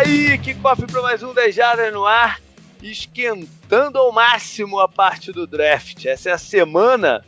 [0.00, 2.40] Aí, que cofre para mais um 10 Jardas no ar,
[2.82, 6.06] esquentando ao máximo a parte do draft.
[6.06, 7.22] Essa é a semana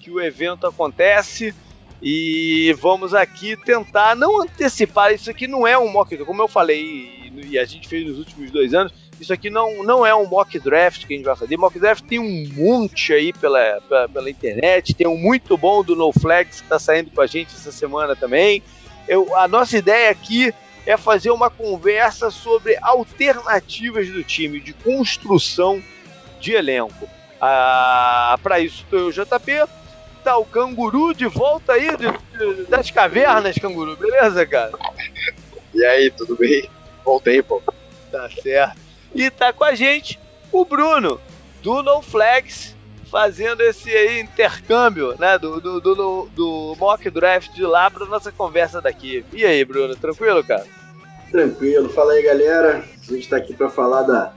[0.00, 1.54] que o evento acontece
[2.00, 5.12] e vamos aqui tentar não antecipar.
[5.12, 8.50] Isso aqui não é um mock, como eu falei e a gente fez nos últimos
[8.50, 8.94] dois anos.
[9.20, 11.58] Isso aqui não, não é um mock draft que a gente vai fazer.
[11.58, 14.94] Mock draft tem um monte aí pela, pela, pela internet.
[14.94, 18.16] Tem um muito bom do No Flags que está saindo com a gente essa semana
[18.16, 18.62] também.
[19.06, 20.54] Eu, a nossa ideia aqui
[20.86, 25.82] é fazer uma conversa sobre alternativas do time, de construção
[26.40, 27.08] de elenco.
[27.40, 29.68] Ah, Para isso, estou eu, JP.
[30.22, 34.72] Tá o Canguru de volta aí de, de, das cavernas, Canguru, beleza, cara?
[35.74, 36.68] E aí, tudo bem?
[37.04, 37.62] Voltei, pô.
[38.10, 38.76] Tá certo.
[39.14, 40.18] E tá com a gente
[40.50, 41.20] o Bruno,
[41.62, 42.74] do No Flags,
[43.10, 48.32] fazendo esse aí intercâmbio, né, do, do, do, do mock draft de lá para nossa
[48.32, 49.24] conversa daqui.
[49.32, 50.66] E aí, Bruno, tranquilo, cara?
[51.30, 51.88] Tranquilo.
[51.88, 52.84] Fala aí, galera.
[53.08, 54.32] A gente tá aqui para falar da,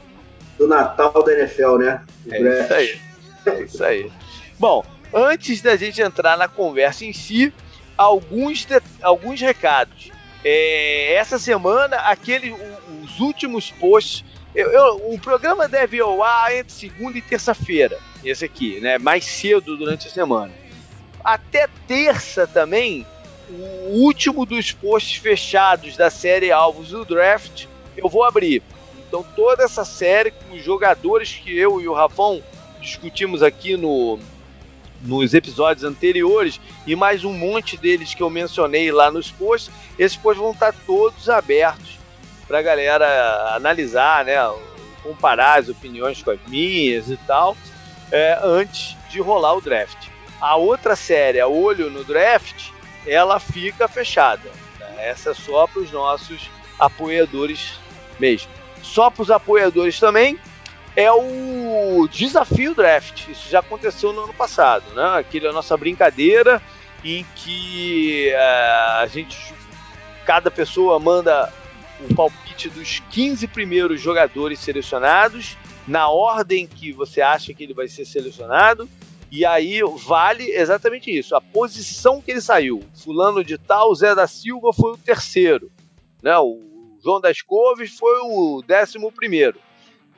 [0.57, 2.05] do Natal da NFL, né?
[2.29, 2.99] É isso aí.
[3.45, 4.11] É isso aí.
[4.59, 7.53] Bom, antes da gente entrar na conversa em si,
[7.97, 10.11] alguns, de, alguns recados.
[10.43, 12.55] É, essa semana, aquele,
[13.03, 14.23] os últimos posts.
[14.55, 17.99] Eu, eu, o programa deve ao ar entre segunda e terça-feira.
[18.23, 18.97] Esse aqui, né?
[18.97, 20.51] Mais cedo durante a semana.
[21.23, 23.05] Até terça também,
[23.49, 27.65] o último dos posts fechados da série Alvos do Draft,
[27.97, 28.61] eu vou abrir.
[29.07, 32.43] Então toda essa série com os jogadores que eu e o Rafão
[32.79, 34.19] discutimos aqui no,
[35.01, 40.17] nos episódios anteriores e mais um monte deles que eu mencionei lá nos posts, esses
[40.17, 41.97] posts vão estar todos abertos
[42.47, 44.35] para a galera analisar, né,
[45.03, 47.55] comparar as opiniões com as minhas e tal,
[48.11, 50.07] é, antes de rolar o draft.
[50.41, 52.69] A outra série, Olho no Draft,
[53.09, 54.49] ela fica fechada.
[54.79, 55.09] Né?
[55.09, 57.79] Essa é só para os nossos apoiadores
[58.19, 58.51] mesmo.
[58.81, 60.39] Só para os apoiadores também,
[60.95, 63.27] é o desafio draft.
[63.27, 65.19] Isso já aconteceu no ano passado, né?
[65.19, 66.61] Aquele é a nossa brincadeira
[67.03, 69.37] em que uh, a gente,
[70.25, 71.51] cada pessoa manda
[72.01, 77.87] o palpite dos 15 primeiros jogadores selecionados na ordem que você acha que ele vai
[77.87, 78.89] ser selecionado.
[79.31, 82.81] E aí vale exatamente isso, a posição que ele saiu.
[82.95, 85.71] Fulano de tal, Zé da Silva foi o terceiro,
[86.21, 86.37] né?
[86.39, 86.59] O
[87.03, 89.59] João das Couves foi o décimo primeiro.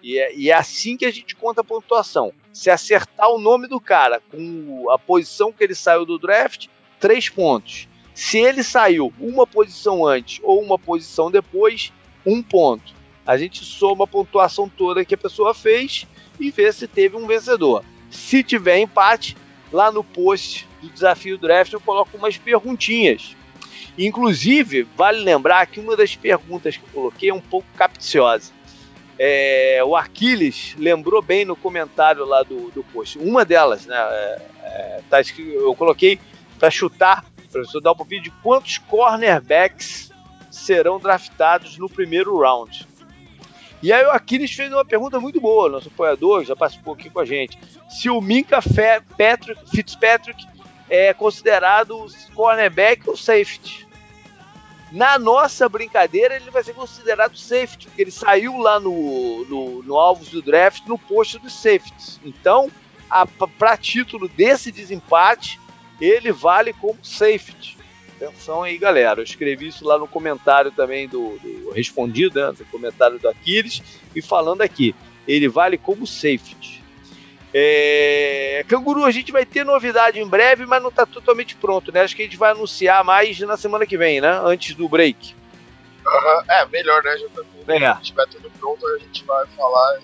[0.03, 2.33] E é, e é, assim que a gente conta a pontuação.
[2.51, 6.67] Se acertar o nome do cara com a posição que ele saiu do draft,
[6.99, 7.88] três pontos.
[8.13, 11.93] Se ele saiu uma posição antes ou uma posição depois,
[12.25, 12.93] um ponto.
[13.25, 16.07] A gente soma a pontuação toda que a pessoa fez
[16.39, 17.83] e vê se teve um vencedor.
[18.11, 19.35] Se tiver empate,
[19.72, 23.35] lá no post do desafio draft eu coloco umas perguntinhas.
[23.97, 28.51] Inclusive, vale lembrar que uma das perguntas que eu coloquei é um pouco capciosa
[29.23, 33.19] é, o Aquiles lembrou bem no comentário lá do, do post.
[33.19, 33.95] Uma delas, né?
[33.95, 36.19] É, é, tá, eu coloquei
[36.57, 40.09] para chutar, professor, dar um pouquinho de quantos cornerbacks
[40.49, 42.88] serão draftados no primeiro round.
[43.81, 47.19] E aí o Aquiles fez uma pergunta muito boa, nosso apoiador, já participou aqui com
[47.19, 47.58] a gente.
[47.90, 48.59] Se o Minka
[49.18, 50.46] Patrick, Fitzpatrick
[50.88, 52.06] é considerado
[52.36, 53.88] cornerback ou safety?
[54.91, 59.97] Na nossa brincadeira, ele vai ser considerado safety, porque ele saiu lá no, no, no
[59.97, 62.20] alvos do draft no posto dos safeties.
[62.24, 62.70] Então,
[63.58, 65.59] para título desse desempate,
[66.00, 67.78] ele vale como safety.
[68.22, 69.20] Atenção aí, galera.
[69.20, 73.82] Eu escrevi isso lá no comentário também do, do respondido, né, do comentário do Aquiles,
[74.16, 74.96] e falando aqui,
[75.28, 76.84] ele vale como safety.
[77.52, 78.64] É...
[78.68, 82.02] Canguru, a gente vai ter novidade em breve, mas não está totalmente pronto, né?
[82.02, 84.40] Acho que a gente vai anunciar mais na semana que vem, né?
[84.44, 85.34] Antes do break.
[86.06, 86.44] Uhum.
[86.47, 87.74] É, melhor, né, JP?
[87.74, 87.96] É.
[87.96, 90.00] Se tiver tudo pronto, a gente vai falar.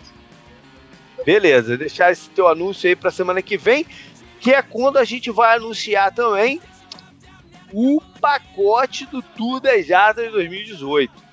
[1.24, 3.86] Beleza, deixar esse teu anúncio aí para semana que vem,
[4.40, 6.62] que é quando a gente vai anunciar também
[7.74, 11.28] o pacote do Tour das Jardas 2018.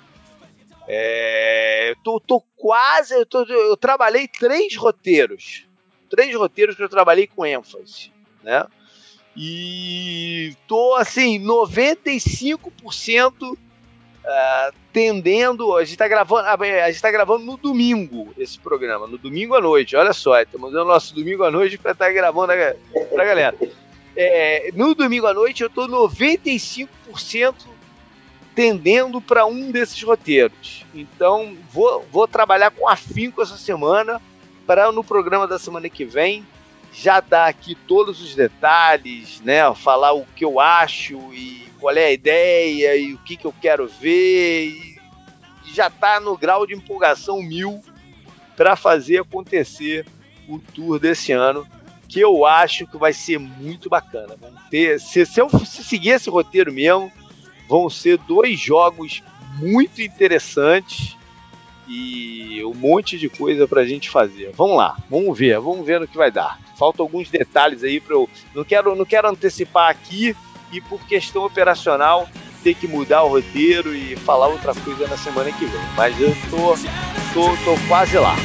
[0.86, 5.66] É, eu tô, tô quase, eu, tô, eu trabalhei três roteiros
[6.14, 8.10] três roteiros que eu trabalhei com ênfase,
[8.42, 8.64] né?
[9.36, 13.56] E tô assim, 95% uh,
[14.92, 15.76] tendendo.
[15.76, 19.60] A gente está gravando, a gente tá gravando no domingo esse programa, no domingo à
[19.60, 19.96] noite.
[19.96, 22.52] Olha só, estamos dando nosso domingo à noite para estar tá gravando
[23.12, 23.56] para a galera.
[24.16, 27.54] É, no domingo à noite eu tô 95%
[28.54, 30.84] tendendo para um desses roteiros.
[30.94, 34.20] Então vou, vou trabalhar com afinco essa semana
[34.66, 36.46] para no programa da semana que vem
[36.92, 39.74] já dar aqui todos os detalhes, né?
[39.74, 43.54] Falar o que eu acho e qual é a ideia e o que, que eu
[43.60, 44.68] quero ver.
[44.68, 44.94] E
[45.72, 47.82] já está no grau de empolgação mil
[48.56, 50.06] para fazer acontecer
[50.48, 51.66] o tour desse ano,
[52.14, 54.36] que eu acho que vai ser muito bacana.
[54.40, 57.10] Vão ter, se, se eu se seguir esse roteiro mesmo,
[57.68, 59.20] vão ser dois jogos
[59.58, 61.16] muito interessantes
[61.88, 64.52] e um monte de coisa para a gente fazer.
[64.52, 66.60] Vamos lá, vamos ver, vamos ver no que vai dar.
[66.78, 68.30] Faltam alguns detalhes aí para eu.
[68.54, 70.36] Não quero, não quero antecipar aqui
[70.70, 72.28] e por questão operacional
[72.62, 75.80] ter que mudar o roteiro e falar outra coisa na semana que vem.
[75.96, 76.74] Mas eu tô,
[77.34, 78.36] tô, tô quase lá.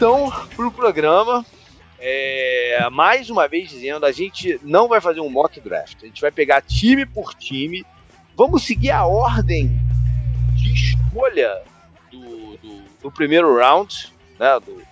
[0.00, 1.44] Então pro programa.
[1.98, 5.98] É, mais uma vez dizendo, a gente não vai fazer um mock draft.
[6.02, 7.84] A gente vai pegar time por time.
[8.34, 9.78] Vamos seguir a ordem
[10.54, 11.60] de escolha
[12.10, 14.82] do, do, do primeiro round, né, do,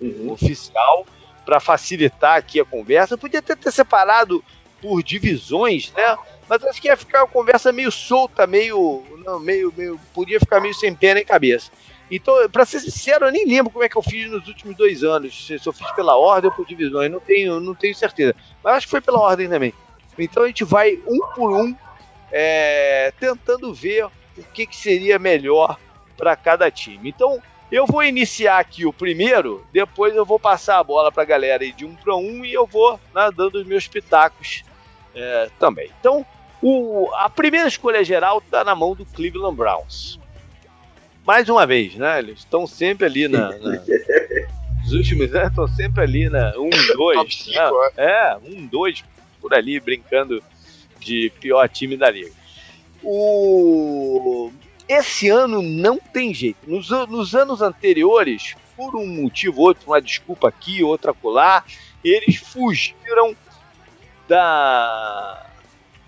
[0.00, 0.32] uhum.
[0.32, 1.06] oficial,
[1.46, 3.14] para facilitar aqui a conversa.
[3.14, 4.42] Eu podia até ter separado
[4.82, 6.18] por divisões, né?
[6.48, 10.60] Mas acho que ia ficar uma conversa meio solta, meio, não, meio, meio, podia ficar
[10.60, 11.70] meio sem pé nem cabeça.
[12.10, 15.04] Então, para ser sincero, eu nem lembro como é que eu fiz nos últimos dois
[15.04, 15.46] anos.
[15.46, 18.34] Se eu fiz pela ordem ou por divisões, não tenho, não tenho certeza.
[18.62, 19.72] Mas acho que foi pela ordem também.
[20.18, 21.74] Então a gente vai um por um,
[22.32, 25.78] é, tentando ver o que, que seria melhor
[26.16, 27.08] para cada time.
[27.08, 27.40] Então,
[27.70, 31.62] eu vou iniciar aqui o primeiro, depois eu vou passar a bola para a galera
[31.62, 32.98] aí de um para um e eu vou
[33.36, 34.64] dando os meus pitacos
[35.14, 35.90] é, também.
[36.00, 36.26] Então,
[36.60, 40.19] o, a primeira escolha geral está na mão do Cleveland Browns
[41.26, 42.18] mais uma vez, né?
[42.18, 43.50] Eles estão sempre ali na.
[43.58, 43.82] na...
[44.84, 47.46] Os últimos anos estão sempre ali na 1, 2.
[47.48, 47.54] Né?
[47.96, 49.04] É, 1, 2,
[49.40, 50.42] por ali, brincando
[50.98, 52.32] de pior time da liga.
[53.02, 54.50] O...
[54.88, 56.58] Esse ano não tem jeito.
[56.66, 61.64] Nos, nos anos anteriores, por um motivo ou outro, uma desculpa aqui, outra colar,
[62.02, 63.36] eles fugiram
[64.26, 65.46] da.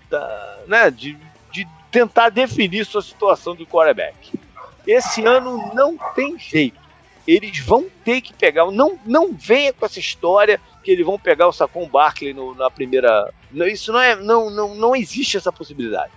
[0.09, 1.17] da né, de,
[1.51, 4.42] de tentar definir sua situação do quarterback.
[4.85, 6.81] Esse ano não tem jeito.
[7.25, 8.69] Eles vão ter que pegar.
[8.71, 12.69] Não, não venha com essa história que eles vão pegar o Sacon Barkley no, na
[12.69, 13.33] primeira.
[13.71, 14.15] Isso não é.
[14.15, 16.11] Não, não, não existe essa possibilidade.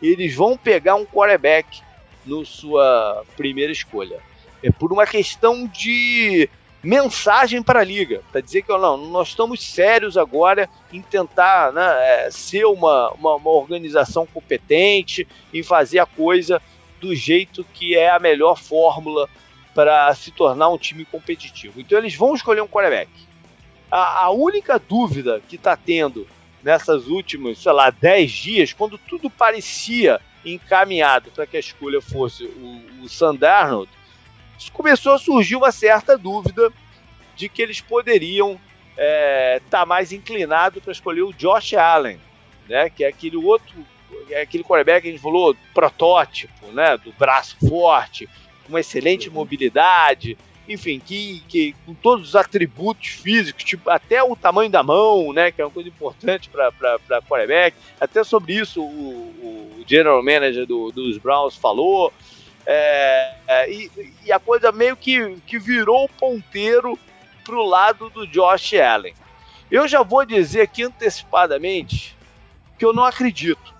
[0.00, 1.82] Eles vão pegar um quarterback
[2.24, 4.18] no sua primeira escolha.
[4.62, 6.48] É por uma questão de
[6.82, 11.84] mensagem para a liga, para dizer que não, nós estamos sérios agora em tentar né,
[11.98, 16.62] é, ser uma, uma, uma organização competente, em fazer a coisa
[17.00, 19.28] do jeito que é a melhor fórmula
[19.74, 21.80] para se tornar um time competitivo.
[21.80, 23.10] Então eles vão escolher um quarterback.
[23.90, 26.26] A, a única dúvida que está tendo
[26.62, 32.44] nessas últimas, sei lá, 10 dias, quando tudo parecia encaminhado para que a escolha fosse
[32.44, 33.08] o, o
[34.72, 36.72] começou a surgir uma certa dúvida
[37.34, 42.18] de que eles poderiam estar é, tá mais inclinados para escolher o Josh Allen,
[42.68, 43.86] né, que é aquele outro
[44.40, 46.96] aquele quarterback que a gente falou, protótipo, né?
[46.96, 48.28] Do braço forte,
[48.68, 49.34] uma excelente uhum.
[49.34, 50.36] mobilidade,
[50.68, 55.50] enfim, que, que com todos os atributos físicos, tipo, até o tamanho da mão, né?
[55.52, 57.76] Que é uma coisa importante para quarterback.
[58.00, 62.12] Até sobre isso o, o general manager do, dos Browns falou.
[62.66, 63.90] É, é, e,
[64.24, 66.98] e, a coisa meio que, que virou o ponteiro
[67.44, 69.14] pro lado do Josh Allen.
[69.70, 72.16] Eu já vou dizer aqui antecipadamente
[72.76, 73.75] que eu não acredito.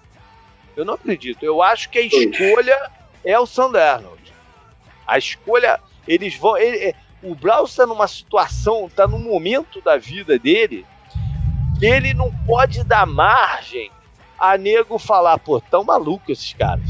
[0.76, 1.42] Eu não acredito.
[1.42, 2.90] Eu acho que a escolha
[3.24, 4.22] é o Sandernold.
[5.06, 6.56] A escolha, eles vão.
[6.56, 10.84] Ele, é, o Browns está numa situação, está num momento da vida dele
[11.78, 13.90] que ele não pode dar margem
[14.38, 16.88] a nego falar, pô, tão maluco esses caras.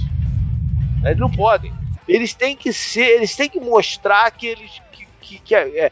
[1.05, 1.73] Eles não podem.
[2.09, 5.90] Eles têm que ser, eles têm que mostrar que eles que, que, que é,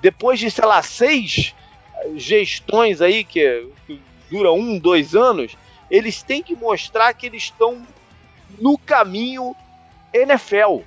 [0.00, 1.54] depois de, sei lá, seis
[2.16, 4.00] gestões aí que, que
[4.30, 5.56] dura um, dois anos,
[5.90, 7.86] eles têm que mostrar que eles estão
[8.58, 9.54] no caminho
[10.12, 10.80] NFL.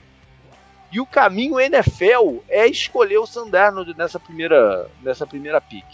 [0.91, 5.85] E o caminho NFL é escolher o Sandarno nessa primeira, nessa primeira pick.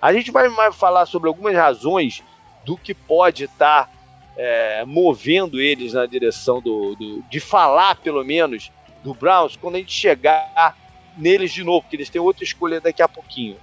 [0.00, 2.22] A gente vai falar sobre algumas razões
[2.64, 3.90] do que pode estar tá,
[4.36, 8.70] é, movendo eles na direção do, do, de falar, pelo menos,
[9.02, 10.76] do Browns quando a gente chegar
[11.16, 13.56] neles de novo, porque eles têm outra escolha daqui a pouquinho.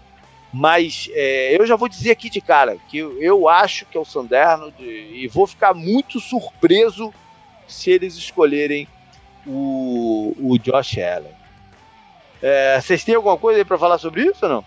[0.51, 4.05] Mas é, eu já vou dizer aqui de cara que eu, acho que é o
[4.05, 7.13] Sanderno de, e vou ficar muito surpreso
[7.67, 8.87] se eles escolherem
[9.45, 11.31] o, o Josh Allen.
[12.41, 14.65] É, vocês têm alguma coisa aí para falar sobre isso ou não?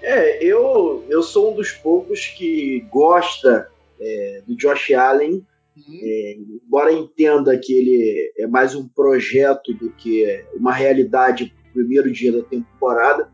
[0.00, 3.68] É, eu, eu sou um dos poucos que gosta
[4.00, 5.44] é, do Josh Allen,
[5.76, 6.00] uhum.
[6.00, 12.32] é, embora entenda que ele é mais um projeto do que uma realidade primeiro dia
[12.32, 13.28] da temporada,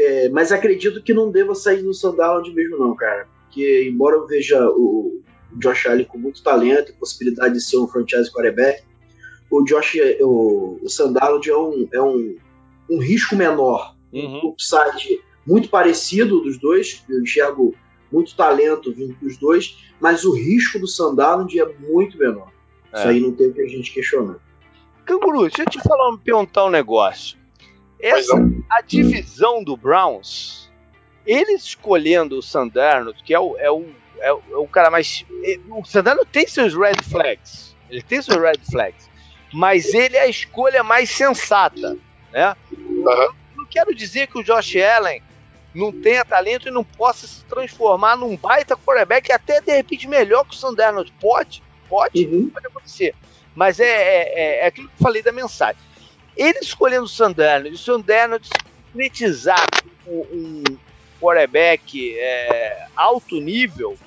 [0.00, 4.26] é, mas acredito que não deva sair no Sunderland mesmo não, cara, porque embora eu
[4.26, 8.82] veja o, o Josh Allen com muito talento e possibilidade de ser um franchise quarterback,
[9.50, 12.36] o Josh, o, o Sunderland é um, é um,
[12.90, 14.40] um risco menor, uhum.
[14.44, 17.74] um upside muito parecido dos dois, eu enxergo
[18.12, 22.52] muito talento vindo dos dois, mas o risco do Sunderland é muito menor.
[22.92, 22.98] É.
[22.98, 24.36] Isso aí não tem o que a gente questionar.
[25.04, 27.38] Canguru, deixa eu te falar, perguntar um negócio.
[28.00, 28.34] Essa,
[28.70, 30.70] a divisão do Browns,
[31.26, 33.86] eles escolhendo o Sandarno, que é o, é o,
[34.18, 35.24] é o, é o cara mais.
[35.70, 37.76] O Sandarno tem seus red flags.
[37.90, 39.08] Ele tem seus red flags.
[39.52, 41.96] Mas ele é a escolha mais sensata.
[42.32, 42.56] Né?
[42.76, 43.04] Uhum.
[43.56, 45.22] Não quero dizer que o Josh Allen
[45.74, 50.44] não tenha talento e não possa se transformar num baita quarterback, até de repente melhor
[50.44, 51.12] que o Sandarnold.
[51.20, 52.50] Pode, pode, uhum.
[52.50, 53.14] pode acontecer.
[53.54, 55.80] Mas é, é, é, é, aquilo que eu falei da mensagem.
[56.38, 58.52] Ele escolhendo o Sandarnold, o Sandarnold se
[58.92, 59.66] concretizar
[60.06, 60.78] um, um
[61.20, 63.98] quarterback é, alto nível,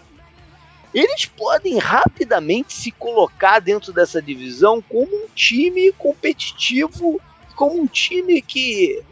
[0.94, 7.20] eles podem rapidamente se colocar dentro dessa divisão como um time competitivo,
[7.54, 9.04] como um time que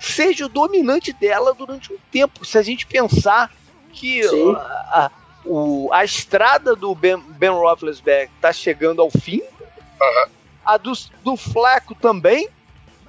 [0.00, 2.44] seja o dominante dela durante um tempo.
[2.44, 3.52] Se a gente pensar
[3.92, 5.10] que a, a,
[5.44, 10.41] o, a estrada do Ben, ben Roethlisberger está chegando ao fim, uhum.
[10.64, 10.92] A do,
[11.22, 12.48] do Flaco também,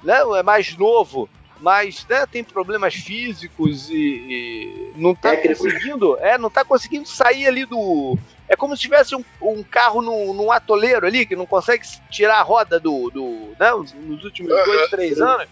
[0.02, 0.18] né?
[0.36, 1.28] É mais novo,
[1.60, 7.46] mas né, tem problemas físicos e, e não está conseguindo, é, não tá conseguindo sair
[7.46, 8.18] ali do.
[8.48, 12.40] É como se tivesse um, um carro num, num, atoleiro ali que não consegue tirar
[12.40, 13.70] a roda do, do né,
[14.02, 15.48] nos últimos dois, três anos.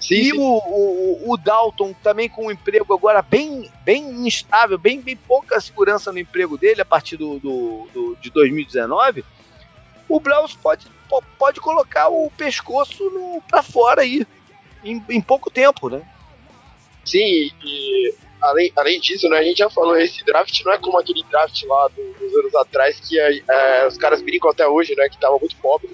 [0.00, 0.38] Sim, e sim.
[0.38, 5.60] O, o, o, Dalton também com um emprego agora bem, bem instável, bem, bem pouca
[5.60, 9.24] segurança no emprego dele a partir do, do, do de 2019.
[10.12, 10.86] O Browns pode,
[11.38, 13.02] pode colocar o pescoço
[13.48, 14.26] para fora aí
[14.84, 16.02] em, em, pouco tempo, né?
[17.02, 20.98] Sim, e além, além disso, né, a gente já falou, esse draft não é como
[20.98, 25.08] aquele draft lá dos anos atrás que é, os caras brincam até hoje, né?
[25.08, 25.88] Que tava muito pobre.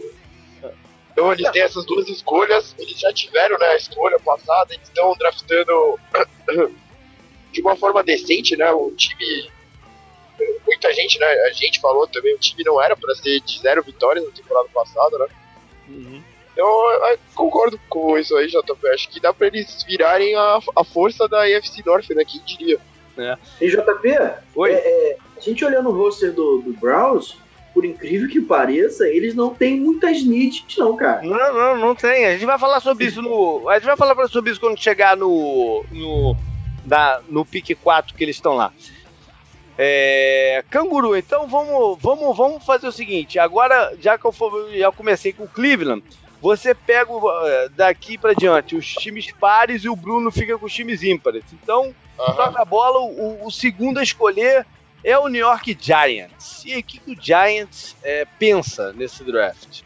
[0.60, 0.72] Né?
[1.12, 5.14] Então eles têm essas duas escolhas, eles já tiveram né, a escolha passada, eles estão
[5.16, 5.96] draftando
[7.52, 8.68] de uma forma decente, né?
[8.72, 9.48] O time.
[10.80, 11.26] Muita gente, né?
[11.26, 14.68] A gente falou também, o time não era para ser de zero vitórias na temporada
[14.72, 15.26] passada, né?
[15.88, 16.22] Uhum.
[16.52, 16.66] Então
[17.10, 18.88] eu concordo com isso aí, JP.
[18.92, 22.24] Acho que dá para eles virarem a, a força da AFC North, né?
[22.24, 22.78] Quem diria?
[23.16, 23.36] É.
[23.60, 24.70] E JP, Oi?
[24.70, 27.36] É, é, a gente olhando o roster do, do Browns,
[27.74, 31.22] por incrível que pareça, eles não têm muitas needs, não, cara.
[31.22, 32.26] Não, não, não tem.
[32.26, 33.68] A gente vai falar sobre isso no.
[33.68, 35.84] A gente vai falar sobre isso quando chegar no.
[35.90, 36.36] no,
[36.84, 38.72] na, no pique 4 que eles estão lá.
[39.80, 43.38] É, canguru, então vamos, vamos, vamos fazer o seguinte.
[43.38, 46.02] Agora, já que eu for, já comecei com o Cleveland,
[46.40, 50.74] você pega uh, daqui para diante os times pares e o Bruno fica com os
[50.74, 51.44] times ímpares.
[51.52, 52.34] Então, uhum.
[52.34, 54.66] toca a bola, o, o segundo a escolher
[55.04, 56.64] é o New York Giants.
[56.64, 59.82] E o que, que o Giants é, pensa nesse draft?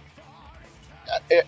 [1.31, 1.45] É,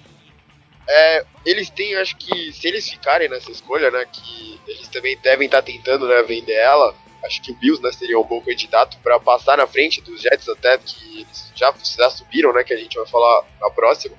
[0.87, 5.47] é, eles têm, acho que, se eles ficarem nessa escolha, né, que eles também devem
[5.47, 8.99] estar tá tentando né, vender ela, acho que o Bills né, seria um bom candidato
[9.03, 12.77] para passar na frente dos Jets, até que eles já, já subiram, né, que a
[12.77, 14.17] gente vai falar na próxima.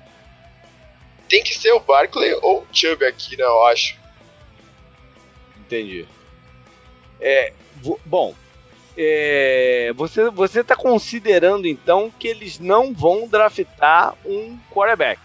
[1.28, 3.96] Tem que ser o Barkley ou o Chubb aqui, né, eu acho.
[5.58, 6.06] Entendi.
[7.20, 7.52] É,
[8.04, 8.34] bom,
[8.96, 15.20] é, você você está considerando então que eles não vão draftar um quarterback?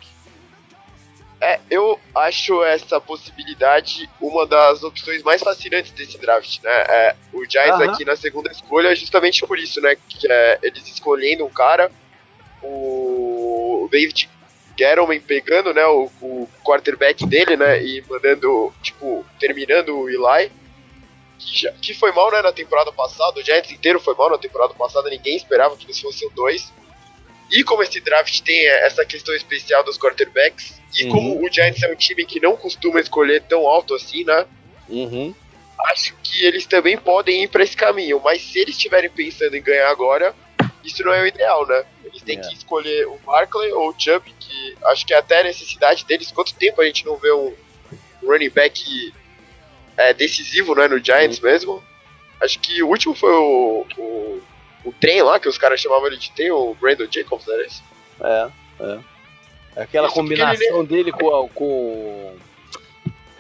[1.42, 6.72] É, eu acho essa possibilidade uma das opções mais fascinantes desse draft, né?
[6.72, 7.92] É, o Giants uhum.
[7.92, 9.98] aqui na segunda escolha é justamente por isso, né?
[10.08, 11.92] Que é, eles escolhendo um cara,
[12.62, 14.30] o David
[14.78, 20.52] Gettleman pegando, né, o, o quarterback dele, né, e mandando, tipo, terminando o Eli
[21.38, 24.38] que, já, que foi mal né, na temporada passada, o Giants inteiro foi mal na
[24.38, 26.72] temporada passada, ninguém esperava que eles fossem dois.
[27.52, 31.12] E como esse draft tem essa questão especial dos quarterbacks, e uhum.
[31.12, 34.46] como o Giants é um time que não costuma escolher tão alto assim, né?
[34.88, 35.36] Uhum.
[35.88, 39.62] Acho que eles também podem ir para esse caminho, mas se eles estiverem pensando em
[39.62, 40.34] ganhar agora,
[40.84, 41.84] isso não é o ideal, né?
[42.06, 42.42] Eles têm é.
[42.42, 46.32] que escolher o Barkley ou o Chubb, que acho que é até a necessidade deles.
[46.32, 47.54] Quanto tempo a gente não vê um
[48.24, 49.14] running back
[49.98, 51.50] é, decisivo né, no Giants uhum.
[51.50, 51.84] mesmo.
[52.42, 54.42] Acho que o último foi o, o,
[54.84, 57.82] o trem lá, que os caras chamavam ele de trem, o Brandon Jacobs, era esse?
[58.20, 59.00] É, é.
[59.76, 60.88] Aquela Isso combinação ele...
[60.88, 62.36] dele com, com,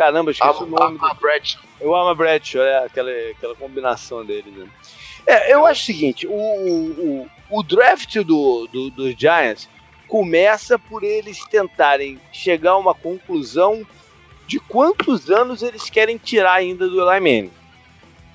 [0.01, 0.98] Caramba, esqueci o nome.
[0.98, 1.62] Ama Bradshaw.
[1.79, 4.51] Eu amo Bradshaw, é aquela, aquela combinação deles.
[4.51, 4.67] Né?
[5.27, 9.69] É, eu acho o seguinte: o, o, o draft do, do, dos Giants
[10.07, 13.86] começa por eles tentarem chegar a uma conclusão
[14.48, 17.51] de quantos anos eles querem tirar ainda do Eli Manning.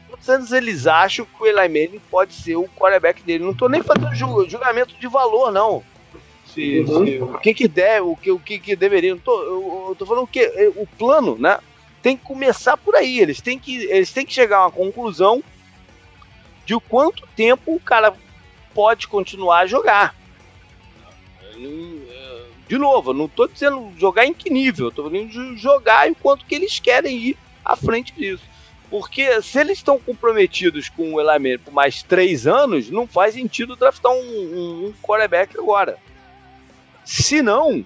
[0.09, 3.45] Quantos anos eles acham que o Eli Manning pode ser o quarterback dele?
[3.45, 4.15] Não estou nem fazendo
[4.49, 5.83] julgamento de valor, não.
[6.47, 7.05] Se, uhum.
[7.05, 9.15] se, o que que deve, o que, o que, que deveria.
[9.15, 11.59] Não tô, eu, eu tô falando que o plano, né?
[12.03, 13.19] Tem que começar por aí.
[13.19, 15.43] Eles têm que, eles têm que chegar a uma conclusão
[16.65, 18.15] de quanto tempo o cara
[18.75, 20.15] pode continuar a jogar.
[22.69, 26.55] De novo, eu não estou dizendo jogar em que nível, estou dizendo jogar enquanto que
[26.55, 28.45] eles querem ir à frente disso.
[28.89, 33.75] Porque se eles estão comprometidos com o Elamer por mais três anos, não faz sentido
[33.75, 34.19] draftar um,
[34.87, 35.99] um, quarterback agora.
[37.05, 37.85] Se não,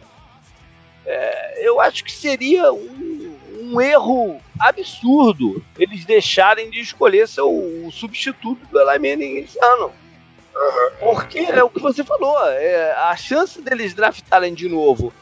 [1.07, 7.91] é, eu acho que seria um, um, erro absurdo eles deixarem de escolher seu, o
[7.91, 9.93] substituto do Elamer esse ano.
[10.99, 15.13] Porque é o que você falou, é, a chance deles draftarem de novo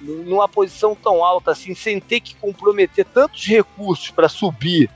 [0.00, 4.90] numa posição tão alta assim, sem ter que comprometer tantos recursos para subir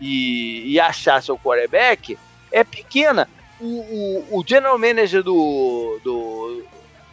[0.00, 2.18] e, e, achar seu quarterback,
[2.50, 3.28] é pequena.
[3.60, 6.64] O, o, o general manager do, do,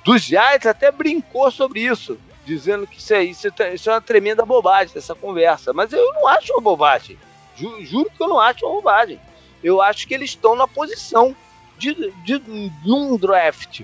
[0.03, 4.01] dos Giants até brincou sobre isso, dizendo que isso é, isso, é, isso é uma
[4.01, 5.71] tremenda bobagem, essa conversa.
[5.73, 7.17] Mas eu não acho uma bobagem.
[7.55, 9.19] Ju, juro que eu não acho uma bobagem.
[9.63, 11.35] Eu acho que eles estão na posição
[11.77, 13.81] de, de, de um draft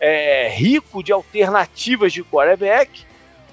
[0.00, 3.04] é, rico de alternativas de quarterback,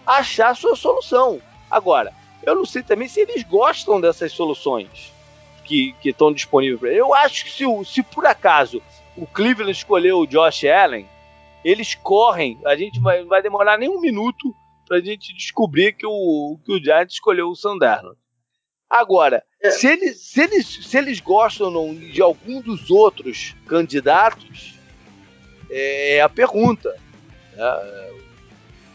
[0.05, 1.41] achar sua solução.
[1.69, 2.13] Agora,
[2.47, 5.13] eu não sei também se eles gostam dessas soluções
[5.65, 8.81] que estão disponíveis para Eu acho que se, se por acaso
[9.17, 11.05] o Cleveland escolheu o Josh Allen,
[11.63, 12.57] eles correm.
[12.65, 14.55] A gente vai, vai demorar nem um minuto
[14.87, 18.15] para a gente descobrir que o, que o Giants escolheu o Sandarno.
[18.89, 19.69] Agora, é.
[19.71, 24.79] se, eles, se, eles, se eles gostam não de algum dos outros candidatos,
[25.69, 26.95] é, é a pergunta.
[27.57, 28.26] É,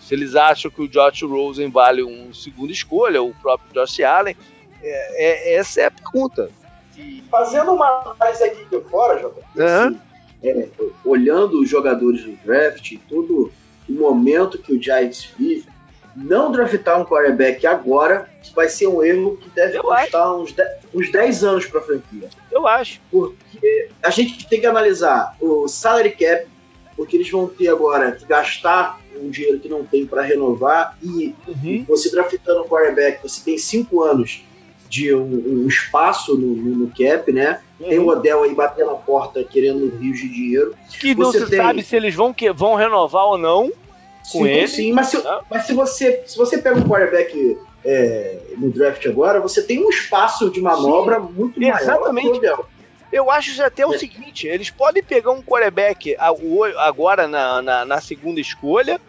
[0.03, 4.37] se eles acham que o Josh Rosen vale um segunda escolha, o próprio Josh Allen,
[4.83, 6.51] é, é, essa é a pergunta.
[6.97, 7.23] E...
[7.31, 9.89] Fazendo uma análise aqui de fora, Jota, uhum.
[9.89, 13.53] assim, olhando os jogadores do draft, todo
[13.89, 15.67] o momento que o Giants vive,
[16.15, 20.69] não draftar um quarterback agora vai ser um erro que deve eu custar uns 10,
[20.93, 22.29] uns 10 anos para a franquia.
[22.51, 23.01] Eu acho.
[23.11, 26.47] Porque a gente tem que analisar o salary cap,
[26.97, 31.35] porque eles vão ter agora que gastar um dinheiro que não tem para renovar e
[31.47, 31.85] uhum.
[31.89, 34.43] você draftando um quarterback, você tem 5 anos
[34.89, 37.61] de um, um espaço no, no, cap, né?
[37.81, 37.89] Uhum.
[37.89, 40.75] Tem o Odell aí batendo na porta querendo um rio de dinheiro.
[41.01, 41.59] Que não você se tem...
[41.59, 43.71] sabe se eles vão, que, vão renovar ou não
[44.31, 44.69] com sim, ele.
[44.69, 45.41] Sim, mas, se, né?
[45.51, 49.89] mas se, você, se você pega um quarterback é, no draft agora, você tem um
[49.89, 51.81] espaço de manobra sim, muito maior.
[51.81, 52.41] Exatamente.
[53.11, 53.99] Eu acho até o é.
[53.99, 59.01] seguinte: eles podem pegar um quarterback agora na, na, na segunda escolha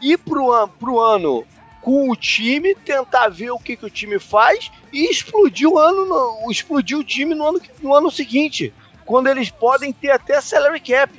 [0.00, 1.46] ir pro, pro ano
[1.80, 6.04] com o time, tentar ver o que, que o time faz e explodir o ano,
[6.04, 10.80] no, explodir o time no ano, no ano seguinte, quando eles podem ter até salary
[10.80, 11.12] cap.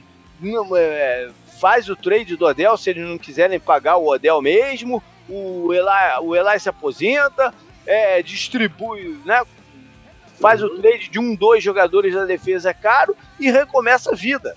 [0.76, 5.74] É, faz o trade do Odell se eles não quiserem pagar o Odell mesmo, o
[5.74, 7.54] Eli, o Eli se aposenta,
[7.86, 9.44] é, distribui, né?
[10.40, 14.56] Faz o trade de um, dois jogadores da defesa caro e recomeça a vida.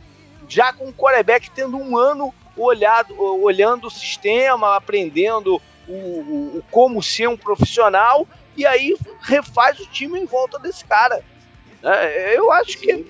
[0.48, 6.64] Já com o quarterback tendo um ano olhado, olhando o sistema, aprendendo o, o, o
[6.70, 11.22] como ser um profissional e aí refaz o time em volta desse cara.
[11.82, 13.06] É, eu acho que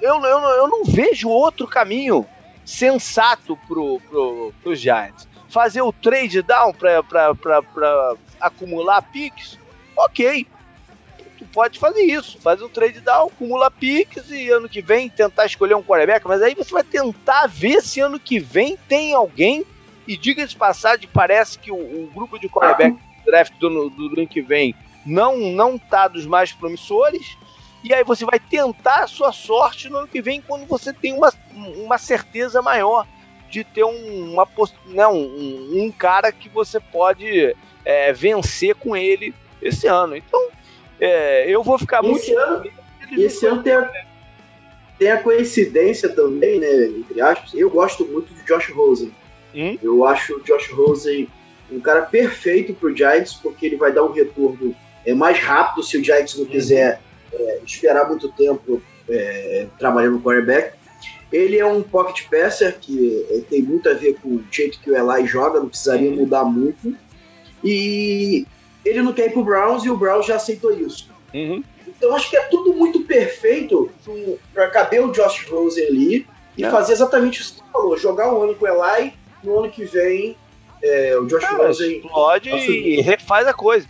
[0.00, 2.26] eu, eu, eu não vejo outro caminho
[2.64, 5.28] sensato pro, pro, pro Giants.
[5.48, 9.58] Fazer o trade down para acumular picks,
[9.96, 10.46] ok.
[11.42, 15.46] Tu pode fazer isso, faz um trade down, acumula picks e ano que vem tentar
[15.46, 19.66] escolher um quarterback, mas aí você vai tentar ver se ano que vem tem alguém.
[20.06, 24.28] E diga-se passagem, parece que o, o grupo de quarterback draft do, do, do ano
[24.28, 24.74] que vem
[25.04, 27.36] não, não tá dos mais promissores
[27.82, 31.12] e aí você vai tentar a sua sorte no ano que vem quando você tem
[31.12, 33.06] uma, uma certeza maior
[33.50, 34.48] de ter um, uma,
[34.86, 40.16] né, um, um cara que você pode é, vencer com ele esse ano.
[40.16, 40.48] Então,
[41.04, 42.38] é, eu vou ficar esse muito.
[42.38, 42.70] Ano,
[43.18, 43.90] esse ano tem a,
[44.96, 46.86] tem a coincidência também, né?
[46.86, 47.52] Entre aspas.
[47.54, 49.12] Eu gosto muito de Josh Rosen.
[49.52, 49.76] Hum?
[49.82, 51.28] Eu acho o Josh Rosen
[51.72, 55.82] um cara perfeito para o Giants, porque ele vai dar um retorno é, mais rápido
[55.82, 56.50] se o Giants não uhum.
[56.50, 57.00] quiser
[57.32, 60.76] é, esperar muito tempo é, trabalhando no quarterback.
[61.32, 64.90] Ele é um pocket passer que é, tem muito a ver com o jeito que
[64.90, 66.16] o Eli joga, não precisaria uhum.
[66.16, 66.94] mudar muito.
[67.64, 68.46] E
[68.84, 71.10] ele não quer ir pro Browns e o Browns já aceitou isso.
[71.32, 71.62] Uhum.
[71.86, 73.90] Então acho que é tudo muito perfeito
[74.52, 76.70] para caber o Josh Rosen ali e é.
[76.70, 79.84] fazer exatamente o que você falou: jogar um ano com o Eli, no ano que
[79.84, 80.36] vem
[80.82, 81.98] é, o Josh Rosen.
[81.98, 83.86] Explode e refaz a coisa.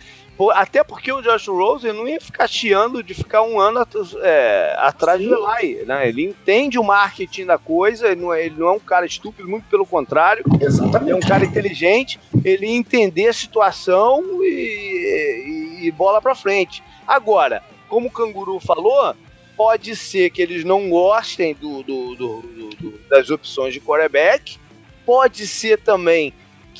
[0.53, 3.85] Até porque o Josh Rosen não ia ficar chiando de ficar um ano
[4.21, 5.29] é, atrás Sim.
[5.29, 5.85] do Eli.
[5.85, 6.09] Né?
[6.09, 9.47] Ele entende o marketing da coisa, ele não, é, ele não, é, um cara estúpido,
[9.47, 10.43] muito pelo contrário.
[10.59, 11.03] Exatamente.
[11.03, 16.83] Ele é um cara inteligente, ele entender a situação e, e, e bola pra frente.
[17.07, 19.15] Agora, como o Canguru falou,
[19.55, 22.53] pode ser que eles não gostem do, do, do
[23.07, 24.57] das opções de quarterback,
[25.05, 26.33] pode ser também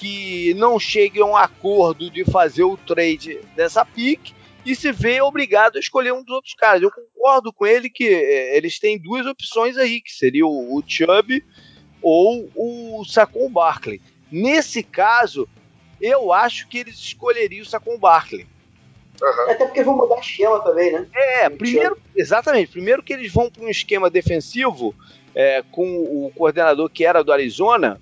[0.04, 4.34] que não chegue a um acordo de fazer o trade dessa pick
[4.66, 6.82] e se vê obrigado a escolher um dos outros caras.
[6.82, 10.84] Eu concordo com ele que é, eles têm duas opções aí, que seria o, o
[10.86, 11.42] Chubb
[12.02, 14.02] ou o Saquon Barkley.
[14.30, 15.48] Nesse caso,
[16.02, 18.46] eu acho que eles escolheriam o Saquon Barkley.
[19.22, 19.52] Uhum.
[19.52, 21.08] Até porque vão mudar esquema também, né?
[21.16, 22.74] É, primeiro, exatamente.
[22.74, 24.94] Primeiro que eles vão para um esquema defensivo
[25.34, 28.02] é, com o coordenador que era do Arizona,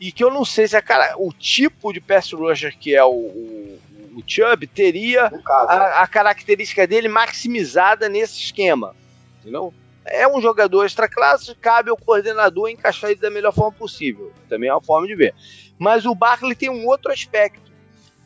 [0.00, 3.04] e que eu não sei se a cara, o tipo de pass rusher que é
[3.04, 3.78] o, o,
[4.16, 8.96] o Chubb teria a, a, característica dele maximizada nesse esquema.
[9.40, 9.74] Entendeu?
[10.06, 14.32] É um jogador extra classe, cabe ao coordenador encaixar ele da melhor forma possível.
[14.48, 15.34] Também é uma forma de ver.
[15.78, 17.70] Mas o Barkley tem um outro aspecto.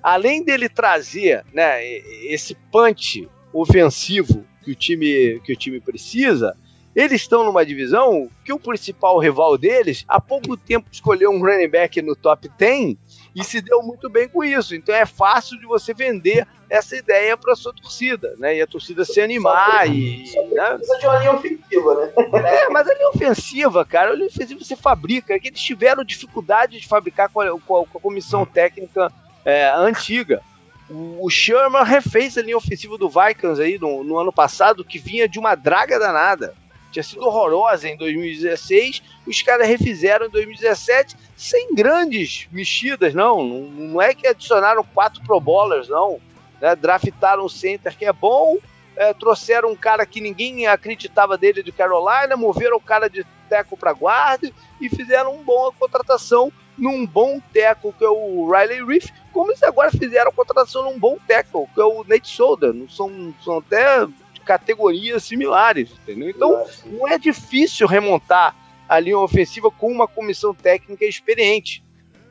[0.01, 1.85] Além dele trazer né,
[2.29, 6.57] esse punch ofensivo que o time, que o time precisa,
[6.95, 11.69] eles estão numa divisão que o principal rival deles, há pouco tempo, escolheu um running
[11.69, 12.97] back no top 10
[13.35, 14.77] e se deu muito bem com isso.
[14.77, 18.57] Então é fácil de você vender essa ideia para sua torcida, né?
[18.57, 20.25] E a torcida se animar e.
[20.53, 20.71] Né?
[20.77, 22.13] Precisa de uma linha ofensiva, né?
[22.45, 25.35] É, mas a linha ofensiva, cara, a linha ofensiva você fabrica.
[25.35, 29.11] É que eles tiveram dificuldade de fabricar com a, com a, com a comissão técnica
[29.45, 30.41] é, antiga.
[30.89, 35.29] O Sherman refez a linha ofensiva do Vikings aí no, no ano passado, que vinha
[35.29, 36.55] de uma draga danada
[36.95, 43.45] tinha sido horrorosa em 2016, os caras refizeram em 2017 sem grandes mexidas, não.
[43.45, 46.21] Não é que adicionaram quatro Pro Bowlers, não.
[46.61, 46.77] Né?
[46.77, 48.59] Draftaram o center que é bom,
[48.97, 53.77] é, trouxeram um cara que ninguém acreditava dele de Carolina, moveram o cara de teco
[53.77, 59.11] para guarda e fizeram uma boa contratação num bom teco que é o Riley Reef,
[59.33, 62.73] como eles agora fizeram a contratação num bom teco que é o Nate Solder.
[62.73, 64.07] Não são, são até
[64.45, 66.31] categorias similares, entendeu?
[66.31, 68.55] Então, não é difícil remontar
[68.89, 71.83] a linha ofensiva com uma comissão técnica experiente,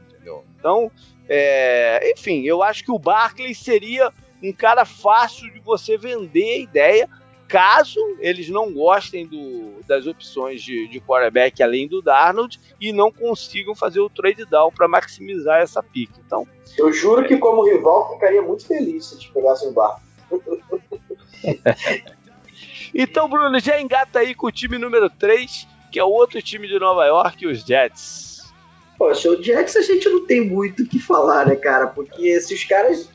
[0.09, 0.45] entendeu?
[0.57, 0.91] Então,
[1.27, 6.59] é, enfim, eu acho que o Barkley seria um cara fácil de você vender a
[6.59, 7.09] ideia,
[7.47, 13.11] caso eles não gostem do, das opções de, de quarterback além do Darnold e não
[13.11, 16.19] consigam fazer o trade down para maximizar essa pique.
[16.25, 16.47] Então,
[16.77, 20.03] eu juro é, que como rival ficaria muito feliz se te pegasse o Barkley.
[22.93, 26.67] então, Bruno, já engata aí com o time número 3, que é o outro time
[26.67, 28.51] de Nova York, os Jets.
[28.97, 31.87] Poxa, o Jets a gente não tem muito o que falar, né, cara?
[31.87, 33.09] Porque se os caras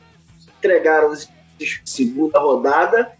[0.57, 1.13] entregaram
[1.85, 3.11] segunda rodada,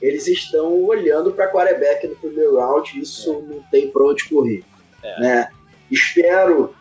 [0.00, 3.54] eles estão olhando para quarterback no primeiro round, isso é.
[3.54, 4.64] não tem para onde correr.
[5.02, 5.20] É.
[5.20, 5.50] Né?
[5.90, 6.74] Espero,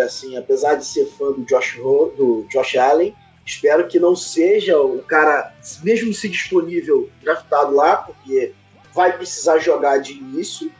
[0.00, 3.14] assim, apesar de ser fã do Josh, do Josh Allen,
[3.48, 8.52] Espero que não seja o cara, mesmo se disponível, draftado lá, porque
[8.94, 10.70] vai precisar jogar de início,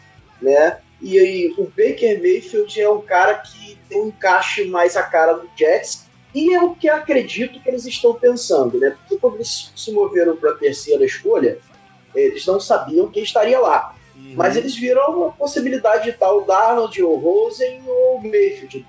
[0.40, 0.78] né?
[1.00, 5.32] E aí, o Baker Mayfield é um cara que tem um encaixe mais a cara
[5.32, 8.90] do Jets, e é o que acredito que eles estão pensando, né?
[8.90, 11.58] Porque quando eles se moveram para a terceira escolha,
[12.14, 13.94] eles não sabiam quem estaria lá.
[14.14, 14.34] Uhum.
[14.36, 18.86] Mas eles viram a possibilidade de tal Darnold, ou Rosen ou Mayfield.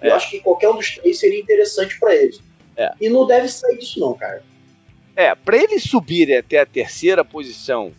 [0.00, 0.08] É.
[0.08, 2.40] Eu acho que qualquer um dos três seria interessante para eles.
[2.80, 2.94] É.
[2.98, 4.42] E não deve sair disso, não, cara.
[5.14, 7.92] É, para eles subirem até a terceira posição,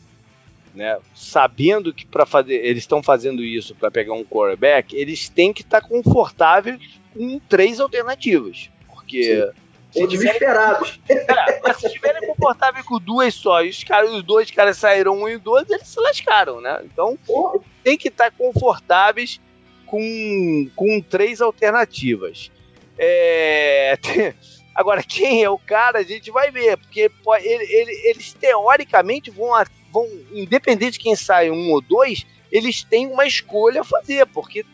[0.74, 5.54] né, sabendo que para fazer eles estão fazendo isso para pegar um quarterback, eles têm
[5.54, 6.80] que estar tá confortáveis
[7.13, 9.52] com três alternativas, porque Sim.
[9.94, 11.00] Ou desesperados.
[11.10, 15.28] É, se estiverem confortáveis com duas só, e os, caras, os dois caras saíram um
[15.28, 16.82] e dois, eles se lascaram, né?
[16.86, 17.60] Então, Porra.
[17.84, 19.41] tem que estar tá confortáveis
[19.86, 22.50] com, com três alternativas.
[22.98, 23.98] É,
[24.74, 29.52] Agora, quem é o cara, a gente vai ver, porque ele, ele, eles teoricamente vão,
[29.92, 34.66] vão, independente de quem sai um ou dois, eles têm uma escolha a fazer, porque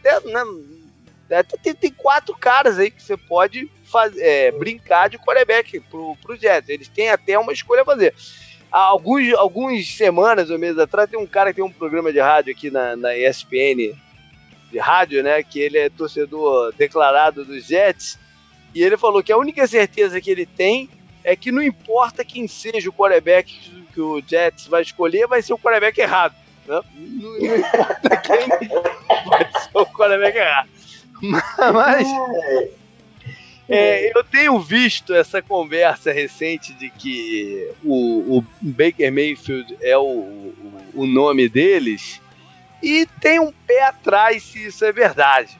[0.00, 0.42] até, né,
[1.30, 3.70] até tem, tem, quatro caras aí que você pode
[4.18, 6.68] é, brincar de quarterback pro, pro Jets.
[6.68, 8.14] Eles têm até uma escolha a fazer.
[8.70, 12.20] Há alguns, algumas semanas ou meses atrás, tem um cara que tem um programa de
[12.20, 13.94] rádio aqui na, na ESPN
[14.70, 15.42] de rádio, né?
[15.42, 18.18] Que ele é torcedor declarado dos Jets
[18.78, 20.88] E ele falou que a única certeza que ele tem
[21.24, 23.52] é que não importa quem seja o quarterback
[23.92, 26.36] que o Jets vai escolher, vai ser o quarterback errado.
[26.64, 26.80] Né?
[26.94, 28.48] Não, não importa quem
[29.26, 30.68] vai ser o quarterback errado.
[31.74, 32.06] Mas
[33.68, 40.04] é, eu tenho visto essa conversa recente de que o, o Baker Mayfield é o,
[40.04, 42.20] o, o nome deles
[42.80, 45.58] e tem um pé atrás se isso é verdade.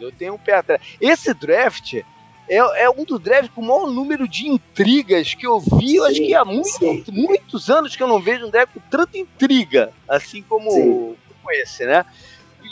[0.00, 0.80] Eu tenho um pé atrás.
[1.00, 2.04] Esse draft
[2.48, 5.96] é, é, um dos drafts com o maior número de intrigas que eu vi.
[5.96, 9.18] Eu acho que há muito, muitos anos que eu não vejo um draft com tanta
[9.18, 12.04] intriga, assim como, como esse, né?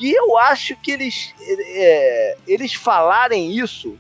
[0.01, 3.97] E eu acho que eles, é, eles falarem isso,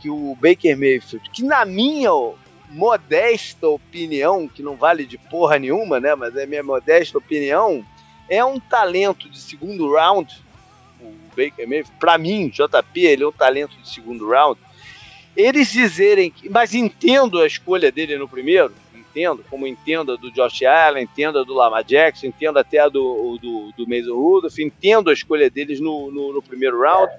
[0.00, 2.10] que o Baker Mayfield, que na minha
[2.70, 6.14] modesta opinião, que não vale de porra nenhuma, né?
[6.14, 7.84] Mas é minha modesta opinião,
[8.28, 10.42] é um talento de segundo round.
[11.00, 14.60] O Baker Mayfield, pra mim, JP, ele é um talento de segundo round.
[15.36, 20.62] Eles dizerem, mas entendo a escolha dele no primeiro, entendo, como entendo a do Josh
[20.62, 25.10] Allen, entendo a do Lamar Jackson, entendo até a do, do, do Mason Rudolph, entendo
[25.10, 27.12] a escolha deles no, no, no primeiro round.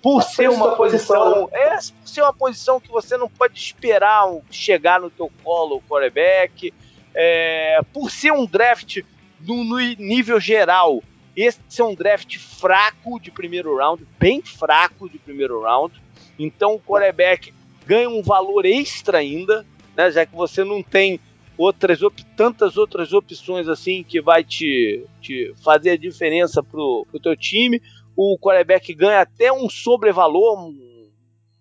[0.00, 5.00] Por ser uma posição, é, por ser uma posição que você não pode esperar chegar
[5.00, 6.72] no teu colo o quarterback,
[7.14, 9.00] é, por ser um draft
[9.40, 11.02] no, no nível geral,
[11.36, 16.00] esse é um draft fraco de primeiro round, bem fraco de primeiro round.
[16.38, 17.52] Então o quarterback
[17.88, 21.18] ganha um valor extra ainda, né, já que você não tem
[21.56, 21.98] outras
[22.36, 27.80] tantas outras opções assim que vai te, te fazer a diferença pro, pro teu time.
[28.14, 31.10] O quarterback ganha até um sobrevalor, um,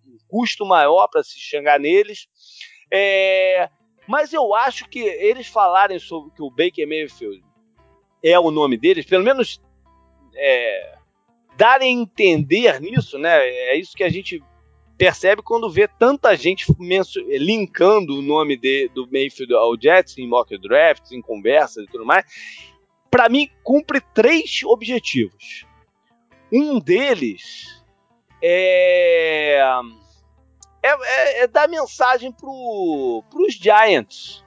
[0.05, 2.27] um custo maior para se chegar neles.
[2.91, 3.69] É,
[4.05, 7.41] mas eu acho que eles falarem sobre que o Baker Mayfield
[8.21, 9.61] é o nome deles, pelo menos
[10.35, 10.97] é,
[11.55, 13.37] darem a entender nisso, né?
[13.39, 14.43] É isso que a gente
[14.97, 20.57] percebe quando vê tanta gente linkando o nome de, do Mayfield ao Jets em mock
[20.57, 22.25] drafts, em conversas e tudo mais.
[23.09, 25.65] Para mim, cumpre três objetivos.
[26.51, 27.83] Um deles
[28.41, 29.59] é,
[30.83, 34.43] é, é, é dar mensagem para os Giants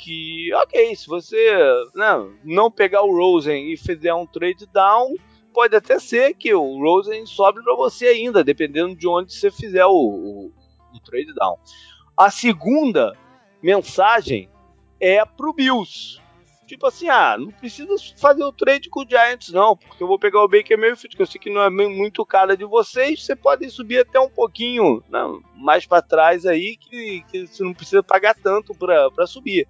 [0.00, 1.54] que, ok, se você
[1.94, 5.14] não, não pegar o Rosen e fizer um trade down,
[5.52, 9.84] pode até ser que o Rosen sobe para você ainda, dependendo de onde você fizer
[9.84, 10.52] o, o,
[10.94, 11.56] o trade down.
[12.16, 13.16] A segunda
[13.62, 14.48] mensagem
[15.00, 16.20] é pro Bills.
[16.66, 20.20] Tipo assim, ah, não precisa fazer o trade com o Giants, não, porque eu vou
[20.20, 23.34] pegar o Baker Mayfield, que eu sei que não é muito cara de vocês, você
[23.34, 28.04] pode subir até um pouquinho não, mais para trás aí, que, que você não precisa
[28.04, 29.66] pagar tanto para subir.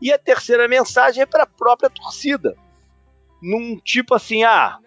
[0.00, 2.56] E a terceira mensagem é para a própria torcida.
[3.40, 4.78] Num tipo assim, ah,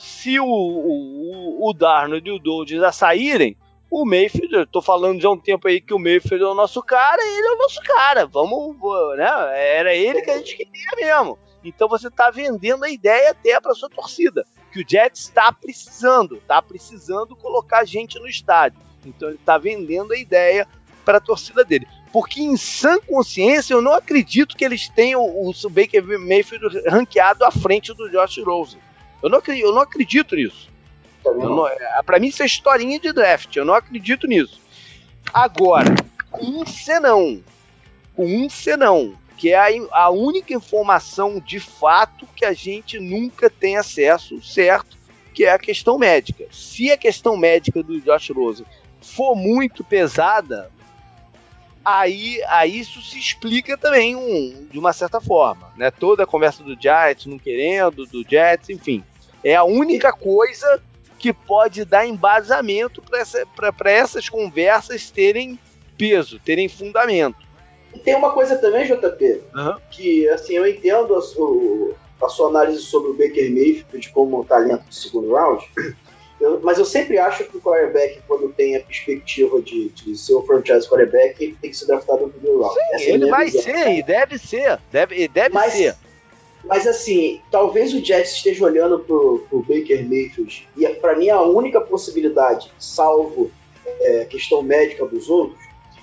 [0.00, 3.54] se o, o, o Darnold e o Dodge já saírem,
[3.90, 6.54] o Mayfield, eu tô falando já há um tempo aí que o Mayfield é o
[6.54, 8.26] nosso cara, ele é o nosso cara.
[8.26, 8.76] Vamos,
[9.18, 9.28] né?
[9.76, 11.38] Era ele que a gente queria mesmo.
[11.62, 16.36] Então você tá vendendo a ideia até para sua torcida, que o Jets está precisando,
[16.36, 18.80] está precisando colocar gente no estádio.
[19.04, 20.66] Então ele está vendendo a ideia
[21.04, 21.86] para a torcida dele.
[22.10, 27.50] Porque em sã consciência eu não acredito que eles tenham o Baker Mayfield ranqueado à
[27.50, 28.80] frente do Josh Rosen.
[29.22, 30.70] Eu não, eu não acredito nisso.
[31.26, 34.60] É, para mim isso é historinha de draft, eu não acredito nisso.
[35.32, 35.94] Agora,
[36.40, 37.42] um senão,
[38.16, 39.68] um senão, que é a,
[40.04, 44.98] a única informação de fato que a gente nunca tem acesso, certo?
[45.34, 46.46] Que é a questão médica.
[46.50, 48.66] Se a questão médica do Josh Rosen
[49.00, 50.70] for muito pesada,
[51.84, 55.90] aí, aí isso se explica também um, de uma certa forma, né?
[55.90, 59.04] Toda a conversa do Giants não querendo, do Jets, enfim.
[59.42, 60.82] É a única coisa
[61.18, 63.46] que pode dar embasamento para essa,
[63.84, 65.58] essas conversas terem
[65.96, 67.36] peso, terem fundamento.
[67.94, 69.76] E tem uma coisa também, JP, uhum.
[69.90, 74.84] que assim, eu entendo a, sua, a sua análise sobre o Baker Mayfield como talento
[74.88, 75.64] de segundo round,
[76.40, 80.36] eu, mas eu sempre acho que o quarterback, quando tem a perspectiva de, de ser
[80.36, 82.74] um franchise quarterback, ele tem que ser draftado no primeiro round.
[82.74, 83.62] Sim, é ele vai visão.
[83.62, 84.78] ser, e deve ser.
[84.90, 85.96] Deve, deve mas, ser.
[86.64, 91.40] Mas assim, talvez o Jets esteja olhando pro, pro Baker Mayfield, e para mim a
[91.40, 93.50] única possibilidade, salvo
[94.00, 95.60] é, questão médica dos outros,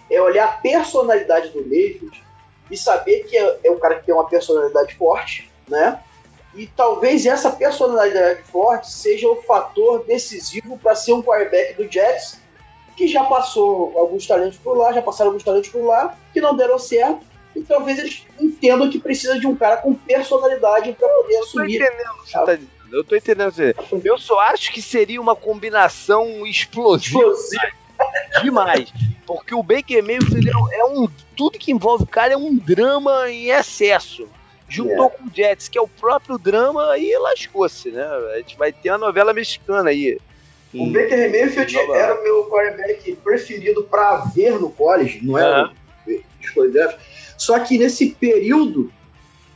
[0.09, 2.23] é olhar a personalidade do Mayfield
[2.71, 6.01] e saber que é, é um cara que tem uma personalidade forte, né?
[6.55, 12.39] E talvez essa personalidade forte seja o fator decisivo para ser um quarterback do Jets,
[12.95, 16.55] que já passou alguns talentos por lá, já passaram alguns talentos por lá, que não
[16.55, 17.23] deram certo.
[17.57, 21.79] E talvez eles entendam que precisa de um cara com personalidade para poder assumir.
[22.31, 22.57] Tá
[22.91, 23.75] eu tô entendendo você.
[24.03, 27.19] Eu só acho que seria uma combinação explosiva.
[27.19, 27.71] explosiva.
[28.43, 28.93] demais.
[29.25, 31.07] Porque o Baker Mayfield é, é um.
[31.35, 34.27] Tudo que envolve o cara é um drama em excesso.
[34.69, 35.09] Juntou é.
[35.09, 38.05] com o Jets, que é o próprio drama, aí lascou-se, né?
[38.33, 40.19] A gente vai ter a novela mexicana aí.
[40.73, 45.71] O Baker Mayfield era o meu quarterback preferido para ver no college, não era
[46.05, 46.21] uhum.
[46.41, 46.99] escolha draft.
[47.37, 48.91] Só que nesse período,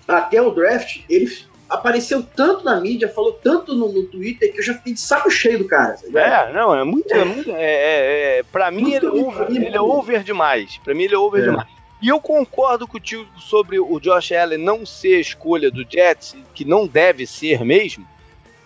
[0.08, 1.32] até o draft, ele
[1.70, 5.32] apareceu tanto na mídia, falou tanto no, no Twitter que eu já fiquei de saco
[5.32, 5.98] cheio do cara.
[5.98, 6.18] Sabe?
[6.18, 7.14] É, não, é muito.
[7.14, 10.78] É, muito, é, é, é pra mim ele é, over, ele é over demais.
[10.84, 11.46] Pra mim ele é over é.
[11.46, 11.68] demais.
[12.02, 16.66] E eu concordo contigo sobre o Josh Allen não ser a escolha do Jets, que
[16.66, 18.08] não deve ser mesmo.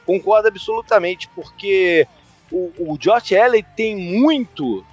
[0.06, 2.08] Concordo absolutamente, porque
[2.50, 4.86] o, o Josh Allen tem muito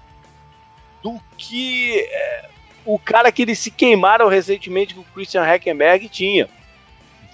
[1.03, 2.49] do que é,
[2.85, 6.49] o cara que eles se queimaram recentemente com o Christian Hackenberg tinha.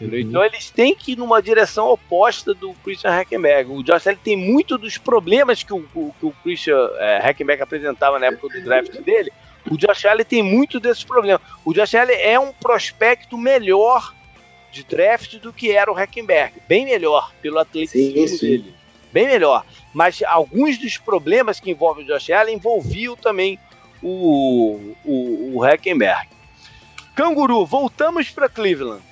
[0.01, 0.21] Entendeu?
[0.21, 3.71] Então eles têm que ir numa direção oposta do Christian Hackenberg.
[3.73, 7.63] O Josh Allen tem muito dos problemas que o, o, que o Christian é, Hackenberg
[7.63, 9.33] apresentava na época do draft dele.
[9.69, 11.43] O Josh Allen tem muito desses problemas.
[11.65, 14.15] O Josh Allen é um prospecto melhor
[14.71, 16.55] de draft do que era o Hackenberg.
[16.69, 18.47] Bem melhor, pelo atleticismo sim, sim.
[18.47, 18.75] dele.
[19.13, 19.65] Bem melhor.
[19.93, 23.59] Mas alguns dos problemas que envolvem o Josh Allen envolviam também
[24.03, 26.29] o, o, o Hackenberg.
[27.15, 29.03] Canguru, voltamos para Cleveland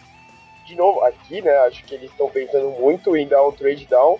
[0.67, 4.19] de novo, aqui, né, acho que eles estão pensando muito em dar um trade down.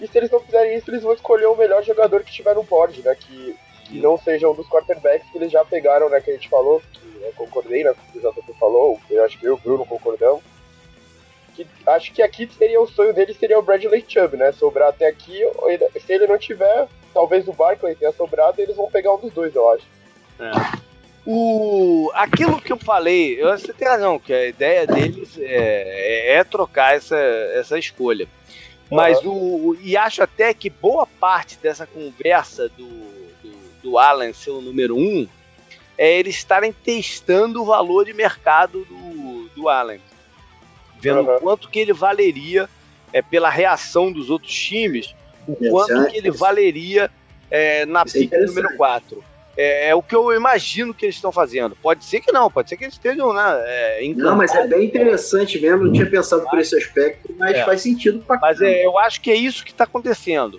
[0.00, 2.64] E se eles não fizerem isso, eles vão escolher o melhor jogador que tiver no
[2.64, 3.14] board, né?
[3.14, 6.20] Que, que não seja um dos quarterbacks que eles já pegaram, né?
[6.20, 7.94] Que a gente falou, que eu concordei, né?
[7.94, 10.42] Com o que o JP falou, eu acho que eu e o Bruno concordamos.
[11.54, 14.50] Que, acho que aqui seria o sonho dele seria o Bradley Chubb, né?
[14.50, 15.38] Sobrar até aqui,
[16.04, 19.54] se ele não tiver, talvez o Barkley tenha sobrado, eles vão pegar um dos dois,
[19.54, 19.84] eu acho.
[20.38, 20.50] É.
[21.24, 26.34] O, aquilo que eu falei, eu, você tem razão, que a ideia deles é, é,
[26.36, 28.26] é trocar essa, essa escolha.
[28.90, 29.68] Mas uhum.
[29.68, 29.76] o.
[29.80, 34.96] E acho até que boa parte dessa conversa do, do, do Alan ser o número
[34.96, 35.26] um
[35.96, 40.00] é eles estarem testando o valor de mercado do, do Allen.
[40.98, 41.38] Vendo uhum.
[41.38, 42.68] quanto que ele valeria
[43.12, 45.14] é, pela reação dos outros times,
[45.46, 47.10] o quanto que ele valeria
[47.50, 49.24] é, na pick número 4.
[49.56, 51.76] É, é, o que eu imagino que eles estão fazendo.
[51.76, 54.86] Pode ser que não, pode ser que eles estejam né, é, Não, mas é bem
[54.86, 55.84] interessante mesmo.
[55.84, 57.64] Não tinha pensado por esse aspecto, mas é.
[57.64, 60.58] faz sentido pra Mas é, eu acho que é isso que está acontecendo.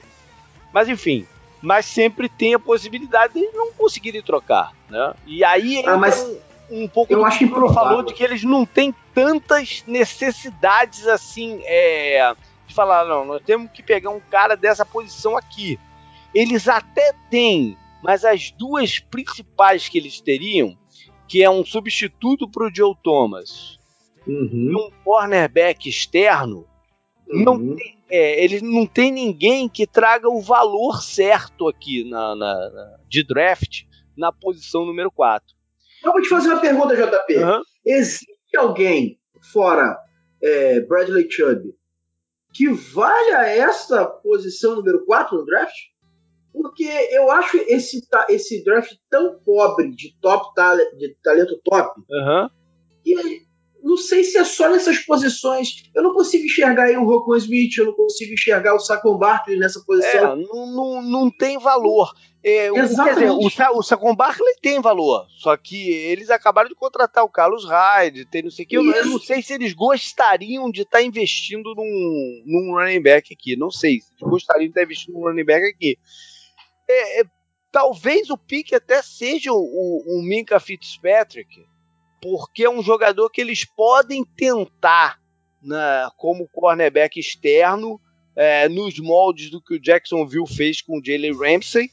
[0.72, 1.26] Mas enfim,
[1.62, 5.14] mas sempre tem a possibilidade de não conseguirem trocar, né?
[5.26, 6.22] E aí ah, mas
[6.70, 11.62] um, um pouco eu acho que falou de que eles não têm tantas necessidades assim,
[11.66, 12.36] é,
[12.74, 15.80] falar, não, nós temos que pegar um cara dessa posição aqui.
[16.34, 20.78] Eles até têm mas as duas principais que eles teriam,
[21.26, 23.80] que é um substituto para o Joe Thomas
[24.28, 24.70] uhum.
[24.72, 26.68] e um cornerback externo,
[27.26, 27.44] uhum.
[27.44, 32.70] não tem, é, eles não tem ninguém que traga o valor certo aqui na, na,
[32.70, 33.84] na de draft
[34.18, 35.56] na posição número 4.
[36.04, 37.38] Eu vou te fazer uma pergunta, JP.
[37.38, 37.62] Uhum.
[37.86, 39.18] Existe alguém
[39.54, 39.98] fora
[40.42, 41.74] é, Bradley Chubb
[42.54, 45.74] que valha essa posição número 4 no draft?
[46.54, 50.54] porque eu acho esse, esse draft tão pobre de top
[50.98, 52.00] de talento top.
[52.10, 52.50] Uhum.
[53.04, 53.42] E
[53.84, 55.84] não sei se é só nessas posições.
[55.94, 59.58] Eu não consigo enxergar aí o Rocco Smith, eu não consigo enxergar o Saquon Barkley
[59.58, 60.34] nessa posição.
[60.34, 62.14] É, não, não, não tem valor.
[62.44, 63.50] É, Exatamente.
[63.50, 67.66] Dizer, o, o Saquon Barkley tem valor, só que eles acabaram de contratar o Carlos
[67.66, 68.78] Hyde, tem não sei o que.
[68.78, 73.34] Eu, eu, não sei se eles gostariam de estar tá investindo num, num running back
[73.34, 73.56] aqui.
[73.56, 75.98] Não sei se eles gostariam de estar tá investindo num running back aqui
[76.90, 77.24] é, é,
[77.72, 81.66] talvez o pique até seja o, o Minka Fitzpatrick,
[82.24, 85.20] porque é um jogador que eles podem tentar
[85.62, 88.00] na, como cornerback externo
[88.34, 91.92] é, nos moldes do que o Jacksonville fez com o Jalen Ramsey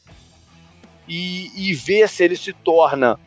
[1.09, 3.19] e, e ver se ele se torna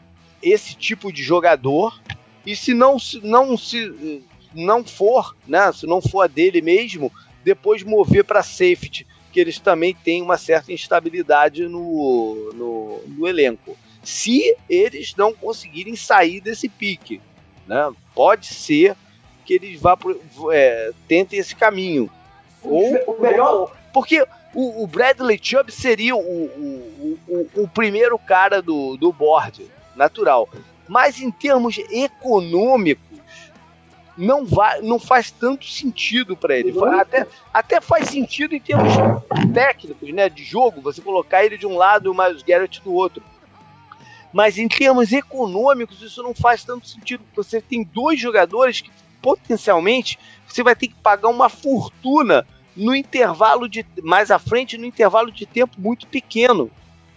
[0.42, 2.02] esse tipo de jogador
[2.46, 4.24] e se não não se
[4.54, 7.12] não for, né, se não for a dele mesmo,
[7.44, 13.76] depois mover para safety que eles também têm uma certa instabilidade no, no, no elenco.
[14.04, 17.22] Se eles não conseguirem sair desse pique,
[17.66, 17.92] né?
[18.14, 18.96] pode ser
[19.46, 20.20] que eles vá pro,
[20.52, 22.10] é, tentem esse caminho.
[22.62, 28.62] Ou, o melhor, porque o, o Bradley Chubb seria o, o, o, o, primeiro cara
[28.62, 30.48] do, do board, natural.
[30.88, 33.14] Mas em termos econômicos,
[34.18, 36.74] não, vai, não faz tanto sentido para ele.
[37.00, 38.94] Até, até faz sentido em termos
[39.54, 40.30] técnicos, né?
[40.30, 43.24] De jogo, você colocar ele de um lado e o Miles Garrett do outro.
[44.34, 47.24] Mas em termos econômicos, isso não faz tanto sentido.
[47.36, 53.70] Você tem dois jogadores que potencialmente você vai ter que pagar uma fortuna no intervalo
[53.70, 56.70] de mais à frente, no intervalo de tempo muito pequeno.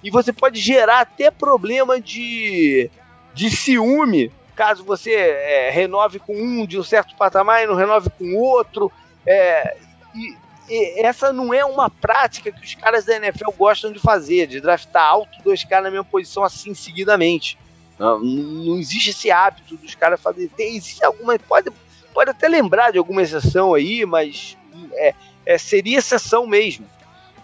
[0.02, 2.90] e você pode gerar até problema de,
[3.34, 8.08] de ciúme caso você é, renove com um de um certo patamar e não renove
[8.10, 8.90] com outro.
[9.26, 9.76] É,
[10.14, 10.34] e,
[10.68, 15.04] essa não é uma prática que os caras da NFL gostam de fazer, de draftar
[15.04, 17.58] alto dois caras na mesma posição assim seguidamente.
[17.98, 20.48] Não, não existe esse hábito dos caras fazerem.
[20.48, 21.38] Tem, existe alguma.
[21.38, 21.70] Pode,
[22.12, 24.56] pode até lembrar de alguma exceção aí, mas
[24.92, 25.14] é,
[25.44, 26.86] é, seria exceção mesmo.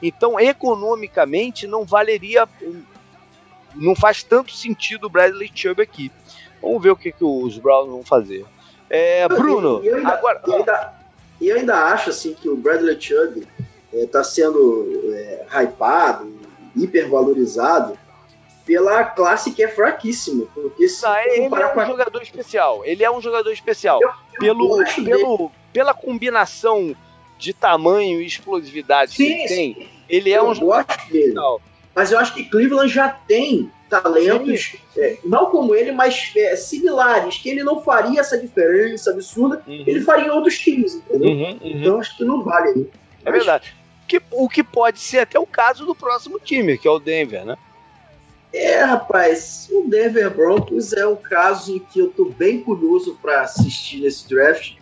[0.03, 2.49] Então, economicamente, não valeria.
[3.75, 6.13] Não faz tanto sentido o Bradley Chubb aqui.
[6.61, 8.45] Vamos ver o que, que os Browns vão fazer.
[8.91, 10.43] É, Bruno, eu, eu ainda, agora.
[10.47, 11.02] Eu ainda,
[11.49, 13.47] eu ainda acho assim, que o Bradley Chubb
[13.93, 16.33] está é, sendo é, hypado,
[16.77, 17.99] hipervalorizado
[18.65, 20.47] pela classe que é fraquíssima.
[20.55, 21.85] Porque se Não, ele é um a...
[21.85, 22.85] jogador especial.
[22.85, 24.01] Ele é um jogador especial.
[24.01, 26.95] Eu, eu pelo, pelo, pela combinação
[27.39, 31.61] de tamanho e explosividade sim, que ele tem, ele é um jogador especial.
[31.95, 33.71] Mas eu acho que Cleveland já tem
[34.01, 39.63] talentos, é, não como ele, mas é, similares, que ele não faria essa diferença absurda,
[39.67, 39.85] uhum.
[39.87, 41.29] ele faria em outros times, entendeu?
[41.29, 41.59] Uhum, uhum.
[41.63, 42.91] Então acho que não vale aí.
[43.25, 43.35] É mas...
[43.35, 43.77] verdade.
[44.09, 47.45] Que, o que pode ser até o caso do próximo time, que é o Denver,
[47.45, 47.57] né?
[48.53, 54.01] É, rapaz, o Denver Broncos é um caso que eu tô bem curioso para assistir
[54.01, 54.75] nesse draft,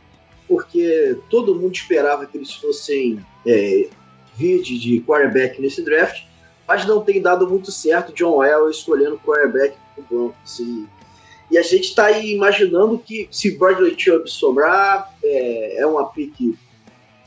[0.48, 3.88] porque todo mundo esperava que eles fossem é,
[4.36, 6.24] vide de quarterback nesse draft,
[6.70, 10.60] mas não tem dado muito certo John Elway escolhendo quarterback pro Broncos.
[10.60, 10.86] E,
[11.50, 16.56] e a gente está aí imaginando que se Bradley Chubb sobrar, é, é uma pique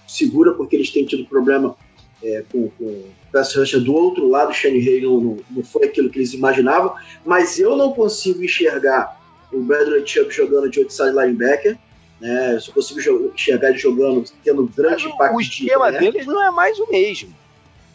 [0.08, 1.76] segura, porque eles têm tido problema
[2.24, 6.10] é, com, com pass rusher do outro lado, o Shane Hay não, não, foi aquilo
[6.10, 9.22] que eles imaginavam, mas eu não consigo enxergar
[9.52, 11.78] o Bradley Chubb jogando de outside linebacker,
[12.22, 12.56] né?
[12.56, 15.36] Eu só consigo enxergar ele jogando, tendo grande mas impacto.
[15.36, 17.43] O esquema de, deles não é mais o mesmo.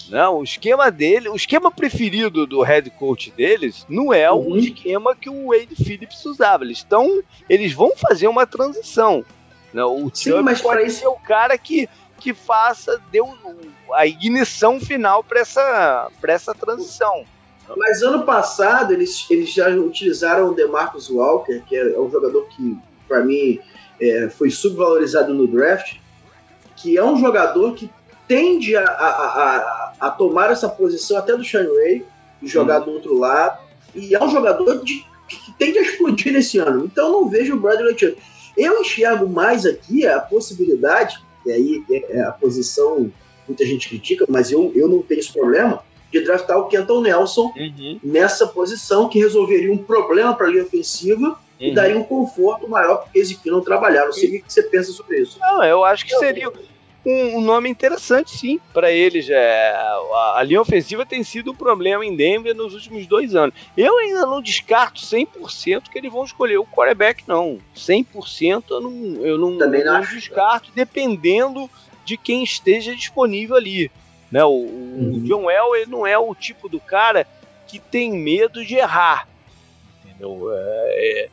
[0.09, 4.53] Não, o esquema dele, o esquema preferido do head coach deles não é uhum.
[4.53, 6.65] o esquema que o Wade Phillips usava.
[6.65, 9.25] Eles estão, eles vão fazer uma transição.
[9.73, 11.01] Não, o Sim, mas pode isso...
[11.01, 11.89] ser o cara que
[12.19, 13.33] que faça, deu
[13.93, 17.25] a ignição final para essa, essa transição.
[17.77, 22.47] Mas ano passado eles, eles já utilizaram o DeMarcus Walker, que é, é um jogador
[22.49, 23.61] que, para mim,
[24.01, 25.97] é, foi subvalorizado no draft,
[26.77, 27.91] que é um jogador que
[28.29, 32.05] tende a, a, a, a tomar essa posição até do Sean Ray,
[32.43, 32.85] jogar hum.
[32.85, 33.59] do outro lado,
[33.95, 36.85] e é um jogador de, que tende a explodir nesse ano.
[36.85, 38.17] Então não vejo o Bradley Chubb.
[38.57, 43.11] Eu enxergo mais aqui a possibilidade e aí é, é a posição,
[43.47, 47.53] muita gente critica, mas eu, eu não tenho esse problema de draftar o Kenton Nelson
[47.57, 48.01] uhum.
[48.03, 51.37] nessa posição que resolveria um problema para a linha ofensiva uhum.
[51.59, 54.07] e daria um conforto maior porque Ezequiel não trabalhar.
[54.07, 55.39] Não sei o que você pensa sobre isso.
[55.39, 56.51] Não, eu acho que seria
[57.05, 59.29] um, um nome interessante, sim, para eles.
[59.29, 63.55] É, a, a, linha ofensiva tem sido um problema em Denver nos últimos dois anos.
[63.77, 67.59] Eu ainda não descarto 100% que eles vão escolher o quarterback, não.
[67.75, 71.71] 100% eu não, eu não, Também não, não descarto, dependendo
[72.05, 73.91] de quem esteja disponível ali.
[74.31, 74.45] Né?
[74.45, 75.13] O, uhum.
[75.15, 77.27] o John Elway não é o tipo do cara
[77.67, 79.29] que tem medo de errar.
[80.05, 80.51] Entendeu?
[80.53, 81.29] É, é,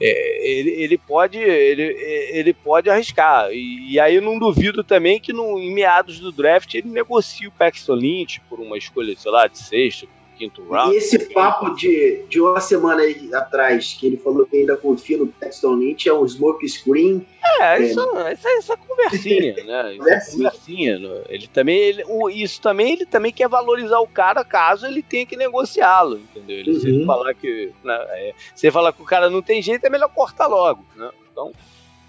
[0.00, 1.82] é, ele, ele, pode ele,
[2.30, 3.50] ele pode arriscar.
[3.52, 7.46] E, e, aí eu não duvido também que no, em meados do draft ele negocie
[7.46, 10.94] o Paxton Lynch por uma escolha, sei lá, de sexto, quinto round.
[10.94, 15.16] E esse papo de, de uma semana aí atrás, que ele falou que ainda confia
[15.18, 17.26] no Paxton Lynch, é um smoke screen.
[17.60, 17.82] É, é.
[17.82, 19.96] Isso, essa, essa conversinha, né?
[20.30, 20.98] Conversinha.
[20.98, 21.22] Né?
[21.28, 25.26] Ele também, ele, o, isso também, ele também quer valorizar o cara caso ele tenha
[25.26, 26.58] que negociá-lo, entendeu?
[26.58, 26.80] Ele, uhum.
[26.80, 27.72] Se ele falar que.
[27.82, 31.10] Né, é, se falar que o cara não tem jeito, é melhor cortar logo, né?
[31.30, 31.52] Então.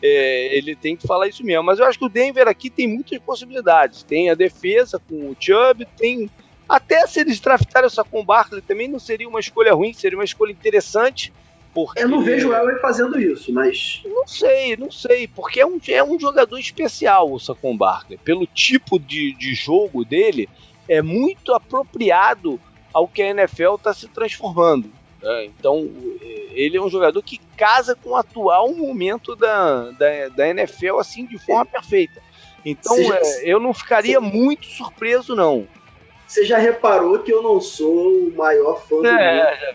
[0.03, 1.63] É, ele tem que falar isso mesmo.
[1.63, 4.03] Mas eu acho que o Denver aqui tem muitas possibilidades.
[4.03, 6.29] Tem a defesa com o Chubb, tem
[6.67, 10.17] até se eles draftarem o com o Barkley também não seria uma escolha ruim, seria
[10.17, 11.31] uma escolha interessante.
[11.73, 12.01] Porque...
[12.01, 14.01] Eu não vejo o Elway fazendo isso, mas.
[14.05, 18.17] Não sei, não sei, porque é um, é um jogador especial o Saquon Barkley.
[18.17, 20.47] Pelo tipo de, de jogo dele,
[20.87, 22.59] é muito apropriado
[22.93, 24.89] ao que a NFL está se transformando.
[25.21, 25.45] Né?
[25.45, 25.89] Então,
[26.51, 31.25] ele é um jogador que casa com o atual momento da, da, da NFL assim
[31.25, 32.21] de forma perfeita.
[32.63, 35.67] Então, é, eu não ficaria muito surpreso, não.
[36.35, 39.73] Você já reparou que eu não sou o maior fã do, é,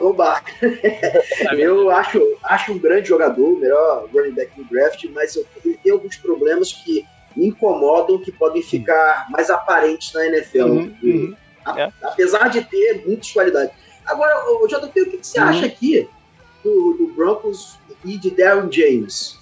[0.00, 0.80] do Barker.
[1.56, 5.78] eu acho, acho um grande jogador, o melhor running back do draft, mas eu, ele
[5.80, 10.64] tem alguns problemas que me incomodam, que podem ficar mais aparentes na NFL.
[10.64, 11.92] Uhum, uhum, a, é.
[12.02, 13.72] Apesar de ter muitas qualidades.
[14.04, 15.46] Agora, o JP, o que, que você uhum.
[15.46, 16.08] acha aqui
[16.64, 19.38] do, do, Broncos e de Darren James?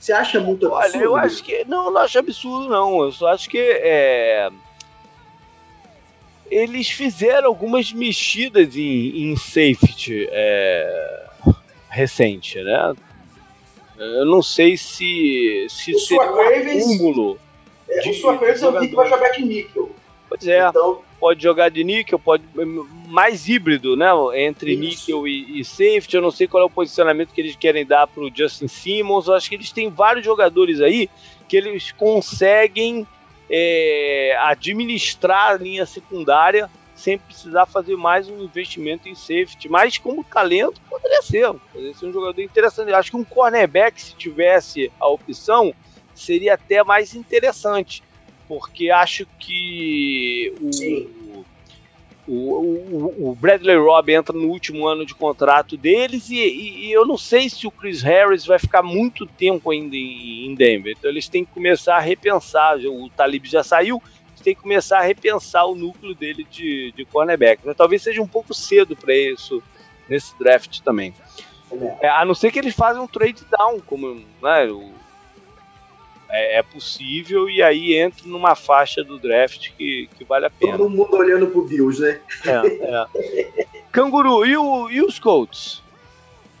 [0.00, 0.96] Você acha muito absurdo?
[0.96, 1.64] Olha, eu acho que.
[1.64, 3.04] Não, não acho absurdo, não.
[3.04, 3.56] Eu só acho que.
[3.56, 4.50] É
[6.50, 11.26] eles fizeram algumas mexidas em, em safety é,
[11.88, 12.94] recente, né?
[13.96, 17.38] Eu não sei se, se o seria um acúmulo.
[17.88, 19.90] É, o Sua Cravens eu vi que vai jogar de níquel.
[20.28, 20.66] Pois é.
[20.68, 22.42] Então, pode jogar de níquel, pode
[23.06, 24.08] mais híbrido, né?
[24.34, 24.80] Entre Isso.
[24.80, 26.16] níquel e, e, safety.
[26.16, 29.28] Eu não sei qual é o posicionamento que eles querem dar para o Justin Simmons.
[29.28, 31.08] Eu acho que eles têm vários jogadores aí
[31.48, 33.06] que eles conseguem
[33.50, 39.68] é, administrar a linha secundária sem precisar fazer mais um investimento em safety.
[39.68, 41.52] Mas como talento, poderia ser.
[41.72, 42.90] Poderia ser um jogador interessante.
[42.90, 45.74] Eu acho que um cornerback, se tivesse a opção,
[46.14, 48.02] seria até mais interessante.
[48.46, 51.23] Porque acho que o,
[52.26, 56.92] o, o, o, Bradley Robb entra no último ano de contrato deles e, e, e,
[56.92, 60.94] eu não sei se o Chris Harris vai ficar muito tempo ainda em, em Denver.
[60.98, 62.78] Então eles têm que começar a repensar.
[62.78, 64.02] O Talib já saiu,
[64.44, 67.62] tem que começar a repensar o núcleo dele de, de cornerback.
[67.64, 69.62] Mas talvez seja um pouco cedo para isso
[70.08, 71.14] nesse draft também.
[72.00, 74.92] É, a não ser que eles façam um trade down, como né, o,
[76.34, 80.76] é, é, possível, e aí entre numa faixa do draft que, que vale a pena.
[80.76, 82.20] Todo mundo olhando pro Bills, né?
[82.44, 83.66] É, é.
[83.92, 85.80] Canguru, e, o, e os Colts?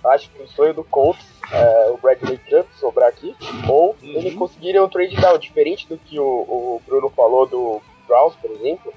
[0.04, 3.34] Acho que o sonho do Colts é o Bradley Chubb sobrar aqui,
[3.68, 4.10] ou uhum.
[4.10, 8.52] eles conseguirem um trade down, diferente do que o, o Bruno falou do Browns, por
[8.52, 8.94] exemplo.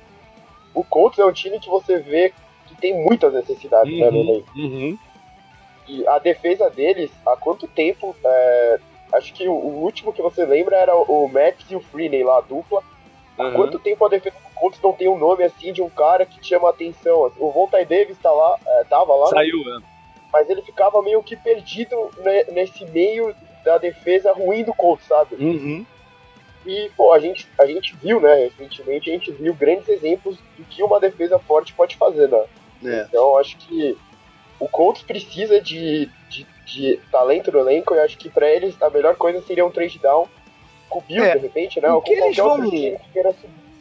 [0.75, 2.32] O Colts é um time que você vê
[2.67, 3.99] que tem muitas necessidades uhum.
[3.99, 4.51] né, no elenco.
[4.55, 4.97] Uhum.
[5.88, 8.80] E a defesa deles, há quanto tempo é,
[9.14, 12.39] Acho que o, o, último que você lembra era o, Matt e o Freeney lá,
[12.39, 12.84] a dupla.
[13.38, 13.53] Há uhum.
[13.53, 16.45] quanto tempo a defesa do Colts não tem um nome assim de um cara que
[16.45, 17.32] chama atenção?
[17.38, 19.26] O Voltaire Davis tá lá, é, tava lá.
[19.26, 19.32] Né?
[19.32, 19.82] Saiu, né?
[20.34, 21.95] Mas ele ficava meio que perdido
[22.51, 23.34] nesse meio
[23.64, 25.36] da defesa ruim do Colts, sabe?
[25.36, 25.86] Uhum.
[26.66, 30.66] E, pô, a gente, a gente viu, né, recentemente, a gente viu grandes exemplos do
[30.66, 32.43] que uma defesa forte pode fazer, né?
[32.84, 33.05] É.
[33.08, 33.97] Então, acho que
[34.60, 38.89] o Colts precisa de, de de talento no elenco, eu acho que para eles a
[38.89, 40.28] melhor coisa seria um trade down
[40.89, 41.36] com o Bill, é.
[41.36, 41.89] de repente, né?
[41.91, 42.70] O que eles vão...
[42.70, 42.97] Que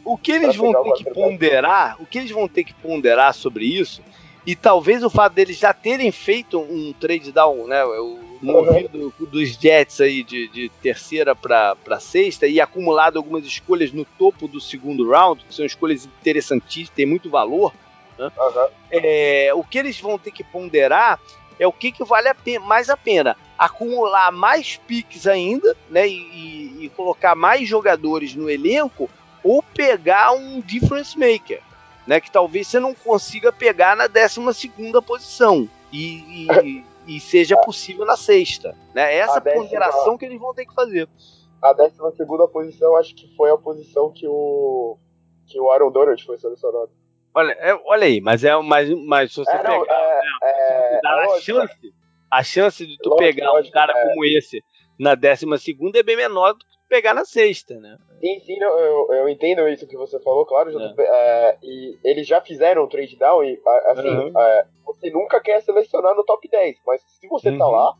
[0.05, 3.65] o que eles vão ter que ponderar, o que eles vão ter que ponderar sobre
[3.65, 4.01] isso,
[4.45, 7.83] e talvez o fato deles já terem feito um trade down, né?
[7.83, 9.25] O movido uhum.
[9.25, 14.61] dos Jets aí de, de terceira para sexta e acumulado algumas escolhas no topo do
[14.61, 17.73] segundo round, que são escolhas interessantíssimas, tem muito valor.
[18.17, 18.31] Né?
[18.37, 18.67] Uhum.
[18.91, 21.19] É, o que eles vão ter que ponderar
[21.59, 23.35] é o que, que vale a pena, mais a pena.
[23.57, 26.07] Acumular mais piques ainda, né?
[26.07, 29.09] E, e, colocar mais jogadores no elenco,
[29.43, 31.61] ou pegar um difference maker,
[32.05, 32.21] né?
[32.21, 34.39] Que talvez você não consiga pegar na 12
[35.05, 35.67] posição.
[35.91, 38.75] E, e, e, seja possível na sexta.
[38.93, 39.15] Né?
[39.15, 41.07] Essa décima, ponderação que eles vão ter que fazer.
[41.61, 41.97] A 12
[42.51, 44.97] posição acho que foi a posição que o,
[45.47, 46.91] que o Aaron Donald foi selecionado.
[47.37, 50.99] Olha, é, olha aí, mas é mas, mas se você é, não, pegar é, é,
[51.05, 51.93] a lógico, chance,
[52.31, 54.07] a chance de tu lógico, pegar lógico, um cara é.
[54.07, 54.63] como esse
[54.99, 57.95] na décima segunda é bem menor do que pegar na sexta, né?
[58.19, 60.71] Sim, sim, eu, eu entendo isso que você falou, claro.
[60.99, 61.57] É.
[61.61, 64.33] e eles já fizeram o trade down e, assim, uhum.
[64.83, 67.59] você nunca quer selecionar no top 10, mas se você tá uhum.
[67.59, 67.93] tá lá,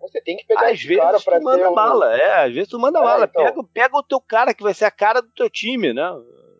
[0.00, 3.00] você tem que pegar às vezes cara tu manda bala, é, às vezes tu manda
[3.00, 3.24] bala.
[3.28, 3.44] Então...
[3.44, 6.08] Pega, pega o teu cara que vai ser a cara do teu time, né?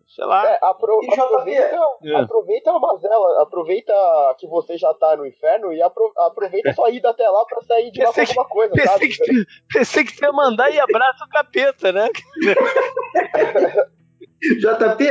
[0.09, 0.45] Sei lá.
[0.47, 2.15] É, apro aproveita, é.
[2.15, 3.93] aproveita a mazela, aproveita
[4.37, 7.91] que você já tá no inferno e apro aproveita sua ida até lá pra sair
[7.91, 9.07] de lá com alguma coisa, pensei sabe?
[9.09, 12.09] Que, pensei que você ia mandar e abraça o capeta, né?
[14.41, 15.05] JP,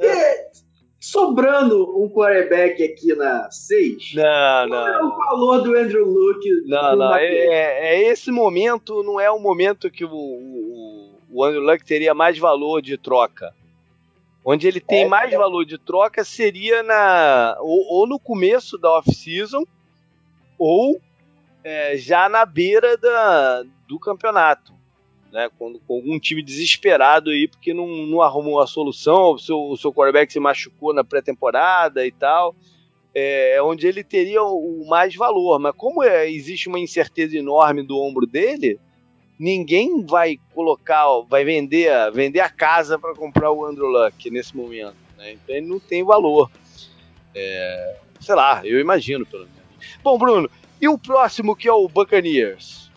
[0.00, 0.50] é,
[0.98, 4.14] sobrando um quarterback aqui na 6.
[4.14, 4.78] Não, não.
[4.78, 6.48] Qual é o valor do Andrew Luke?
[6.66, 7.14] Não, não.
[7.16, 11.84] É, é, é, esse momento, não é o momento que o, o, o Andrew Luck
[11.84, 13.54] teria mais valor de troca.
[14.44, 15.36] Onde ele tem é, mais é.
[15.36, 19.64] valor de troca seria na ou, ou no começo da off-season
[20.58, 21.00] ou
[21.62, 24.72] é, já na beira da, do campeonato.
[25.30, 29.60] Né, quando, com algum time desesperado aí porque não, não arrumou a solução, o seu,
[29.60, 32.52] o seu quarterback se machucou na pré-temporada e tal,
[33.14, 35.60] é onde ele teria o, o mais valor.
[35.60, 38.80] Mas como é, existe uma incerteza enorme do ombro dele,
[39.40, 44.94] ninguém vai colocar, vai vender, vender a casa para comprar o Andrew Luck nesse momento.
[45.16, 45.32] Né?
[45.32, 46.50] Então ele não tem valor.
[47.34, 49.96] É, sei lá, eu imagino pelo menos.
[50.04, 52.90] Bom, Bruno, e o próximo que é o Buccaneers?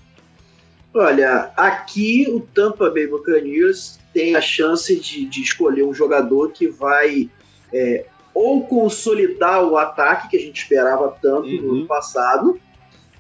[0.94, 6.68] Olha, aqui o Tampa Bay Buccaneers tem a chance de, de escolher um jogador que
[6.68, 7.30] vai
[7.74, 11.62] é, ou consolidar o ataque que a gente esperava tanto uhum.
[11.62, 12.60] no ano passado,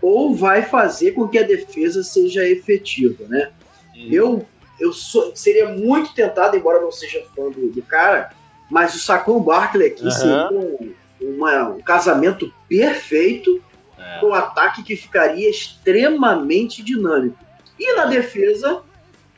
[0.03, 3.51] ou vai fazer com que a defesa seja efetiva, né?
[3.95, 4.09] Uhum.
[4.11, 4.45] Eu,
[4.77, 8.33] eu sou, seria muito tentado, embora não seja fã do, do cara,
[8.69, 10.11] mas o Saquon Barkley aqui uhum.
[10.11, 13.63] seria um, uma, um casamento perfeito
[13.97, 14.19] é.
[14.19, 17.37] para um ataque que ficaria extremamente dinâmico.
[17.79, 18.81] E na defesa,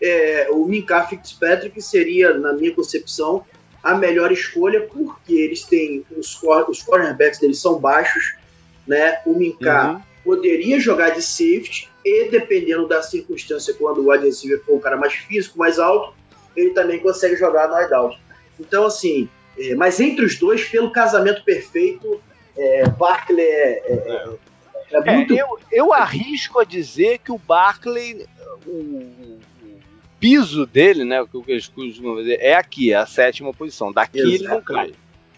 [0.01, 3.45] é, o Minka Fitzpatrick seria, na minha concepção,
[3.83, 8.33] a melhor escolha, porque eles têm os, os cornerbacks deles são baixos,
[8.87, 9.19] né?
[9.27, 10.14] O Minka uhum.
[10.25, 14.97] Poderia jogar de safety e dependendo da circunstância, quando o wide receiver for um cara
[14.97, 16.13] mais físico, mais alto,
[16.57, 18.19] ele também consegue jogar no wideout.
[18.59, 22.19] Então, assim, é, mas entre os dois, pelo casamento perfeito,
[22.57, 24.29] é, Barkley é, é, é,
[24.91, 25.33] é, é muito.
[25.33, 28.25] eu, eu arrisco a dizer que o Barkley,
[28.65, 29.39] o,
[30.19, 33.91] piso dele, né, o que eles costumam dizer, é aqui, é a sétima posição.
[33.91, 34.33] Daqui Exato.
[34.33, 34.93] ele não cai.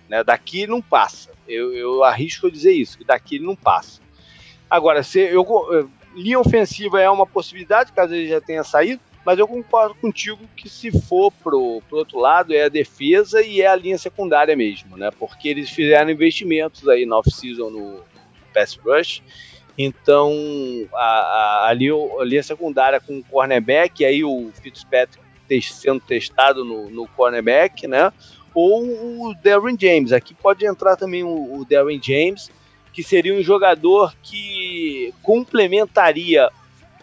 [0.08, 1.32] Né, daqui ele não passa.
[1.48, 4.02] Eu, eu arrisco a dizer isso, que daqui ele não passa.
[4.70, 5.46] Agora, se eu,
[6.16, 10.70] linha ofensiva é uma possibilidade, caso ele já tenha saído, mas eu concordo contigo que
[10.70, 14.98] se for pro, pro outro lado é a defesa e é a linha secundária mesmo,
[14.98, 15.10] né?
[15.20, 18.04] Porque eles fizeram investimentos aí na off-season no
[18.54, 19.22] pass rush
[19.78, 20.34] então,
[20.92, 25.24] a, a, ali a linha secundária com o cornerback, aí o Fitzpatrick
[25.62, 28.12] sendo testado no, no cornerback, né?
[28.56, 28.84] Ou
[29.30, 30.12] o Darren James.
[30.12, 32.50] Aqui pode entrar também o, o Darren James,
[32.98, 36.50] que seria um jogador que complementaria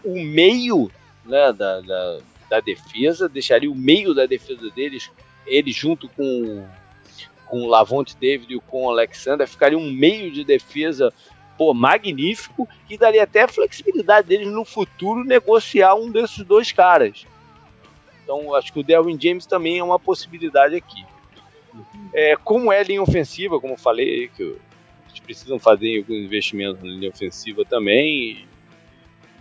[0.03, 0.91] o meio
[1.23, 2.19] né, da, da,
[2.49, 5.09] da, defesa, deixaria o meio da defesa deles,
[5.47, 6.67] ele junto com,
[7.45, 11.13] com o Lavonte David e com o Alexander, ficaria um meio de defesa
[11.57, 17.25] pô, magnífico e daria até a flexibilidade deles no futuro negociar um desses dois caras.
[18.21, 21.05] Então, acho que o Derwin James também é uma possibilidade aqui.
[22.13, 24.57] É, como é linha ofensiva, como eu falei, que
[25.15, 28.45] eles precisam fazer alguns investimentos na linha ofensiva também.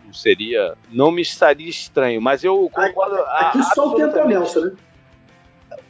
[0.05, 0.77] Não seria.
[0.91, 3.17] Não me estaria estranho, mas eu concordo.
[3.27, 4.73] Aqui só o Kenton Nelson, né?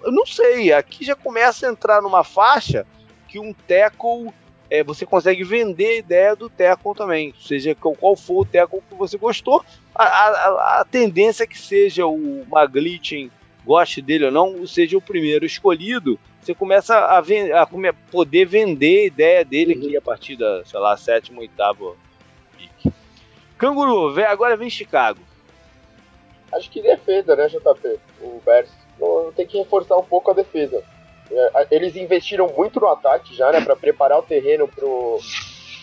[0.02, 2.86] Eu não sei, aqui já começa a entrar numa faixa
[3.26, 4.32] que um tackle
[4.70, 7.34] é, você consegue vender a ideia do tackle também.
[7.38, 9.64] Seja qual for o tackle que você gostou,
[9.94, 13.30] a, a, a tendência é que seja o Maglitin,
[13.64, 19.06] goste dele ou não, seja o primeiro escolhido, você começa a, a poder vender a
[19.06, 21.94] ideia dele aqui a partir da, sei lá, sétima, oitava
[22.56, 22.92] pick.
[23.56, 25.20] Canguru, vem, agora vem Chicago.
[26.52, 27.98] Acho que defesa, né, JP?
[28.20, 28.70] O Bears
[29.34, 30.82] tem que reforçar um pouco a defesa.
[31.30, 35.18] É, eles investiram muito no ataque já, né, para preparar o terreno pro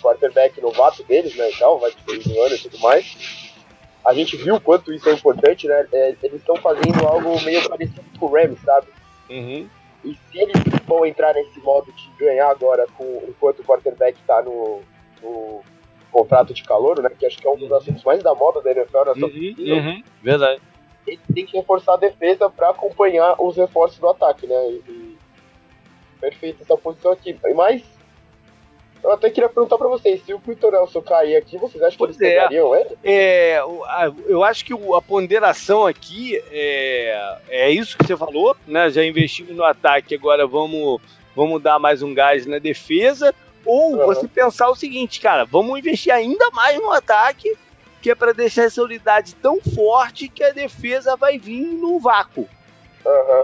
[0.01, 3.49] quarterback novato deles, né, e tal, vai ter um ano e tudo mais.
[4.03, 5.85] A gente viu o quanto isso é importante, né?
[5.91, 8.87] É, eles estão fazendo algo meio parecido com o Rams, sabe?
[9.29, 9.69] Uhum.
[10.03, 14.41] E se eles vão entrar nesse modo de ganhar agora com, enquanto o quarterback está
[14.41, 14.81] no,
[15.21, 15.61] no,
[16.11, 17.09] contrato de calor, né?
[17.17, 20.03] Que acho que é um dos assuntos mais da moda da NFL nessa uhum, uhum,
[20.21, 20.61] Verdade.
[21.07, 24.55] Ele tem que reforçar a defesa para acompanhar os reforços do ataque, né?
[24.69, 25.17] E,
[26.19, 27.35] perfeito essa posição aqui.
[27.55, 27.83] Mas
[29.03, 32.15] eu até queria perguntar para vocês, se o Quinton Nelson cair aqui, vocês acham pois
[32.15, 32.35] que eles é.
[32.35, 32.97] pegariam ele?
[33.03, 33.59] É,
[34.27, 38.89] eu acho que a ponderação aqui é, é isso que você falou, né?
[38.89, 41.01] Já investimos no ataque, agora vamos,
[41.35, 43.33] vamos dar mais um gás na defesa.
[43.65, 44.05] Ou uhum.
[44.05, 47.55] você pensar o seguinte, cara, vamos investir ainda mais no ataque,
[48.01, 52.47] que é para deixar essa unidade tão forte que a defesa vai vir no vácuo.
[53.05, 53.43] Uhum.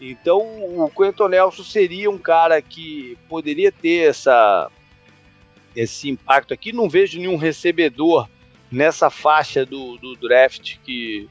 [0.00, 4.70] Então o Quentin Nelson seria um cara que poderia ter essa,
[5.78, 6.72] esse impacto aqui.
[6.72, 8.28] Não vejo nenhum recebedor
[8.70, 11.28] nessa faixa do, do draft que,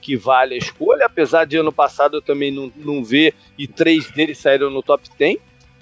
[0.00, 4.10] que vale a escolha, apesar de ano passado eu também não, não ver e três
[4.10, 5.38] deles saíram no top 10.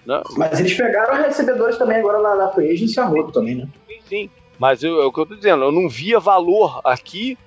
[0.07, 0.23] Né?
[0.37, 2.97] Mas eles pegaram recebedores também agora na, na Free Agency
[3.33, 3.69] também, né?
[3.87, 4.31] Sim, sim.
[4.59, 7.39] Mas eu, é o que eu tô dizendo, eu não via valor aqui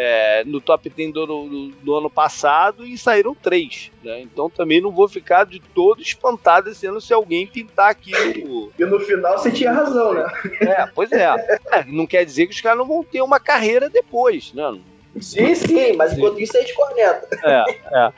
[0.00, 3.90] é, no top 10 do, do, do, ano passado e saíram três.
[4.00, 4.20] Né?
[4.20, 8.12] Então também não vou ficar de todo espantado esse ano se alguém pintar aqui.
[8.44, 8.70] No...
[8.78, 10.24] E no final você tinha razão, né?
[10.60, 11.24] É, pois é.
[11.72, 14.78] é não quer dizer que os caras não vão ter uma carreira depois, né?
[15.20, 17.28] Sim, sim, mas enquanto isso a gente corneta.
[17.42, 17.64] É,
[18.04, 18.12] é.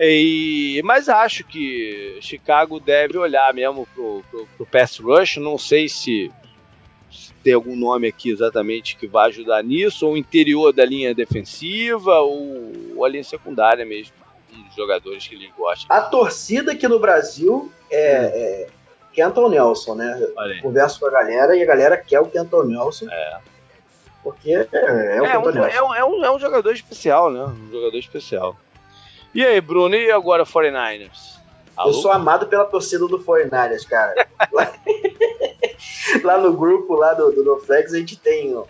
[0.00, 5.36] E, mas acho que Chicago deve olhar mesmo pro, pro, pro pass rush.
[5.36, 6.32] Não sei se
[7.42, 12.72] tem algum nome aqui exatamente que vai ajudar nisso, ou interior da linha defensiva, ou,
[12.96, 14.14] ou a linha secundária mesmo,
[14.50, 15.92] dos jogadores que ele gosta.
[15.92, 18.30] A torcida aqui no Brasil é, hum.
[18.34, 18.66] é
[19.12, 20.20] Kenton Nelson, né?
[20.62, 23.06] Converso com a galera e a galera quer o Kenton Nelson.
[23.10, 23.38] É.
[24.22, 25.68] Porque é, é o é, Kenton um, Nelson.
[25.68, 27.42] É um, é, um, é um jogador especial, né?
[27.42, 28.56] Um jogador especial.
[29.34, 31.38] E aí, Bruno, e agora 49ers?
[31.76, 31.90] Alô?
[31.90, 34.26] Eu sou amado pela torcida do 49ers, cara.
[36.22, 38.64] lá, lá, no grupo lá do, do NoFlex a gente tem ó,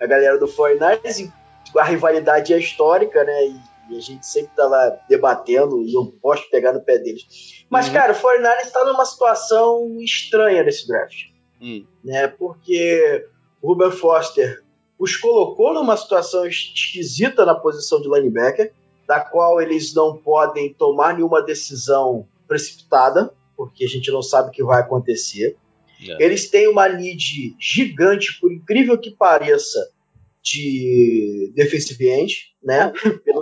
[0.00, 1.32] a galera do 49ers,
[1.76, 3.46] a rivalidade é histórica, né?
[3.46, 3.56] E,
[3.90, 7.64] E a gente sempre estava debatendo e eu gosto de pegar no pé deles.
[7.68, 7.94] Mas, uhum.
[7.94, 11.24] cara, o 49 está numa situação estranha nesse draft.
[11.60, 11.86] Uhum.
[12.04, 12.28] Né?
[12.28, 13.26] Porque
[13.60, 14.62] o Ruben Foster
[14.98, 18.72] os colocou numa situação esquisita na posição de linebacker,
[19.06, 24.52] da qual eles não podem tomar nenhuma decisão precipitada, porque a gente não sabe o
[24.52, 25.56] que vai acontecer.
[26.10, 26.24] É.
[26.24, 29.78] Eles têm uma lead gigante, por incrível que pareça,
[30.42, 32.92] de defensive end, né?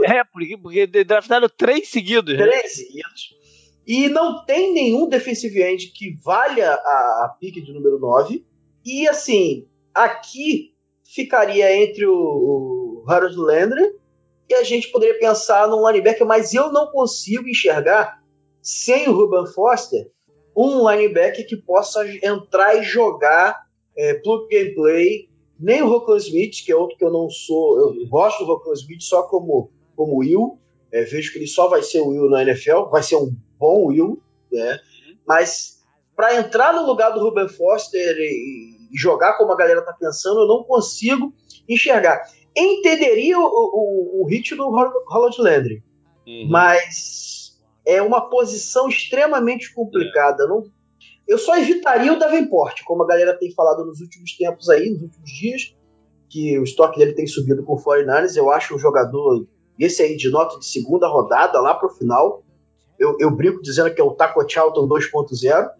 [0.04, 2.34] É, porque, porque draftaram três seguidos.
[2.34, 2.42] Né?
[2.42, 2.68] Três né?
[2.68, 3.40] seguidos.
[3.86, 8.44] E não tem nenhum defensive end que valha a, a pique de número 9.
[8.84, 13.94] E assim, aqui ficaria entre o, o Harold Landry
[14.48, 18.22] e a gente poderia pensar num linebacker, mas eu não consigo enxergar
[18.62, 20.10] sem o Ruben Foster
[20.56, 25.28] um linebacker que possa entrar e jogar é, plug and play.
[25.58, 27.78] Nem o Rocco Smith, que é outro que eu não sou.
[27.78, 30.58] Eu gosto do Rocco Smith só como, como Will.
[30.90, 33.86] É, vejo que ele só vai ser o Will na NFL, vai ser um bom
[33.86, 34.20] Will,
[34.50, 34.80] né?
[35.26, 35.80] Mas
[36.16, 40.40] para entrar no lugar do Ruben Foster e, e, jogar como a galera tá pensando,
[40.40, 41.32] eu não consigo
[41.68, 42.20] enxergar.
[42.56, 45.82] Entenderia o, o, o hit do Holland Landry,
[46.26, 46.48] uhum.
[46.48, 47.39] mas
[47.90, 50.46] é uma posição extremamente complicada.
[50.46, 50.64] Não,
[51.26, 55.02] eu só evitaria o Davenport, como a galera tem falado nos últimos tempos aí, nos
[55.02, 55.74] últimos dias,
[56.28, 58.36] que o estoque dele tem subido com o 49ers.
[58.36, 59.46] Eu acho um jogador,
[59.78, 62.44] esse aí, de nota de segunda rodada, lá pro final.
[62.98, 65.70] Eu, eu brinco dizendo que é o Taco Charlton 2.0.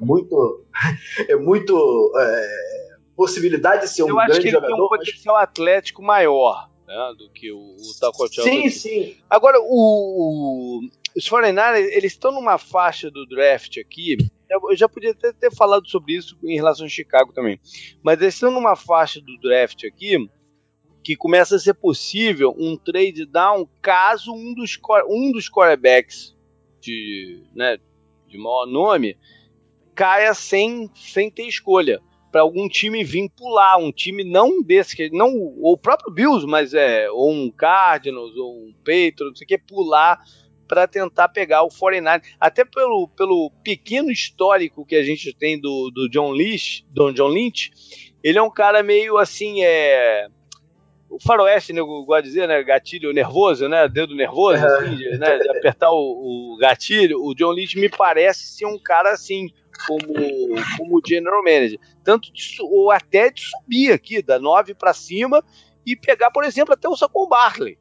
[0.00, 0.64] Muito.
[1.28, 2.12] É muito.
[2.16, 2.74] É,
[3.16, 4.74] possibilidade de ser um grande jogador.
[4.74, 5.44] Tem um potencial mas...
[5.44, 8.62] atlético maior né, do que o, o Taco Charlton.
[8.62, 9.16] Sim, sim.
[9.28, 10.80] Agora, o,
[11.16, 14.16] os 49 eles estão numa faixa do draft aqui.
[14.50, 17.60] Eu já podia até ter falado sobre isso em relação a Chicago também.
[18.02, 20.28] Mas eles estão numa faixa do draft aqui
[21.02, 26.34] que começa a ser possível um trade down caso um dos, um dos quarterbacks
[26.80, 27.78] de, né,
[28.26, 29.18] de maior nome
[29.94, 32.00] caia sem, sem ter escolha
[32.32, 36.74] para algum time vir pular, um time não desse, que não o próprio Bills, mas
[36.74, 40.20] é ou um Cardinals ou um Patriots, não sei o que, pular
[40.66, 45.90] para tentar pegar o 49 até pelo, pelo pequeno histórico que a gente tem do,
[45.90, 47.70] do John Lynch, do John Lynch,
[48.22, 50.28] ele é um cara meio assim, é
[51.14, 55.16] o faroeste, né, eu gosto de dizer, né, gatilho nervoso, né, dedo nervoso, assim, de,
[55.16, 59.48] né, de apertar o, o, gatilho, o John Lynch me parece ser um cara assim,
[59.86, 60.02] como,
[60.76, 65.40] como general manager, tanto de, ou até de subir aqui, da 9 para cima,
[65.86, 67.78] e pegar, por exemplo, até o Saquon Barkley,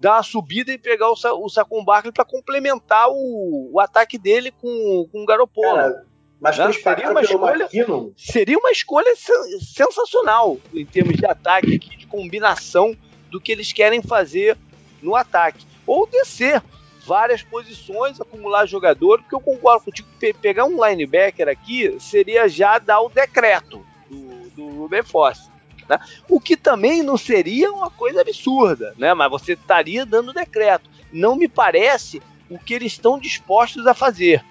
[0.00, 4.50] dar uma subida e pegar o, o Saquon Barkley para complementar o, o, ataque dele
[4.50, 5.74] com, com o Garoppolo.
[5.74, 6.06] Cara,
[6.40, 6.70] mas né?
[6.72, 7.68] seria uma escolha,
[8.16, 9.14] seria uma escolha
[9.60, 12.94] sensacional em termos de ataque aqui, de combinação
[13.30, 14.56] do que eles querem fazer
[15.02, 15.66] no ataque.
[15.86, 16.62] Ou descer
[17.06, 20.08] várias posições, acumular jogador, porque eu concordo contigo,
[20.42, 25.55] pegar um linebacker aqui seria já dar o decreto do, do Ruben Foster.
[25.88, 25.98] Né?
[26.28, 29.14] O que também não seria uma coisa absurda, né?
[29.14, 30.88] mas você estaria dando decreto.
[31.12, 34.44] Não me parece o que eles estão dispostos a fazer.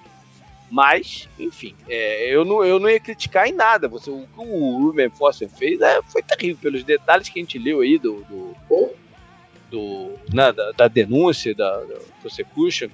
[0.69, 3.87] Mas, enfim, é, eu, não, eu não ia criticar em nada.
[3.87, 7.59] Você, o que o Ruben Foster fez é, foi terrível, pelos detalhes que a gente
[7.59, 8.55] leu aí do, do,
[9.75, 12.87] do né, da, da, denúncia, da, da prosecution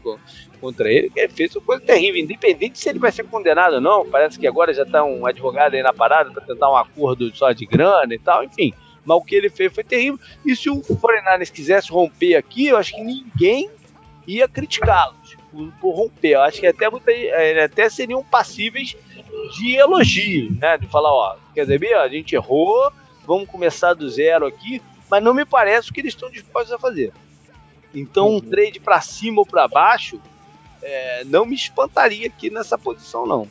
[0.59, 3.81] contra ele, que ele fez uma coisa terrível, independente se ele vai ser condenado ou
[3.81, 4.09] não.
[4.09, 7.51] Parece que agora já está um advogado aí na parada para tentar um acordo só
[7.51, 8.73] de grana e tal, enfim.
[9.05, 10.19] Mas o que ele fez foi terrível.
[10.43, 13.69] E se o Foreigners quisesse romper aqui, eu acho que ninguém
[14.27, 16.33] ia criticá-los por, por, romper.
[16.33, 18.95] Eu acho que até, muita, é, até seriam passíveis
[19.55, 20.77] de elogio, né?
[20.77, 22.91] De falar, ó, quer dizer, a gente errou,
[23.25, 26.79] vamos começar do zero aqui mas não me parece o que eles estão dispostos a
[26.79, 27.11] fazer.
[27.93, 28.39] Então, um uhum.
[28.39, 30.21] trade para cima ou para baixo
[30.81, 33.45] é, não me espantaria aqui nessa posição, não.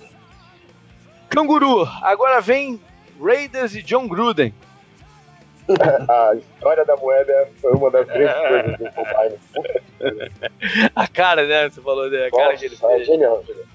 [1.29, 2.81] Canguru, agora vem
[3.23, 4.55] Raiders e John Gruden.
[6.09, 10.31] a história da moeda foi uma das grandes coisas do Combine.
[10.97, 11.69] a cara, né?
[11.69, 12.27] Você falou, né?
[12.27, 13.03] A cara que ele fez.
[13.03, 13.67] É genial, genial.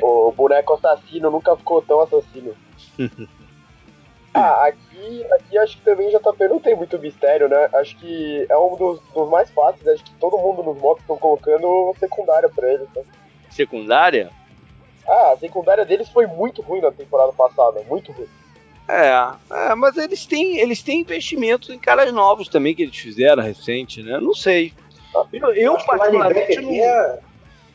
[0.00, 2.54] o boneco assassino nunca ficou tão assassino.
[4.34, 7.68] Ah, aqui, aqui acho que também JP não tem muito mistério, né?
[7.74, 11.18] Acho que é um dos, dos mais fáceis, acho que todo mundo nos motos estão
[11.18, 12.88] colocando secundária pra eles.
[12.96, 13.02] Né?
[13.50, 14.30] Secundária?
[15.06, 18.28] Ah, a secundária deles foi muito ruim na temporada passada, muito ruim.
[18.88, 19.08] É,
[19.50, 24.02] é, mas eles têm, eles têm investimentos em caras novos também que eles fizeram recente,
[24.02, 24.18] né?
[24.18, 24.72] Não sei.
[25.14, 26.72] Ah, eu, eu particularmente não...
[26.72, 27.31] É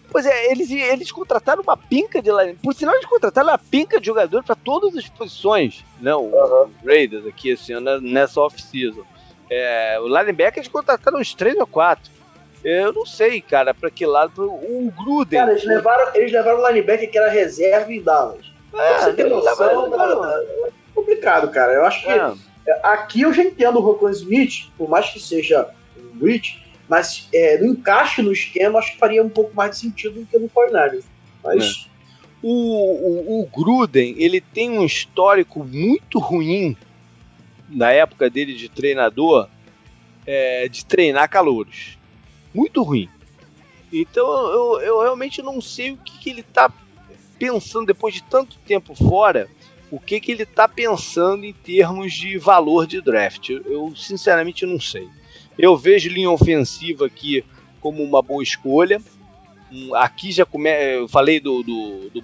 [0.09, 2.29] Pois é, eles, eles contrataram uma pinca de
[2.63, 6.15] Por sinal, eles contrataram uma pinca de jogador para todas as posições, né?
[6.15, 6.71] O uhum.
[6.85, 9.03] Raiders aqui esse ano, nessa off-season.
[9.49, 12.11] É, o linebacker eles contrataram uns 3 ou 4.
[12.63, 14.43] Eu não sei, cara, pra que lado.
[14.43, 15.39] O Gruden.
[15.39, 18.51] Cara, eles levaram, eles levaram o linebacker que era reserva em Dallas.
[18.73, 19.95] É, você tem noção,
[20.65, 21.73] é complicado, cara.
[21.73, 22.79] Eu acho que é.
[22.83, 27.57] aqui eu já entendo o Rocco Smith, por mais que seja um Rich, mas é,
[27.57, 30.49] no encaixe no esquema, acho que faria um pouco mais de sentido do que no
[30.49, 31.03] 49
[31.43, 31.87] Mas.
[31.93, 31.97] É.
[32.41, 36.77] O, o, o, Gruden, ele tem um histórico muito ruim
[37.67, 39.49] na época dele de treinador,
[40.25, 41.97] é, de treinar calouros.
[42.53, 43.09] Muito ruim.
[43.91, 46.71] Então eu, eu realmente não sei o que, que ele está
[47.39, 49.49] pensando depois de tanto tempo fora.
[49.89, 53.49] O que, que ele está pensando em termos de valor de draft?
[53.49, 55.07] Eu, eu sinceramente não sei.
[55.57, 57.43] Eu vejo linha ofensiva aqui
[57.79, 59.01] como uma boa escolha.
[59.95, 60.69] Aqui já come...
[60.69, 62.21] eu falei do, do, do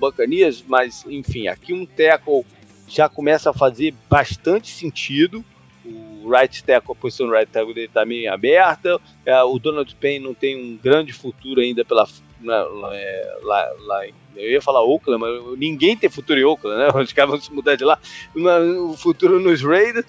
[0.67, 2.45] mas enfim, aqui um tackle
[2.88, 5.43] já começa a fazer bastante sentido.
[5.86, 8.99] O right tackle, a posição do right tackle dele está meio aberta.
[9.25, 12.07] É, o Donald Payne não tem um grande futuro ainda pela
[12.43, 14.05] lá, é, lá,
[14.36, 16.88] eu ia falar Oakland, mas ninguém tem futuro em Oakland, né?
[17.01, 17.99] Os caras vão se mudar de lá.
[18.36, 20.05] O futuro nos Raiders.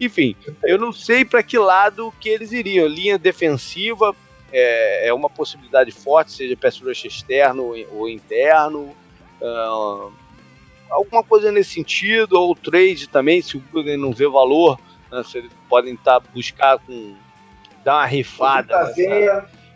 [0.00, 2.86] Enfim, eu não sei para que lado que eles iriam.
[2.86, 4.14] Linha defensiva
[4.52, 8.94] é, é uma possibilidade forte, seja pass rush externo ou interno.
[9.40, 10.12] Uh,
[10.90, 14.78] alguma coisa nesse sentido, ou trade também, se o Gruden não vê valor,
[15.10, 17.16] né, se eles podem estar tá, buscar com
[17.84, 18.92] dar uma rifada.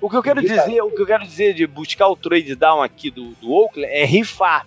[0.01, 2.83] O que eu quero dizer, o que eu quero dizer de buscar o trade down
[2.83, 4.67] aqui do, do Oakland é rifar,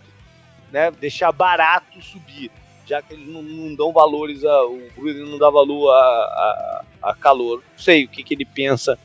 [0.71, 0.91] né?
[0.91, 2.49] Deixar barato subir
[2.85, 6.85] já que eles não, não dão valores, a, o Gruden não dá valor a, a,
[7.09, 7.63] a, calor.
[7.71, 8.97] Não sei o que, que ele pensa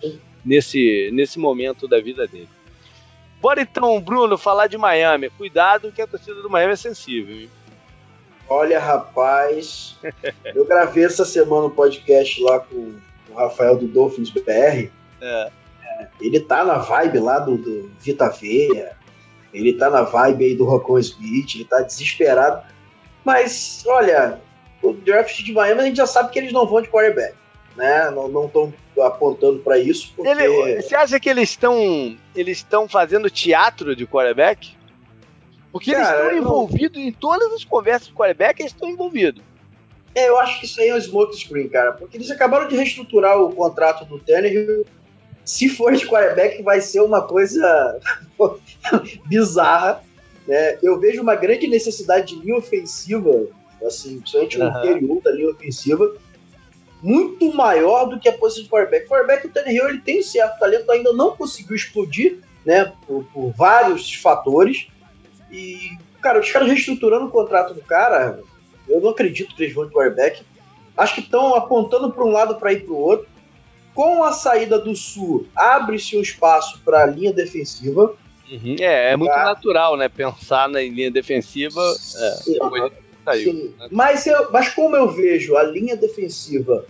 [0.45, 2.49] nesse, nesse momento da vida dele.
[3.41, 5.31] Bora então, Bruno, falar de Miami.
[5.31, 7.35] Cuidado que a torcida do Miami é sensível.
[7.35, 7.51] Hein?
[8.49, 9.97] Olha, rapaz,
[10.55, 12.95] eu gravei essa semana um podcast lá com
[13.31, 14.91] o Rafael do Dolphins BR.
[15.23, 15.51] É.
[16.21, 18.97] Ele tá na vibe lá do, do Vita Veia,
[19.53, 22.63] ele tá na vibe aí do Rocco Smith, ele tá desesperado
[23.25, 24.41] mas, olha,
[24.83, 27.35] o draft de Miami a gente já sabe que eles não vão de quarterback.
[27.77, 28.11] Né?
[28.11, 30.13] Não estão apontando para isso.
[30.15, 30.31] Porque...
[30.31, 34.77] Ele, você acha que eles estão eles estão fazendo teatro de quarterback?
[35.73, 37.09] Porque Cara, eles estão envolvidos não...
[37.09, 39.43] em todas as conversas de quarterback, eles estão envolvidos.
[40.15, 41.93] É, eu acho que isso aí é um smoke screen, cara.
[41.93, 44.85] Porque eles acabaram de reestruturar o contrato do Tannehill.
[45.45, 47.99] Se for de quarterback, vai ser uma coisa
[49.27, 50.03] bizarra.
[50.51, 50.79] Né?
[50.83, 53.47] Eu vejo uma grande necessidade de linha ofensiva,
[53.87, 54.79] assim, principalmente no uhum.
[54.79, 56.13] interior da linha ofensiva,
[57.01, 59.07] muito maior do que a posição de quarterback.
[59.07, 63.53] O quarterback, o Tannehill, ele tem certo talento, ainda não conseguiu explodir, né, por, por
[63.53, 64.89] vários fatores.
[65.53, 68.41] E, cara, os caras reestruturando o contrato do cara,
[68.89, 70.43] eu não acredito que eles vão de quarterback.
[70.97, 73.29] Acho que estão apontando para um lado para ir para o outro.
[73.95, 78.17] Com a saída do Sul, abre-se um espaço para a linha defensiva.
[78.51, 78.77] Uhum.
[78.81, 79.45] É, é muito tá.
[79.45, 80.09] natural, né?
[80.09, 81.81] Pensar na linha defensiva.
[81.81, 82.59] É, sim,
[83.25, 83.75] saiu, sim.
[83.79, 83.89] Né?
[83.91, 86.85] Mas, eu, mas como eu vejo a linha defensiva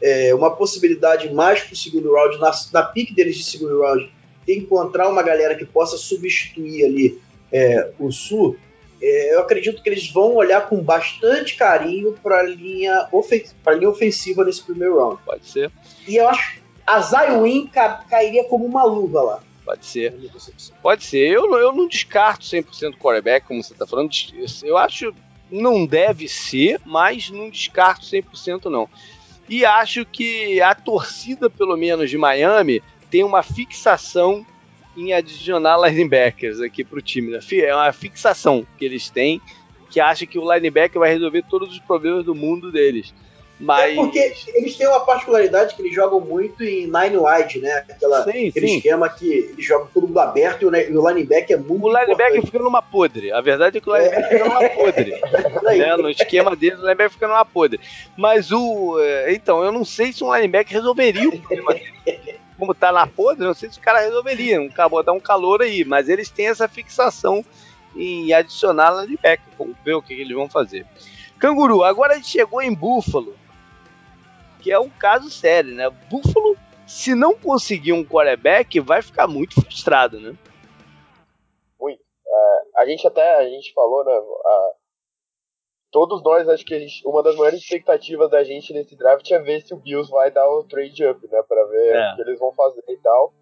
[0.00, 4.10] é, uma possibilidade mais para o segundo round, na, na pique deles de segundo round,
[4.48, 7.20] encontrar uma galera que possa substituir ali
[7.52, 8.56] é, o Sul,
[9.00, 13.88] é, eu acredito que eles vão olhar com bastante carinho para a linha, ofen linha
[13.88, 15.20] ofensiva nesse primeiro round.
[15.24, 15.70] Pode ser.
[16.06, 17.00] E eu acho que a
[17.72, 19.40] ca cairia como uma luva lá.
[19.64, 20.14] Pode ser.
[20.82, 21.28] Pode ser.
[21.28, 24.10] Eu, eu não descarto 100% quarterback, como você está falando.
[24.62, 25.14] Eu acho
[25.50, 28.88] não deve ser, mas não descarto 100% não.
[29.48, 34.46] E acho que a torcida, pelo menos de Miami, tem uma fixação
[34.96, 37.30] em adicionar linebackers aqui para o time.
[37.32, 37.40] Né?
[37.52, 39.40] É uma fixação que eles têm,
[39.90, 43.12] que acha que o linebacker vai resolver todos os problemas do mundo deles.
[43.62, 43.92] Mas...
[43.92, 47.84] É porque eles têm uma particularidade que eles jogam muito em nine wide, né?
[47.88, 48.76] Aquela, sim, aquele sim.
[48.78, 51.88] esquema que eles jogam todo mundo aberto e o, e o linebacker é muito O
[51.88, 52.46] linebacker importante.
[52.46, 53.30] fica numa podre.
[53.30, 54.28] A verdade é que o linebacker é.
[54.30, 55.20] fica numa podre.
[55.78, 55.96] né?
[55.96, 57.78] No esquema deles, o linebacker fica numa podre.
[58.16, 58.98] Mas o...
[59.00, 62.40] É, então, eu não sei se um linebacker resolveria o problema dele.
[62.58, 64.60] Como tá na podre, não sei se o cara resolveria.
[64.60, 65.84] Um, botar um calor aí.
[65.84, 67.44] Mas eles têm essa fixação
[67.94, 69.46] em adicionar linebacker.
[69.56, 70.84] Vamos ver o que eles vão fazer.
[71.38, 73.34] Canguru, agora a gente chegou em Buffalo
[74.62, 75.90] que é um caso sério, né?
[76.08, 76.56] Buffalo,
[76.86, 80.36] se não conseguir um quarterback, vai ficar muito frustrado, né?
[81.80, 82.00] Muito.
[82.00, 84.16] Uh, a gente até a gente falou, né?
[84.16, 84.74] Uh,
[85.90, 89.62] todos nós, acho que gente, uma das maiores expectativas da gente nesse draft é ver
[89.62, 91.42] se o Bills vai dar o trade up, né?
[91.42, 92.12] Pra ver é.
[92.12, 93.34] o que eles vão fazer e tal.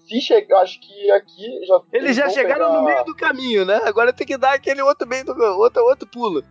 [0.00, 1.80] Se chegar, acho que aqui já.
[1.92, 2.80] Eles, eles já chegaram pegar...
[2.80, 3.80] no meio do caminho, né?
[3.84, 6.42] Agora tem que dar aquele outro meio do outro, outro pulo.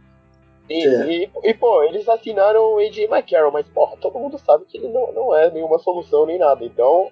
[0.71, 1.11] E, é.
[1.11, 4.87] e, e, pô, eles assinaram o AJ McCarroll, mas, porra, todo mundo sabe que ele
[4.87, 6.63] não, não é nenhuma solução nem nada.
[6.63, 7.11] Então,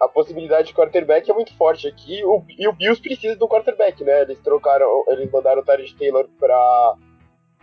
[0.00, 2.24] a possibilidade de quarterback é muito forte aqui.
[2.24, 4.22] O, e o Bills precisa do quarterback, né?
[4.22, 6.94] Eles trocaram, eles mandaram o Tyrese Taylor para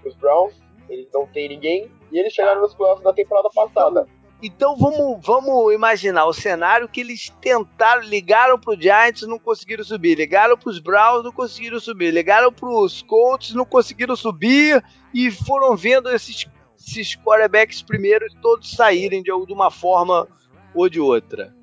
[0.05, 0.53] os Browns,
[0.89, 4.07] eles não têm ninguém, e eles chegaram nos playoffs da temporada passada.
[4.41, 10.15] Então vamos, vamos imaginar o cenário que eles tentaram, ligaram pro Giants, não conseguiram subir,
[10.15, 14.83] ligaram pros Browns, não conseguiram subir, ligaram pros Colts, não conseguiram subir
[15.13, 16.47] e foram vendo esses,
[16.79, 20.27] esses quarterbacks primeiros todos saírem de, de uma forma
[20.73, 21.53] ou de outra.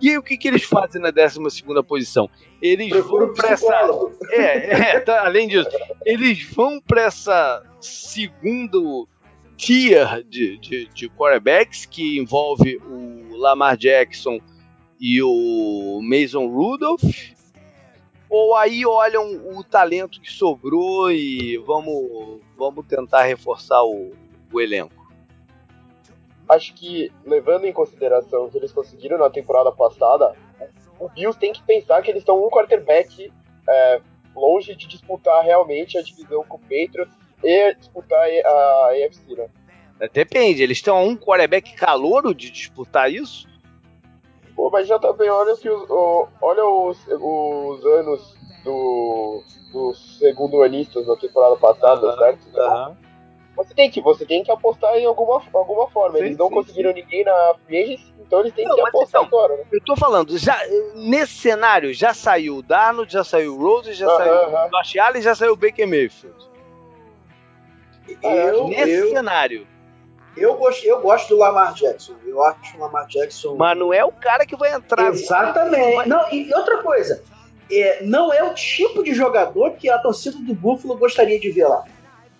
[0.00, 1.38] E aí, o que, que eles fazem na 12
[1.86, 2.30] posição?
[2.62, 3.90] Eles Procura vão para essa.
[4.30, 5.68] É, é tá, além disso,
[6.06, 9.06] eles vão para essa segundo
[9.60, 14.40] tier de, de, de quarterbacks que envolve o Lamar Jackson
[14.98, 17.02] e o Mason Rudolph?
[18.28, 24.12] Ou aí olham o talento que sobrou e vamos, vamos tentar reforçar o,
[24.50, 24.94] o elenco?
[26.48, 30.34] Acho que, levando em consideração o que eles conseguiram na temporada passada,
[30.98, 33.30] o Bills tem que pensar que eles estão um quarterback
[33.68, 34.00] é,
[34.34, 39.48] longe de disputar realmente a divisão com o Patriots e disputar a AFC, né?
[40.12, 43.46] Depende, eles estão a um quarterback calouro de disputar isso?
[44.56, 45.90] Pô, mas já também, olha, que os,
[46.40, 48.34] olha os, os anos
[48.64, 52.46] do, dos segundo anistas da temporada passada, certo?
[53.56, 56.16] Você tem que, você tem que apostar em alguma, alguma forma.
[56.16, 57.02] Sim, eles não sim, conseguiram sim.
[57.02, 57.98] ninguém na free
[58.30, 59.64] então eles têm não, que apostar então, agora, né?
[59.72, 60.56] Eu tô falando, já,
[60.94, 65.20] nesse cenário já saiu o Darnold, já saiu o Rose, já saiu o Josh Allen,
[65.20, 66.49] já saiu o Baker Mayfield.
[68.22, 69.66] Eu, nesse eu, cenário.
[70.36, 72.14] Eu gosto, eu gosto do Lamar Jackson.
[72.24, 73.56] Eu acho o Lamar Jackson.
[73.56, 75.08] Mas não é o cara que vai entrar.
[75.08, 76.08] Exatamente.
[76.08, 77.22] Não, e outra coisa,
[77.70, 81.66] é, não é o tipo de jogador que a torcida do Buffalo gostaria de ver
[81.66, 81.84] lá.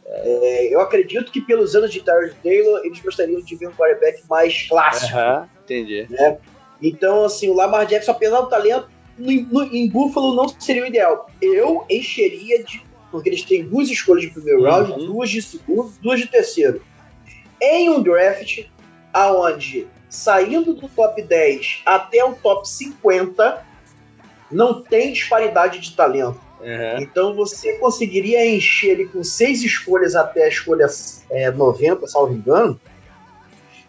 [0.06, 4.22] É, eu acredito que pelos anos de Tyrese Taylor, eles gostariam de ver um quarterback
[4.28, 5.16] mais clássico.
[5.16, 6.06] Uhum, entendi.
[6.10, 6.38] Né?
[6.82, 10.86] Então, assim, o Lamar Jackson, apesar do talento, no, no, em Buffalo não seria o
[10.86, 11.30] ideal.
[11.40, 12.82] Eu encheria de.
[13.10, 14.70] Porque eles têm duas escolhas de primeiro uhum.
[14.70, 16.82] round, duas de segundo, duas de terceiro
[17.60, 18.64] em um draft
[19.12, 23.64] aonde saindo do top 10 até o top 50
[24.50, 26.40] não tem disparidade de talento.
[26.60, 26.98] Uhum.
[27.00, 30.86] Então você conseguiria encher ele com seis escolhas até a escolha
[31.30, 32.80] é, 90, salvo engano,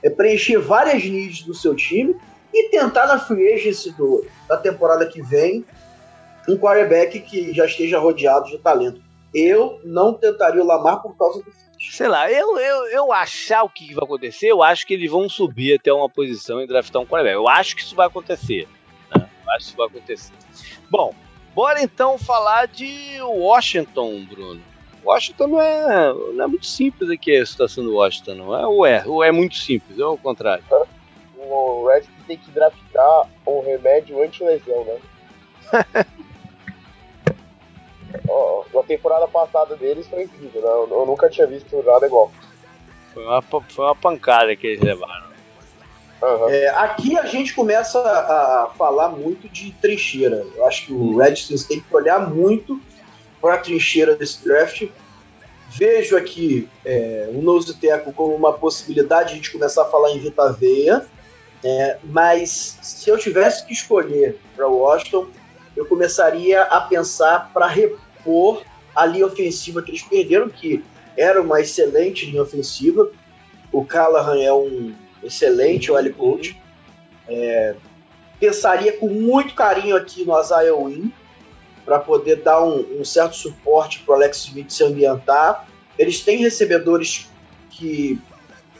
[0.04, 2.16] é preencher várias needs do seu time
[2.54, 5.66] e tentar na free agency do, da temporada que vem
[6.48, 9.02] um quarterback que já esteja rodeado de talento.
[9.34, 11.52] Eu não tentaria o Lamar por causa do
[11.90, 15.28] Sei lá, eu, eu, eu achar o que vai acontecer, eu acho que eles vão
[15.28, 17.36] subir até uma posição e draftar um quarterback.
[17.36, 18.68] Eu acho que isso vai acontecer.
[19.10, 19.28] Né?
[19.44, 20.34] Eu acho que isso vai acontecer.
[20.92, 21.16] Bom,
[21.56, 24.62] bora então falar de Washington, Bruno.
[25.04, 28.68] Washington não é, não é muito simples aqui a situação do Washington, não é?
[28.68, 30.64] Ou é, ou é muito simples, ou é o contrário.
[31.36, 35.00] O Redskins tem que draftar um remédio anti-lesão, né?
[38.80, 40.96] a temporada passada deles foi incrível, né?
[40.96, 42.32] Eu, nunca tinha visto nada igual.
[43.14, 45.32] Foi uma, foi uma pancada que eles levaram.
[46.22, 46.50] Uhum.
[46.50, 50.46] É, aqui a gente começa a, falar muito de trincheira.
[50.56, 52.80] Eu acho que o Redskins tem que olhar muito
[53.42, 54.88] para a trincheira desse draft.
[55.70, 60.12] Vejo aqui é, o Nose Teco como uma possibilidade de a gente começar a falar
[60.12, 61.06] em Vita Veia,
[61.64, 65.28] é, mas se eu tivesse que escolher para Washington,
[65.82, 68.64] eu começaria a pensar para repor
[68.96, 70.84] a linha ofensiva que eles perderam, que
[71.18, 73.10] era uma excelente linha ofensiva.
[73.72, 76.62] O Callahan é um excelente OL coach.
[77.28, 77.76] É,
[78.40, 81.10] pensaria com muito carinho aqui no Isaiah Wynn
[81.84, 85.68] para poder dar um, um certo suporte para o Alex Smith se ambientar.
[85.98, 87.28] Eles têm recebedores
[87.72, 88.22] que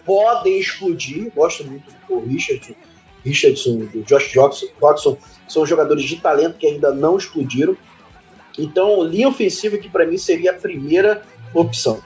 [0.06, 1.32] podem explodir.
[1.34, 2.78] Gosto muito do Richard,
[3.24, 5.18] Richardson, do Josh Jackson,
[5.48, 7.78] são jogadores de talento que ainda não explodiram.
[8.58, 12.02] Então, linha ofensiva que para mim seria a primeira opção.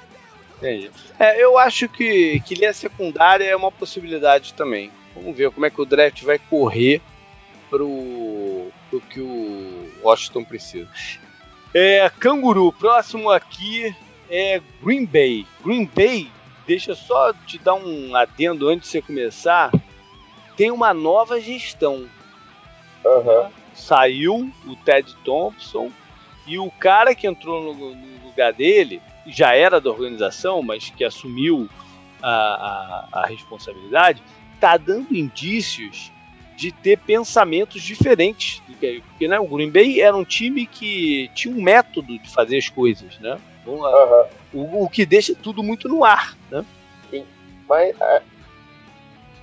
[0.57, 0.91] Entendi.
[1.20, 4.91] É, eu acho que, que linha secundária é uma possibilidade também.
[5.16, 7.01] Vamos ver como é que o draft vai correr
[7.70, 10.89] pro, pro que o Washington precisa.
[11.74, 13.93] É, Canguru, próximo aqui
[14.30, 15.45] é Green Bay.
[15.63, 16.30] Green Bay,
[16.66, 19.72] deixa só te dar um adendo antes de você começar.
[20.56, 22.08] Tem uma nova gestão.
[23.03, 23.49] Uhum.
[23.74, 25.91] Saiu o Ted Thompson
[26.47, 31.03] e o cara que entrou no, no lugar dele já era da organização, mas que
[31.03, 31.70] assumiu
[32.22, 34.22] a, a, a responsabilidade,
[34.53, 36.12] está dando indícios
[36.56, 38.62] de ter pensamentos diferentes.
[38.68, 42.70] Porque né, o Green Bay era um time que tinha um método de fazer as
[42.70, 43.38] coisas, né?
[43.62, 44.28] Então, uhum.
[44.53, 46.64] o, o, que deixa tudo muito no ar, né?
[47.10, 47.26] Sim,
[47.68, 48.22] mas é,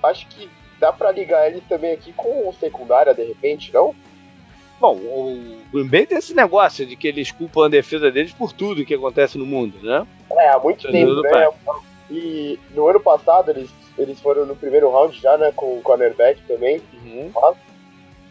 [0.03, 0.49] acho que
[0.83, 3.95] dá pra ligar eles também aqui com o secundária, de repente, não?
[4.81, 8.53] Bom, o Green Bay tem esse negócio de que eles culpam a defesa deles por
[8.53, 10.05] tudo que acontece no mundo, né?
[10.33, 11.49] É, há muito tempo, né?
[12.11, 15.53] E no ano passado eles, eles foram no primeiro round já, né?
[15.55, 16.83] Com o cornerback também.
[16.95, 17.31] Uhum.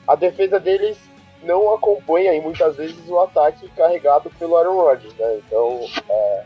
[0.06, 0.98] A defesa deles
[1.44, 5.40] não acompanha e muitas vezes o ataque carregado pelo Aaron Rodgers, né?
[5.48, 5.80] Então,
[6.10, 6.44] é,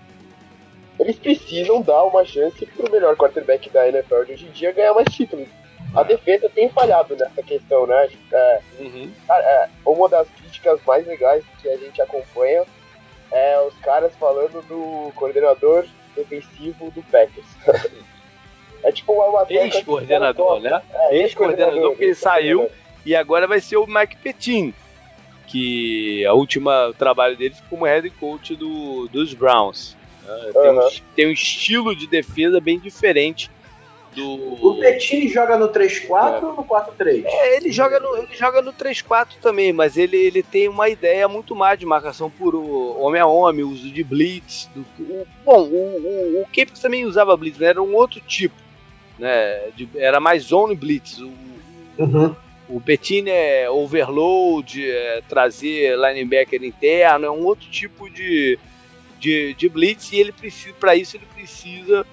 [1.00, 4.94] eles precisam dar uma chance pro melhor quarterback da NFL de hoje em dia ganhar
[4.94, 5.50] mais títulos
[5.96, 8.10] a defesa tem falhado nessa questão, né?
[8.32, 9.12] É, uhum.
[9.30, 12.64] é, uma das críticas mais legais que a gente acompanha
[13.32, 15.86] é os caras falando do coordenador
[16.16, 17.48] defensivo do Packers.
[18.84, 20.82] é tipo uma Ex-coordenador, né?
[20.94, 22.70] É, Ex-coordenador, porque ele saiu
[23.06, 24.74] e agora vai ser o Mike Petin,
[25.48, 29.96] que a última trabalho dele foi como head coach do, dos Browns.
[30.26, 30.52] Né?
[30.54, 30.88] Tem, uhum.
[30.88, 33.50] um, tem um estilo de defesa bem diferente
[34.16, 34.34] do.
[34.66, 36.46] O Petini joga no 3-4 é.
[36.46, 37.24] ou no 4-3?
[37.26, 41.28] É, ele joga no, ele joga no 3-4 também, mas ele, ele tem uma ideia
[41.28, 44.70] muito mais de marcação por homem a homem, uso de blitz.
[44.74, 48.56] Do, o, bom, o, o, o Capes também usava blitz, mas era um outro tipo.
[49.20, 51.20] Né, de, era mais zone blitz.
[51.20, 51.32] O,
[52.00, 52.36] uhum.
[52.70, 58.58] o Petini é overload, é trazer linebacker interno, é um outro tipo de,
[59.20, 62.06] de, de blitz e ele precisa, para isso ele precisa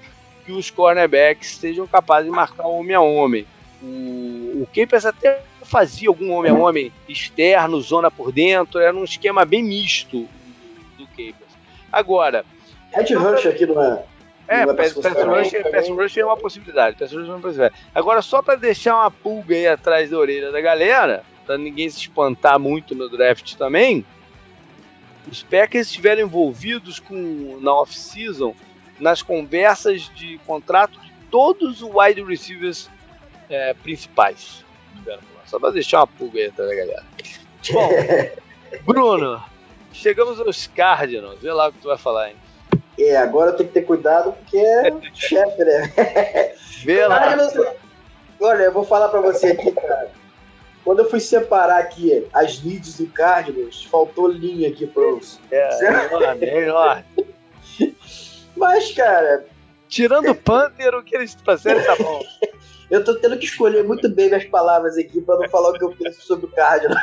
[0.45, 3.45] que os cornerbacks sejam capazes de marcar homem a homem.
[3.81, 9.03] O, o Capers até fazia algum homem a homem externo, zona por dentro, era um
[9.03, 10.27] esquema bem misto
[10.97, 11.53] do, Capers.
[11.91, 12.45] Agora.
[12.91, 14.03] Red Rush aqui não é.
[14.47, 16.97] É, Pass, Rush, Pass Rush é uma possibilidade.
[16.97, 17.75] Pass Rush é uma possibilidade.
[17.95, 21.99] Agora, só para deixar uma pulga aí atrás da orelha da galera, para ninguém se
[21.99, 24.05] espantar muito no draft também,
[25.31, 28.53] os Packers estiveram envolvidos com na off-season
[28.99, 32.89] nas conversas de contrato de todos os wide receivers
[33.49, 34.63] é, principais.
[35.45, 37.03] Só para deixar uma pulga aí tá, galera?
[37.71, 37.89] Bom,
[38.85, 39.43] Bruno,
[39.91, 41.39] chegamos aos Cardinals.
[41.39, 42.35] Vê lá o que tu vai falar, hein?
[42.97, 45.93] É, agora eu tenho que ter cuidado porque é chefe, né?
[46.83, 47.35] Vê lá.
[48.39, 50.11] Olha, eu vou falar para você aqui, cara.
[50.83, 55.39] Quando eu fui separar aqui as leads do Cardinals, faltou linha aqui para os.
[55.49, 57.03] É, melhor, melhor.
[58.55, 59.45] Mas, cara.
[59.87, 62.21] Tirando o Panther, o que eles trouxeram tá bom.
[62.89, 65.83] eu tô tendo que escolher muito bem minhas palavras aqui para não falar o que
[65.83, 66.99] eu penso sobre o Cardinals.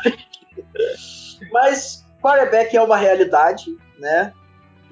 [1.53, 4.33] Mas quarterback é uma realidade, né?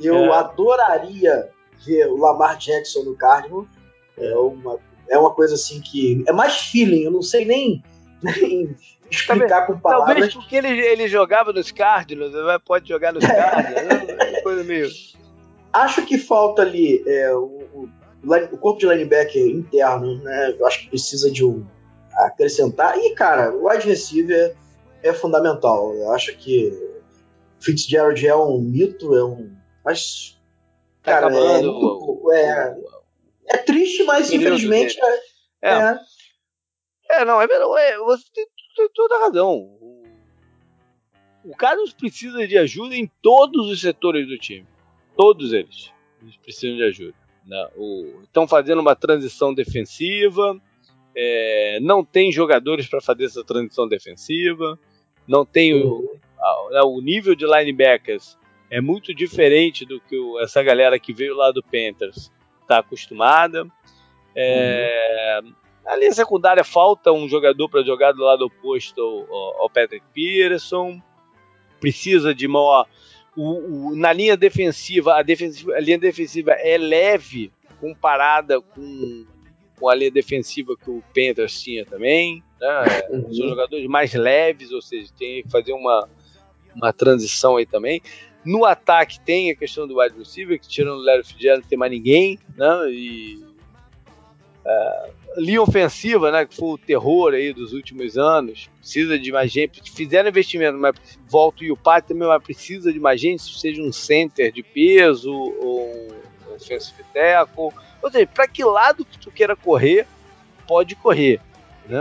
[0.00, 0.38] Eu é.
[0.38, 1.50] adoraria
[1.84, 3.68] ver o Lamar Jackson no Cardinals.
[4.16, 4.78] É uma,
[5.08, 6.24] é uma coisa assim que.
[6.26, 7.82] É mais feeling, eu não sei nem,
[8.22, 8.76] nem
[9.10, 10.08] explicar com palavras.
[10.08, 12.32] Talvez porque ele, ele jogava nos Cardinals,
[12.64, 14.08] pode jogar nos Cardinals.
[14.08, 14.88] é coisa meio.
[15.72, 17.88] Acho que falta ali é, o,
[18.24, 20.56] o, corpo de linebacker interno, né?
[20.58, 21.66] Eu acho que precisa de um
[22.12, 22.98] acrescentar.
[22.98, 24.56] E, cara, o wide receiver
[25.02, 25.94] é fundamental.
[25.94, 26.72] Eu acho que
[27.60, 29.50] Fitzgerald é um mito, é um.
[29.84, 30.38] Mas.
[31.02, 32.76] Tá cara, é, muito, é,
[33.46, 34.98] é, triste, mas infelizmente
[35.62, 35.74] é, é.
[35.74, 35.98] é.
[37.10, 38.46] É, não, é, é você tem,
[38.94, 39.78] toda a razão.
[41.44, 44.66] O Carlos precisa de ajuda em todos os setores do time.
[45.18, 45.92] Todos eles.
[46.22, 47.14] Eles precisam de ajuda.
[47.44, 47.68] Né?
[47.74, 50.56] O, estão fazendo uma transição defensiva.
[51.12, 54.78] É, não tem jogadores para fazer essa transição defensiva.
[55.26, 58.38] Não tem o, a, né, o nível de linebackers
[58.70, 62.30] é muito diferente do que o, essa galera que veio lá do Panthers
[62.62, 63.66] está acostumada.
[64.36, 65.52] É, uhum.
[65.84, 71.02] A linha secundária falta um jogador para jogar do lado oposto ao, ao Patrick Peterson.
[71.80, 72.86] Precisa de maior
[73.38, 79.24] o, o, na linha defensiva a, defensiva, a linha defensiva é leve comparada com,
[79.78, 82.42] com a linha defensiva que o Panthers tinha também.
[82.60, 82.84] Né?
[83.10, 83.32] Uhum.
[83.32, 86.08] São jogadores mais leves, ou seja, tem que fazer uma,
[86.74, 88.02] uma transição aí também.
[88.44, 91.78] No ataque tem a questão do wide receiver, que tirando o Larry Fitzgerald não tem
[91.78, 92.90] mais ninguém, né?
[92.90, 93.47] E
[94.68, 99.50] uh, linha ofensiva, né, que foi o terror aí dos últimos anos, precisa de mais
[99.50, 100.94] gente, fizeram investimento, mas
[101.28, 105.88] volta o pai também, mas precisa de mais gente, seja um center de peso ou
[106.50, 107.70] um offensive tackle,
[108.02, 110.06] ou seja, para que lado que tu queira correr,
[110.66, 111.40] pode correr.
[111.86, 112.00] Né?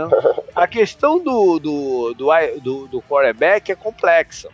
[0.54, 4.50] A questão do, do, do, do, do quarterback é complexa,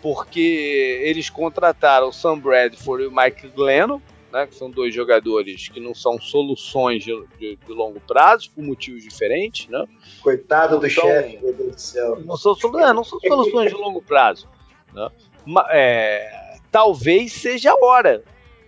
[0.00, 4.00] porque eles contrataram o Sam Bradford e o Mike Glennon,
[4.32, 8.62] né, que são dois jogadores que não são soluções de, de, de longo prazo, por
[8.62, 9.68] motivos diferentes.
[9.68, 9.84] Né?
[10.22, 12.22] Coitado do chefe, meu Deus do céu.
[12.24, 14.48] Não são, é, não são soluções de longo prazo.
[14.92, 15.08] Né?
[15.70, 18.22] é, talvez seja a hora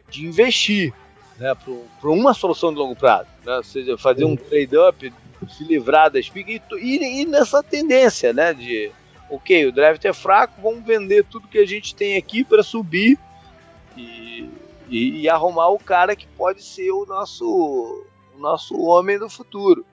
[0.08, 0.92] de investir
[1.38, 1.54] né,
[2.00, 3.28] para uma solução de longo prazo.
[3.44, 3.56] Né?
[3.56, 5.12] Ou seja, fazer um trade-up
[5.46, 8.52] se livrar das piques e, e, e, nessa tendência, né?
[8.52, 8.90] De
[9.30, 13.18] ok, o draft é fraco, vamos vender tudo que a gente tem aqui para subir
[13.96, 14.48] e,
[14.88, 18.04] e, e, arrumar o cara que pode ser o nosso,
[18.34, 19.84] o nosso homem do futuro.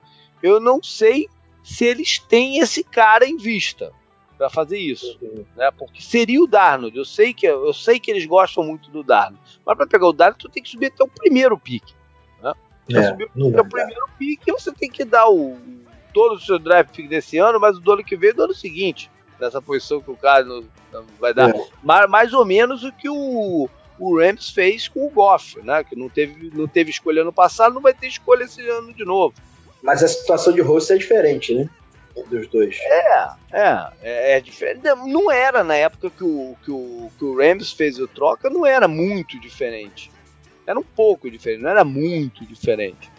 [0.42, 1.28] Eu não sei
[1.64, 3.92] se eles têm esse cara em vista
[4.38, 5.46] para fazer isso, uhum.
[5.56, 5.72] né?
[5.72, 6.98] Porque seria o Darnold.
[6.98, 10.14] Eu sei que eu sei que eles gostam muito do Darnold, mas para pegar o
[10.14, 11.94] Darnold tu tem que subir até o primeiro pique,
[12.42, 12.54] né?
[12.88, 15.58] Pra é, subir até o primeiro pique você tem que dar o
[16.14, 19.12] todo o seu draft desse ano, mas o do ano que vem do ano seguinte,
[19.38, 20.46] nessa posição que o cara
[21.20, 21.68] vai dar, é.
[21.84, 23.70] mais, mais ou menos o que o
[24.00, 25.84] o Rams fez com o Goff, né?
[25.84, 29.06] Que não teve, não teve escolha no passado, não vai ter escolha esse ano de
[29.06, 29.34] novo.
[29.82, 31.70] Mas a situação de host é diferente, né?
[32.24, 32.80] dos dois.
[32.82, 34.84] É, é, é, é, diferente.
[34.84, 38.66] Não era na época que o, que, o, que o Rams fez o troca, não
[38.66, 40.10] era muito diferente.
[40.66, 43.12] Era um pouco diferente, não era muito diferente.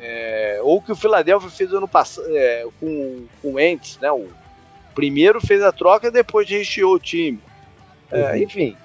[0.00, 4.12] É, ou que o Philadelphia fez ano passado é, com, com o Ents, né?
[4.12, 4.28] O
[4.94, 7.40] primeiro fez a troca e depois recheou o time.
[8.10, 8.36] É, uhum.
[8.36, 8.76] Enfim.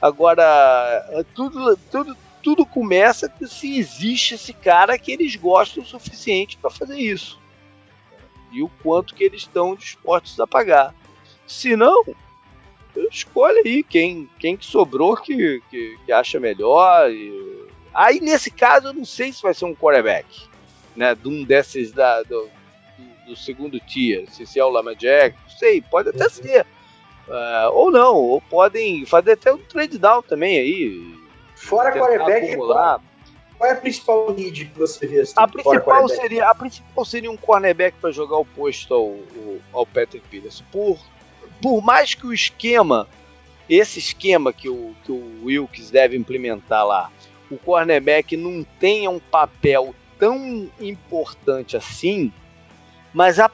[0.00, 6.70] Agora, tudo, tudo, tudo começa se existe esse cara que eles gostam o suficiente para
[6.70, 7.38] fazer isso
[8.52, 10.94] e o quanto que eles estão dispostos a pagar.
[11.46, 12.04] Se não,
[13.10, 17.10] escolhe aí quem, quem que sobrou que, que, que acha melhor.
[17.10, 17.66] E...
[17.92, 20.26] Aí nesse caso eu não sei se vai ser um quarterback,
[20.96, 21.14] né?
[21.14, 22.48] De um desses da, do,
[23.26, 26.30] do segundo tier, se é o Lama Jack, não sei, pode até uhum.
[26.30, 26.66] ser.
[27.28, 31.14] Uh, ou não, ou podem fazer até um trade down também aí.
[31.54, 33.00] Fora quarterback, acumular.
[33.58, 35.34] Qual é a principal need que você vê assim?
[35.36, 39.16] A principal, seria, a principal seria um cornerback para jogar oposto ao,
[39.72, 40.64] ao, Patrick Peterson.
[40.70, 40.98] Por,
[41.60, 43.06] por mais que o esquema,
[43.68, 47.10] esse esquema que o, que o Wilkes deve implementar lá,
[47.50, 52.32] o cornerback não tenha um papel tão importante assim,
[53.12, 53.50] mas a,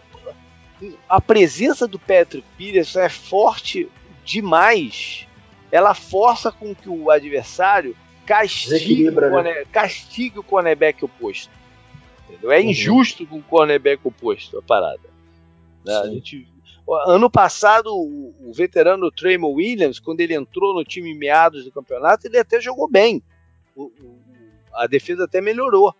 [1.08, 3.88] a presença do Patrick Peterson é forte
[4.24, 5.26] demais.
[5.70, 11.50] Ela força com que o adversário castigue, o, corner, castigue o cornerback oposto.
[12.28, 12.52] Entendeu?
[12.52, 12.70] É uhum.
[12.70, 15.10] injusto com o cornerback oposto a parada.
[15.84, 15.94] Né?
[15.94, 16.46] A gente,
[17.06, 21.72] ano passado, o, o veterano Tremor Williams, quando ele entrou no time em meados do
[21.72, 23.22] campeonato, ele até jogou bem.
[23.76, 23.90] O,
[24.72, 25.94] a defesa até melhorou.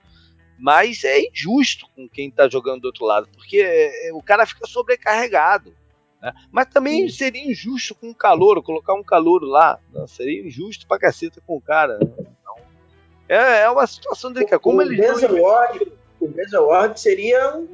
[0.65, 4.66] Mas é injusto com quem está jogando do outro lado, porque é, o cara fica
[4.66, 5.74] sobrecarregado.
[6.23, 6.32] Né?
[6.51, 7.16] Mas também Sim.
[7.16, 9.78] seria injusto com um calouro, colocar um calouro lá.
[9.93, 10.07] Né?
[10.07, 11.99] Seria injusto pra caceta com o cara.
[11.99, 12.07] Né?
[12.19, 12.57] Então,
[13.28, 14.59] é, é uma situação delicada.
[14.59, 17.69] Como o Ward, o Ward seria um.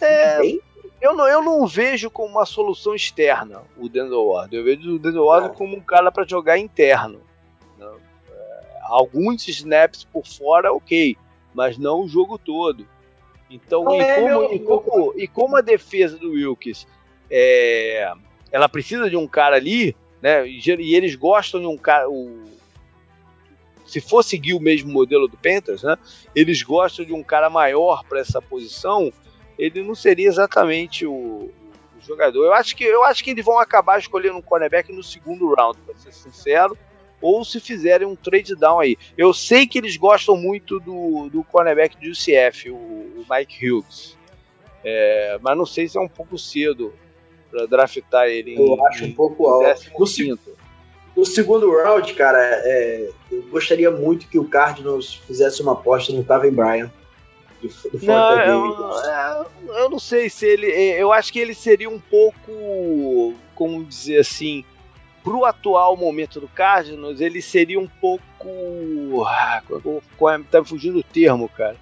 [0.00, 0.60] É, bem...
[1.00, 4.56] eu, não, eu não vejo como uma solução externa o Denzel Ward.
[4.56, 7.20] Eu vejo o Denzel Ward como um cara para jogar interno.
[7.78, 7.86] Né?
[8.28, 11.16] É, alguns snaps por fora, ok,
[11.54, 12.86] mas não o jogo todo.
[13.48, 16.86] Então, e, é como, e, como, e como a defesa do Wilkes
[17.30, 18.12] é,
[18.50, 20.46] ela precisa de um cara ali, né?
[20.46, 22.08] E, e eles gostam de um cara.
[22.08, 22.44] O,
[23.86, 25.96] se for seguir o mesmo modelo do Panthers, né?
[26.34, 29.12] Eles gostam de um cara maior para essa posição.
[29.58, 32.44] Ele não seria exatamente o, o, jogador.
[32.44, 35.78] Eu acho que eu acho que eles vão acabar escolhendo um cornerback no segundo round,
[35.80, 36.76] para ser sincero.
[37.24, 38.98] Ou se fizerem um trade down aí.
[39.16, 44.18] Eu sei que eles gostam muito do, do cornerback do UCF, o, o Mike Hughes.
[44.84, 46.92] É, mas não sei se é um pouco cedo
[47.50, 49.64] para draftar ele eu em, acho um pouco alto.
[51.16, 56.12] No, no, segundo round, cara, é, eu gostaria muito que o Cardinals fizesse uma aposta
[56.12, 56.92] no Taven Bryan.
[57.62, 57.68] Do,
[57.98, 59.46] do não, eu, é,
[59.80, 60.70] eu não sei se ele.
[60.70, 63.32] É, eu acho que ele seria um pouco.
[63.54, 64.62] Como dizer assim.
[65.24, 69.24] Pro atual momento do Cardinals, ele seria um pouco.
[69.26, 69.62] Ah,
[70.50, 71.76] tá me fugindo o termo, cara.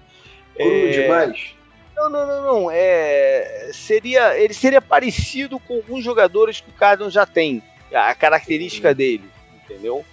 [0.55, 1.53] Cru é, demais?
[1.93, 2.71] Não, não, não, não.
[2.71, 7.61] É, seria, ele seria parecido com alguns jogadores que o Cardinals já tem,
[7.93, 8.95] a característica uhum.
[8.95, 9.29] dele,
[9.63, 10.05] entendeu?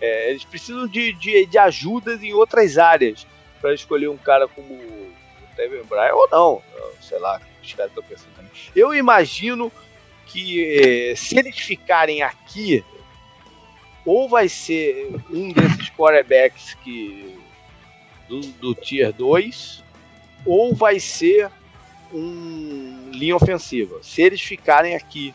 [0.00, 3.26] É, eles precisam de, de, de, ajudas em outras áreas
[3.60, 5.12] para escolher um cara como o
[5.56, 6.62] Tevin Bryan ou não,
[7.00, 8.38] sei lá, os caras estão pensando.
[8.74, 9.72] Eu imagino
[10.28, 12.84] que se eles ficarem aqui,
[14.04, 17.38] ou vai ser um desses quarterbacks que
[18.28, 19.82] do, do Tier 2,
[20.46, 21.50] ou vai ser
[22.12, 23.98] um linha ofensiva.
[24.02, 25.34] Se eles ficarem aqui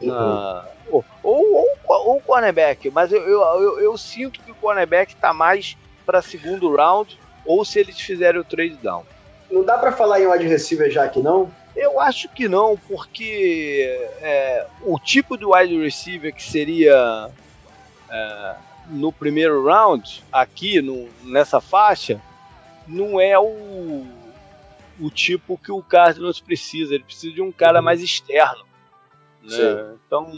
[0.00, 1.02] na, uhum.
[1.02, 5.32] ou, ou, ou, o cornerback, mas eu, eu, eu, eu, sinto que o cornerback está
[5.32, 9.04] mais para segundo round, ou se eles fizerem o trade down.
[9.50, 11.50] Não dá para falar em wide receiver já que não?
[11.76, 17.30] Eu acho que não, porque é, o tipo de wide receiver que seria
[18.08, 18.56] é,
[18.90, 22.20] no primeiro round, aqui no, nessa faixa,
[22.86, 24.06] não é o
[24.98, 26.94] o tipo que o Cardinals precisa.
[26.94, 27.84] Ele precisa de um cara uhum.
[27.84, 28.64] mais externo.
[29.42, 29.96] Né?
[30.06, 30.30] Então,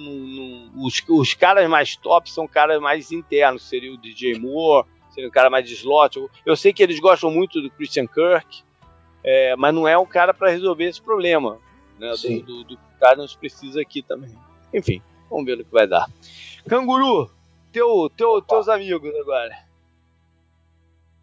[0.76, 3.68] os, os caras mais top são caras mais internos.
[3.68, 6.16] Seria o DJ Moore, seria um cara mais de slot.
[6.16, 8.62] Eu, eu sei que eles gostam muito do Christian Kirk,
[9.26, 11.58] é, mas não é um cara para resolver esse problema.
[11.98, 12.12] Né?
[12.12, 14.30] Do, do, do que o Cardinals precisa aqui também.
[14.72, 16.08] Enfim, vamos ver o que vai dar.
[16.68, 17.28] Canguru,
[17.72, 19.66] teu, teu, teus amigos agora.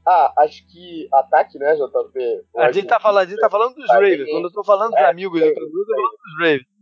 [0.06, 2.44] Ah, acho que ataque, né, JP?
[2.58, 4.30] A gente, tá falando, a gente tá falando dos Ravens.
[4.30, 6.74] Quando eu tô falando dos é, amigos do Canguru, eu tô falando dos Ravens.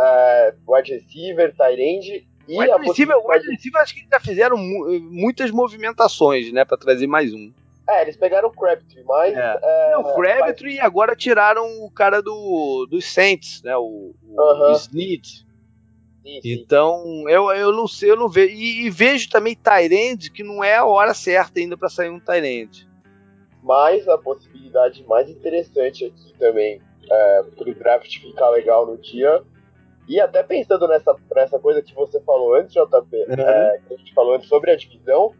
[0.00, 6.52] É, wide receiver, end e wide receiver, wide receiver acho que já fizeram muitas movimentações,
[6.52, 7.52] né, para trazer mais um.
[7.92, 9.36] É, eles pegaram o Crabtree, mas.
[9.36, 9.92] É.
[9.92, 13.76] É, o Crabtree e agora tiraram o cara do, dos Saints, né?
[13.76, 14.76] O, o uh -huh.
[14.76, 15.46] Snead.
[16.24, 18.54] Então, eu, eu não sei, eu não vejo.
[18.54, 22.20] E, e vejo também Tyrande que não é a hora certa ainda para sair um
[22.20, 22.88] Tyrande.
[23.62, 29.42] Mas a possibilidade mais interessante aqui também, é, para o draft ficar legal no dia,
[30.08, 33.34] e até pensando nessa, nessa coisa que você falou antes, JP, uhum.
[33.40, 35.32] é, que a gente falou antes sobre a divisão,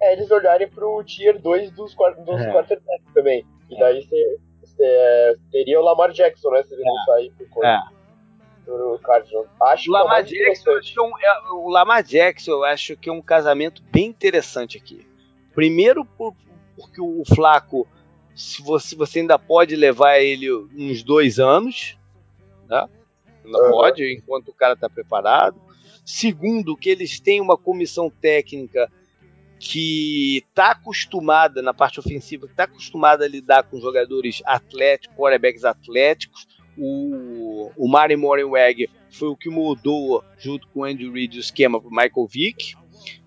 [0.00, 2.52] é eles olharem pro tier 2 dos, dos é.
[2.52, 3.44] quarterbacks também.
[3.68, 4.06] E daí
[4.60, 6.62] você teria o Lamar Jackson, né?
[6.62, 6.86] Se ele é.
[6.86, 7.66] não sair por conta.
[7.66, 8.00] É.
[9.02, 9.48] Cardinals.
[9.62, 13.12] Acho o é Lamar, Jackson, acho um, é, o Lamar Jackson, eu acho que é
[13.12, 15.04] um casamento bem interessante aqui.
[15.52, 16.34] Primeiro, por,
[16.76, 17.88] porque o Flaco,
[18.34, 21.98] se você, você ainda pode levar ele uns dois anos,
[22.68, 22.88] né?
[23.44, 23.70] Ainda uhum.
[23.70, 25.60] pode, enquanto o cara está preparado.
[26.04, 28.90] Segundo, que eles têm uma comissão técnica
[29.60, 36.48] que está acostumada na parte ofensiva, está acostumada a lidar com jogadores atléticos, quarterbacks atléticos,
[36.78, 41.78] o, o Mari Morenweg foi o que moldou, junto com o Andy Reid, o esquema
[41.78, 42.74] para Michael Vick.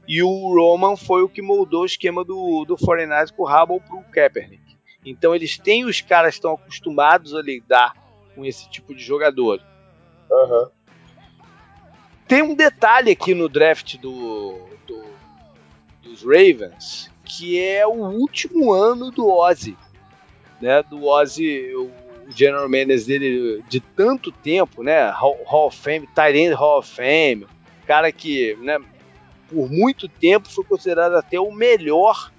[0.07, 3.79] E o Roman foi o que moldou o esquema do, do 49 com o Hubble
[3.79, 4.63] para o Kaepernick.
[5.05, 7.93] Então eles têm os caras estão acostumados a lidar
[8.33, 9.61] com esse tipo de jogador.
[10.31, 10.67] Uhum.
[12.27, 14.57] Tem um detalhe aqui no draft do,
[14.87, 15.03] do,
[16.03, 19.77] dos Ravens que é o último ano do Ozzy.
[20.61, 21.91] Né, do Ozzy, o
[22.29, 25.09] general manager dele de tanto tempo, né?
[25.09, 27.45] Hall, of Fame, Tyrande Hall of Fame,
[27.85, 28.79] cara que, né,
[29.49, 32.31] por muito tempo foi considerado até o melhor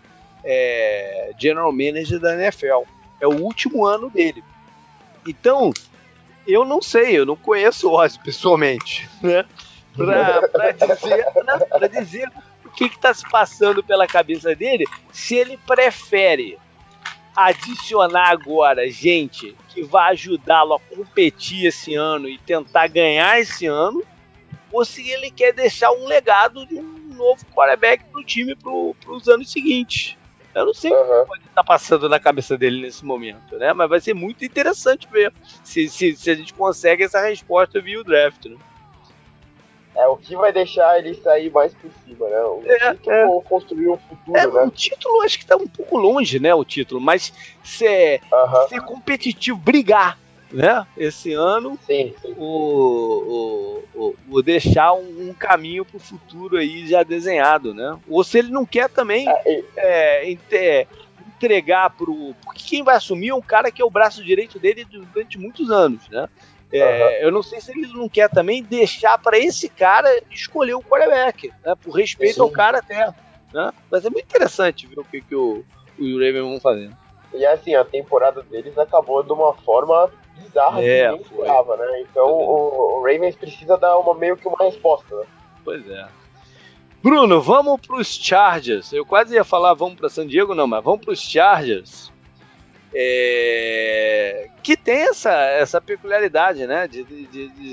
[0.43, 2.85] é, general manager da NFL.
[3.21, 4.43] É o último ano dele.
[5.27, 5.73] Então,
[6.47, 9.45] eu não sei, eu não conheço o Ozzy pessoalmente, né?
[9.95, 12.33] Pra, pra dizer, né, pra dizer
[12.77, 16.59] que está se passando pela cabeça dele, se ele prefere
[17.35, 24.05] adicionar agora gente que vai ajudá-lo a competir esse ano e tentar ganhar esse ano,
[24.73, 29.29] ou se ele quer deixar um legado de um novo quarterback pro time pro, pros
[29.29, 30.17] anos seguintes.
[30.55, 31.01] Eu não sei uhum.
[31.01, 33.73] o que pode estar passando na cabeça dele nesse momento, né?
[33.73, 35.33] Mas vai ser muito interessante ver
[35.65, 38.57] se, se, se a gente consegue essa resposta via o draft, né?
[39.97, 42.41] É o que vai deixar ele sair mais por cima, né?
[42.43, 43.49] O é, título é.
[43.49, 44.63] construir o futuro, é, né?
[44.63, 46.53] O título acho que tá um pouco longe, né?
[46.55, 48.69] O título, mas ser, uh -huh.
[48.69, 50.19] ser competitivo, brigar,
[50.55, 50.87] né?
[50.97, 52.35] Esse ano, sim, sim.
[52.37, 57.99] O, o, o, deixar um, um caminho pro futuro aí já desenhado, né?
[58.09, 60.87] Ou se ele não quer também é, é,
[61.37, 62.35] entregar pro.
[62.45, 65.71] Porque quem vai assumir é um cara que é o braço direito dele durante muitos
[65.71, 66.29] anos, né?
[66.77, 67.27] É, uhum.
[67.27, 71.53] Eu não sei se ele não quer também deixar para esse cara escolher o quarterback,
[71.65, 71.75] né?
[71.81, 72.41] Por respeito Sim.
[72.41, 73.15] ao cara até.
[73.53, 73.73] Né?
[73.89, 75.65] Mas é muito interessante ver o que, que o,
[75.99, 76.97] o Raven vão fazendo.
[77.33, 82.01] E assim, a temporada deles acabou de uma forma bizarra é, que ninguém esperava, né?
[82.01, 85.25] Então o, o, Ravens precisa dar uma, meio que uma resposta, né?
[85.65, 86.09] Pois é.
[87.01, 88.93] Bruno, vamos para os Chargers.
[88.93, 92.13] Eu quase ia falar vamos para San Diego, não, mas vamos para os Chargers
[92.95, 96.87] é, que tem essa, essa peculiaridade, né?
[96.87, 97.05] De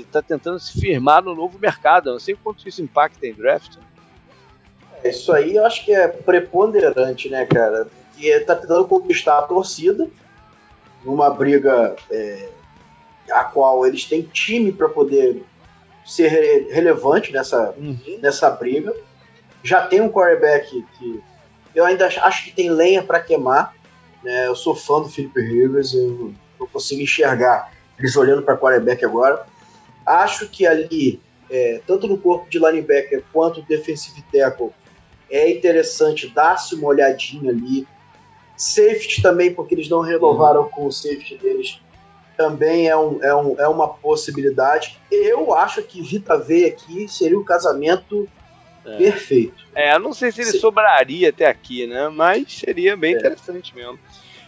[0.00, 2.08] estar tá tentando se firmar no novo mercado.
[2.08, 3.76] Eu não sei quanto isso impacta em draft.
[5.02, 7.86] É, isso aí eu acho que é preponderante, né, cara?
[8.10, 10.08] Porque tá tentando conquistar a torcida
[11.04, 12.48] numa briga é,
[13.30, 15.44] a qual eles têm time para poder
[16.04, 18.18] ser re relevante nessa, uhum.
[18.20, 18.94] nessa briga.
[19.62, 21.22] Já tem um quarterback que
[21.74, 23.74] eu ainda acho que tem lenha para queimar
[24.22, 24.46] né?
[24.46, 29.46] Eu sou fã do Felipe Rivers, eu não consigo enxergar eles olhando para quarterback agora.
[30.04, 31.20] Acho que ali,
[31.50, 34.70] é, tanto no corpo de linebacker quanto defensive tackle,
[35.30, 37.86] é interessante dar-se uma olhadinha ali.
[38.56, 40.68] Safety também, porque eles não renovaram uhum.
[40.68, 41.80] com o safety deles,
[42.36, 44.98] também é, um, é, um, é uma possibilidade.
[45.10, 48.28] Eu acho que Vita V aqui seria o casamento
[48.84, 48.96] é.
[48.96, 49.64] perfeito.
[49.74, 50.60] É, eu não sei se ele Sim.
[50.60, 52.08] sobraria até aqui, né?
[52.08, 53.18] Mas seria bem é.
[53.18, 53.98] interessante mesmo.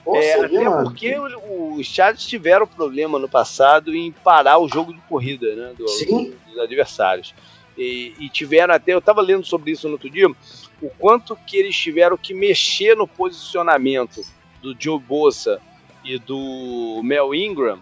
[0.05, 0.85] Pô, é, até mano.
[0.85, 5.85] porque os Chargers tiveram problema no passado em parar o jogo de corrida né, do,
[5.85, 7.35] do, dos adversários.
[7.77, 10.29] E, e, tiveram até, eu estava lendo sobre isso no outro dia,
[10.81, 14.21] o quanto que eles tiveram que mexer no posicionamento
[14.63, 15.61] do Joe Bosa
[16.05, 17.81] e do Mel Ingram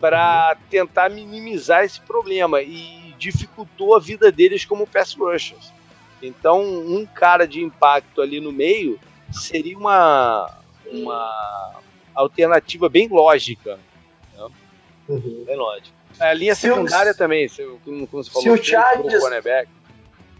[0.00, 0.62] para uhum.
[0.68, 5.72] tentar minimizar esse problema e dificultou a vida deles como pass rushers.
[6.22, 8.98] Então, um cara de impacto ali no meio
[9.32, 11.80] seria uma, uma
[12.14, 13.78] alternativa bem lógica.
[14.36, 14.48] Né?
[15.08, 15.44] Uhum.
[15.46, 16.02] Bem lógica.
[16.20, 17.48] A linha se secundária o, também,
[17.84, 19.24] como, você falou, se o Chargers,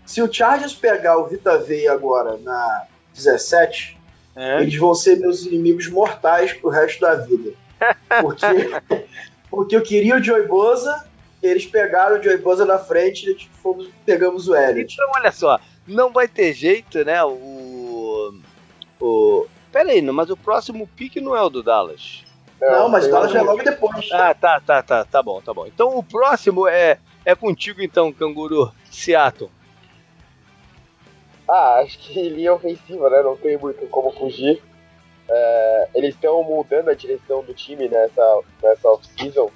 [0.05, 3.99] se o Chargers pegar o Vita Veia agora na 17,
[4.37, 4.61] é.
[4.61, 7.53] eles vão ser meus inimigos mortais pro resto da vida.
[8.21, 8.47] Porque,
[9.51, 11.05] porque eu queria o Joey Boza,
[11.43, 14.95] eles pegaram o Joey Boza na frente e fomos, pegamos o Elliott.
[14.95, 17.23] Então, olha só, não vai ter jeito, né?
[17.25, 18.35] O.
[19.01, 22.25] o Pera aí, mas o próximo pique não é o do Dallas.
[22.61, 24.09] Não, mas o Dallas já é logo depois.
[24.13, 25.67] Ah, tá, tá, tá, tá bom, tá bom.
[25.67, 29.51] Então o próximo é, é contigo então, Canguru, Seattle.
[31.49, 33.23] Ah, acho que linha ofensiva, né?
[33.23, 34.63] Não tem muito como fugir.
[35.29, 39.51] É, eles estão mudando a direção do time nessa, nessa off-season.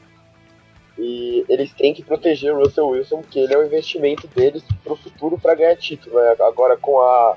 [0.98, 4.92] E eles têm que proteger o Russell Wilson, porque ele é o investimento deles para
[4.92, 6.16] o futuro para ganhar título.
[6.16, 6.36] Né?
[6.40, 7.36] Agora com a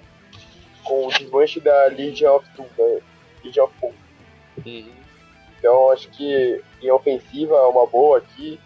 [0.83, 2.99] com o desmanche da Legion of Doom, né?
[3.43, 3.91] Legion of Doom.
[4.65, 4.91] Uhum.
[5.59, 8.59] Então acho que em ofensiva é uma boa aqui.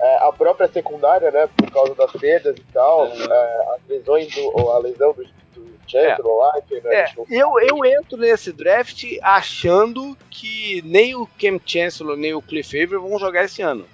[0.00, 3.32] É, a própria secundária, né, por causa das perdas e tal, uhum.
[3.32, 6.46] é, as lesões, do, a lesão do, do Chancellor é.
[6.46, 12.16] lá, que, né, é, eu, eu entro nesse draft achando que nem o Cam Chancellor
[12.16, 13.86] nem o Cliff Favor vão jogar esse ano.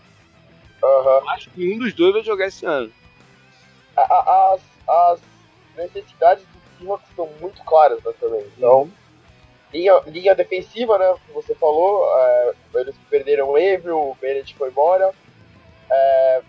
[0.85, 1.31] Uhum.
[1.31, 2.93] Acho que um dos dois vai jogar esse ano.
[3.97, 5.21] As, as
[5.77, 8.45] necessidades do Seahawks estão muito claras né, também.
[8.57, 8.91] Então, uhum.
[9.73, 11.15] linha, linha defensiva, né?
[11.27, 15.13] Como você falou, é, eles perderam o Avery, o Bennett foi embora.
[15.91, 16.43] É,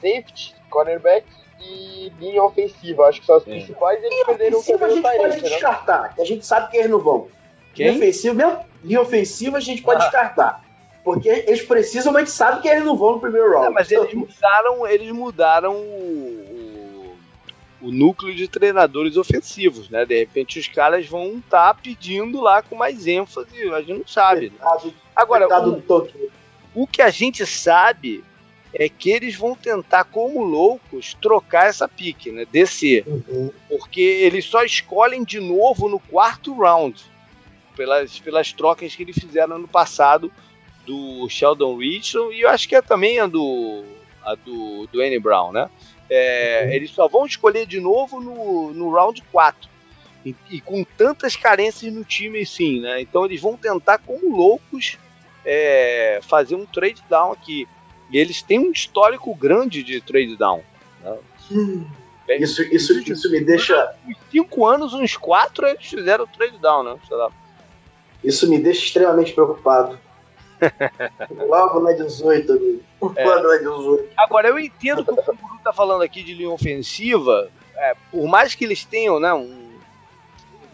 [0.00, 1.26] safety, cornerback
[1.60, 3.04] e linha ofensiva.
[3.04, 3.50] Acho que são as é.
[3.50, 3.98] principais.
[3.98, 5.48] Eles linha perderam ofensiva a gente pode né?
[5.48, 7.28] descartar, que a gente sabe que eles não vão.
[7.74, 7.86] Quem?
[7.86, 10.04] Linha ofensiva, mesmo, linha ofensiva a gente pode ah.
[10.04, 10.67] descartar.
[11.04, 13.68] Porque eles precisam, mas a gente sabe que eles não vão no primeiro round.
[13.68, 17.16] É, mas eles mudaram, eles mudaram o,
[17.80, 20.04] o, núcleo de treinadores ofensivos, né?
[20.04, 24.06] De repente os caras vão estar tá pedindo lá com mais ênfase, a gente não
[24.06, 24.50] sabe.
[24.50, 24.92] Né?
[25.16, 25.82] Agora, o,
[26.74, 28.22] o que a gente sabe
[28.74, 32.44] é que eles vão tentar, como loucos, trocar essa pique, né?
[32.50, 33.04] Descer.
[33.06, 33.50] Uhum.
[33.68, 37.02] Porque eles só escolhem de novo no quarto round.
[37.76, 40.32] Pelas, pelas trocas que eles fizeram ano passado
[40.88, 43.84] do Sheldon Richardson e eu acho que é também a do,
[44.24, 45.68] a do, do Annie Brown, né?
[46.08, 46.72] É, uhum.
[46.72, 49.68] Eles só vão escolher de novo no, no round 4.
[50.24, 53.02] E, e, com tantas carências no time assim, né?
[53.02, 54.98] Então eles vão tentar, como loucos,
[55.44, 57.68] é, fazer um trade down aqui.
[58.10, 60.62] E eles têm um histórico grande de trade down.
[61.02, 61.18] Né?
[61.52, 61.86] Hum.
[62.28, 63.94] Isso, isso, isso me deixa.
[64.06, 66.98] Uns 5 anos, uns 4, eles fizeram o trade down, né?
[68.24, 69.98] Isso me deixa extremamente preocupado.
[71.48, 72.82] Logo na 18, amigo.
[73.16, 73.24] É.
[73.24, 74.08] Logo na 18.
[74.16, 77.50] Agora, eu entendo que o Canguru está falando aqui de linha ofensiva.
[77.76, 79.68] É, por mais que eles tenham, né, um,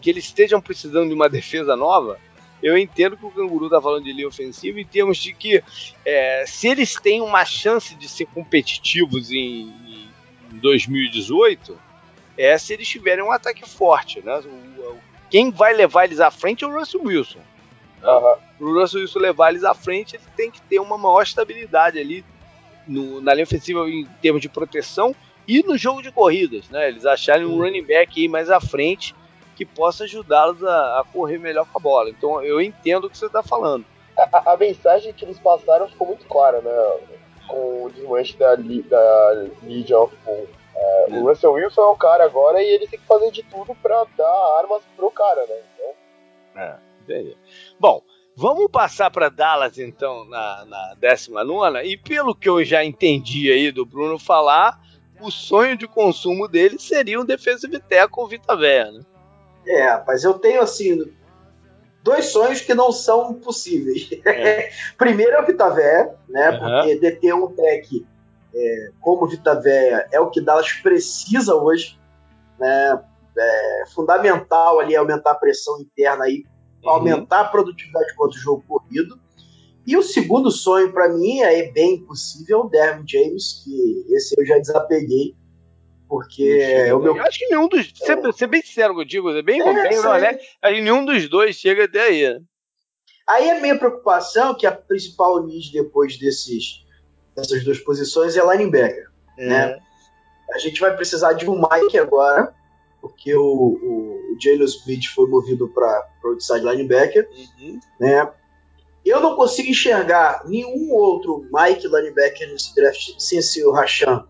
[0.01, 2.19] que eles estejam precisando de uma defesa nova,
[2.63, 5.63] eu entendo que o Canguru está falando de linha ofensiva em termos de que
[6.05, 10.09] é, se eles têm uma chance de ser competitivos em,
[10.51, 11.79] em 2018,
[12.39, 14.21] é se eles tiverem um ataque forte.
[14.25, 14.39] Né?
[14.39, 14.97] O,
[15.31, 17.41] quem vai levar eles à frente é o Russell Wilson.
[18.05, 18.37] Uhum.
[18.59, 21.99] Para o Russell Wilson levar eles à frente, ele tem que ter uma maior estabilidade
[21.99, 22.25] ali
[22.87, 25.15] no, na linha ofensiva em termos de proteção
[25.47, 26.89] e no jogo de corridas, né?
[26.89, 29.15] Eles acharem um running back aí mais à frente
[29.57, 32.11] que possa ajudá-los a, a, correr melhor com a bola.
[32.11, 33.85] Então eu entendo o que você está falando.
[34.17, 36.71] A, a, mensagem que eles passaram ficou muito clara, né?
[37.47, 40.47] Com o desmanche da, da Legion of Boom.
[40.77, 43.75] É, O Russell Wilson é o cara agora e ele tem que fazer de tudo
[43.77, 45.57] para dar armas pro cara, né?
[45.75, 46.63] Então...
[46.63, 46.77] É.
[47.79, 48.03] Bom,
[48.37, 53.71] vamos passar para Dallas então na, na 19 e pelo que eu já entendi aí
[53.71, 54.81] do Bruno falar,
[55.21, 59.01] o sonho de consumo dele seria um defensive tackle Vita Véia, né?
[59.67, 61.11] É, mas eu tenho assim
[62.03, 64.11] dois sonhos que não são possíveis.
[64.25, 64.71] É.
[64.99, 66.51] Primeiro é o Vita Véia, né?
[66.51, 66.59] Uhum.
[66.59, 68.07] Porque deter um tech
[68.55, 71.99] é, como o Vita Véia é o que Dallas precisa hoje,
[72.59, 73.03] né?
[73.37, 76.45] É fundamental ali aumentar a pressão interna aí
[76.85, 76.97] uhum.
[76.97, 79.19] aumentar a produtividade contra o jogo corrido.
[79.87, 84.47] E o segundo sonho para mim é bem possível o Derwin James, que esse eu
[84.47, 85.35] já desapeguei,
[86.09, 87.17] porque é o meu.
[87.17, 87.93] Eu acho que nenhum dos.
[88.01, 88.07] É.
[88.07, 90.39] Ser, ser bem sincero contigo, é bem, é, bem né?
[90.63, 92.23] Acho que nenhum dos dois chega até aí.
[92.23, 92.41] Né?
[93.29, 96.85] Aí a minha preocupação, que a principal need depois desses,
[97.35, 99.11] dessas duas posições é linebacker.
[99.39, 99.49] É.
[99.49, 99.79] Né?
[100.53, 102.55] A gente vai precisar de um Mike agora,
[103.01, 107.29] porque o, o, o Jalen Smith foi movido para o outside linebacker.
[107.31, 107.81] Uhum.
[108.01, 108.31] Né?
[109.05, 114.25] Eu não consigo enxergar nenhum outro Mike linebacker nesse draft sem ser o Rashan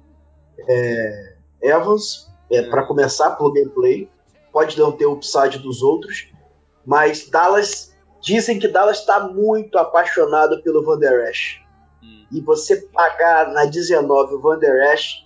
[0.69, 2.71] é, Evans, é, uhum.
[2.71, 4.11] para começar pelo gameplay.
[4.53, 6.29] Pode não ter o upside dos outros,
[6.87, 7.95] mas Dallas
[8.25, 11.61] Dizem que Dallas está muito apaixonado pelo Van Der Esch.
[12.03, 12.25] Hum.
[12.33, 15.24] E você pagar na 19 o Van Der Esch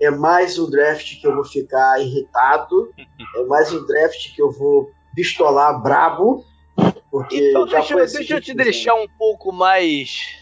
[0.00, 2.92] é mais um draft que eu vou ficar irritado,
[3.36, 6.44] é mais um draft que eu vou pistolar brabo,
[7.10, 10.38] porque então, deixa, deixa eu te deixar um pouco mais.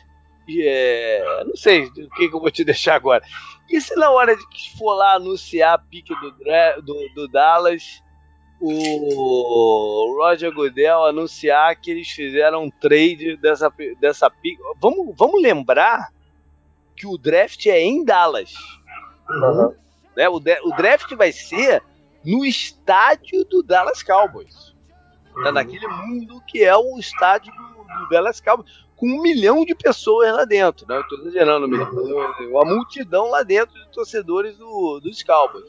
[0.48, 3.24] É, não sei o que, que, eu vou te deixar agora.
[3.68, 8.02] E se na hora de que for lá anunciar a pique do, do, do Dallas,
[8.60, 14.58] o Roger Goodell anunciar que eles fizeram um trade dessa, dessa pick.
[14.80, 16.12] Vamos, vamos lembrar
[16.94, 18.52] que o draft é em Dallas.
[19.30, 19.74] Uhum.
[20.16, 20.28] Né?
[20.28, 21.82] O, o, draft vai ser
[22.24, 24.74] no estádio do Dallas Cowboys.
[25.32, 25.52] Tá uhum.
[25.52, 30.32] naquele mundo que é o estádio do, do, Dallas Cowboys, com um milhão de pessoas
[30.34, 30.86] lá dentro.
[30.88, 30.98] Né?
[30.98, 35.64] Eu tô exagerando, uma multidão lá dentro de torcedores do, dos Cowboys.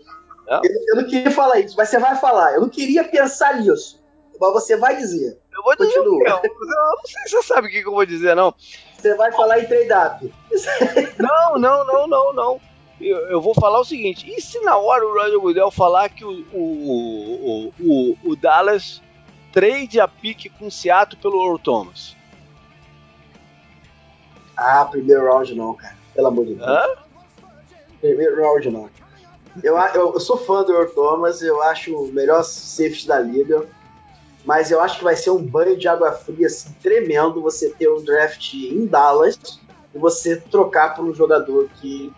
[0.47, 0.59] Eu,
[0.89, 2.55] eu, não queria falar isso, mas você vai falar.
[2.55, 4.03] Eu não queria pensar nisso,
[4.39, 5.39] mas você vai dizer.
[5.53, 5.93] Eu vou dizer.
[5.93, 6.29] Continua.
[6.29, 8.53] Eu, eu não sei se você sabe o que, eu vou dizer, não.
[8.97, 10.33] Você vai falar em trade-up.
[11.17, 12.61] Não, não, não, não, não.
[13.01, 16.23] Eu, eu, vou falar o seguinte: e se na hora o Roger Goodell falar que
[16.23, 19.01] o, o, o, o, Dallas
[19.51, 22.15] trade a pique com o Seattle pelo Earl Thomas?
[24.55, 25.97] Ah, primeiro round não, cara.
[26.13, 26.67] Pelo amor de Deus.
[26.67, 26.83] Hã?
[27.99, 28.89] Primeiro round não.
[29.63, 33.65] Eu, eu, eu, sou fã do Earl Thomas, eu acho o melhor safety da liga,
[34.45, 37.89] mas eu acho que vai ser um banho de água fria assim, tremendo você ter
[37.89, 39.59] um draft em Dallas
[39.93, 42.13] e você trocar por um jogador que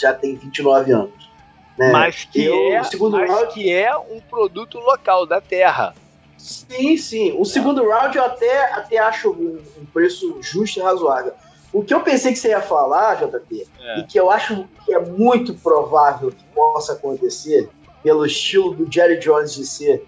[0.00, 1.30] já tem 29 anos.
[1.78, 1.92] Né?
[1.92, 5.94] Mas, que, eu, é, segundo mas round, que é um produto local da terra.
[6.38, 7.34] Sim, sim.
[7.38, 11.32] O segundo round eu até, até acho um, um preço justo e razoável.
[11.72, 14.00] O que eu pensei que você ia falar, JP, é.
[14.00, 17.68] e que eu acho que é muito provável que possa acontecer,
[18.02, 20.06] pelo estilo do Jerry Jones de ser,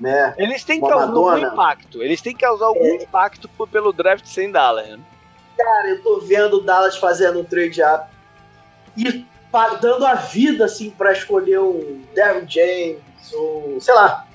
[0.00, 0.34] né?
[0.38, 2.02] Eles têm que causar algum impacto.
[2.02, 3.02] Eles têm que causar algum é.
[3.02, 4.88] impacto pelo draft sem Dallas.
[4.88, 5.00] Né?
[5.58, 8.06] Cara, eu tô vendo o Dallas fazendo um trade up
[8.96, 9.26] e
[9.80, 12.98] dando a vida assim para escolher um Devin James
[13.32, 14.26] ou sei lá.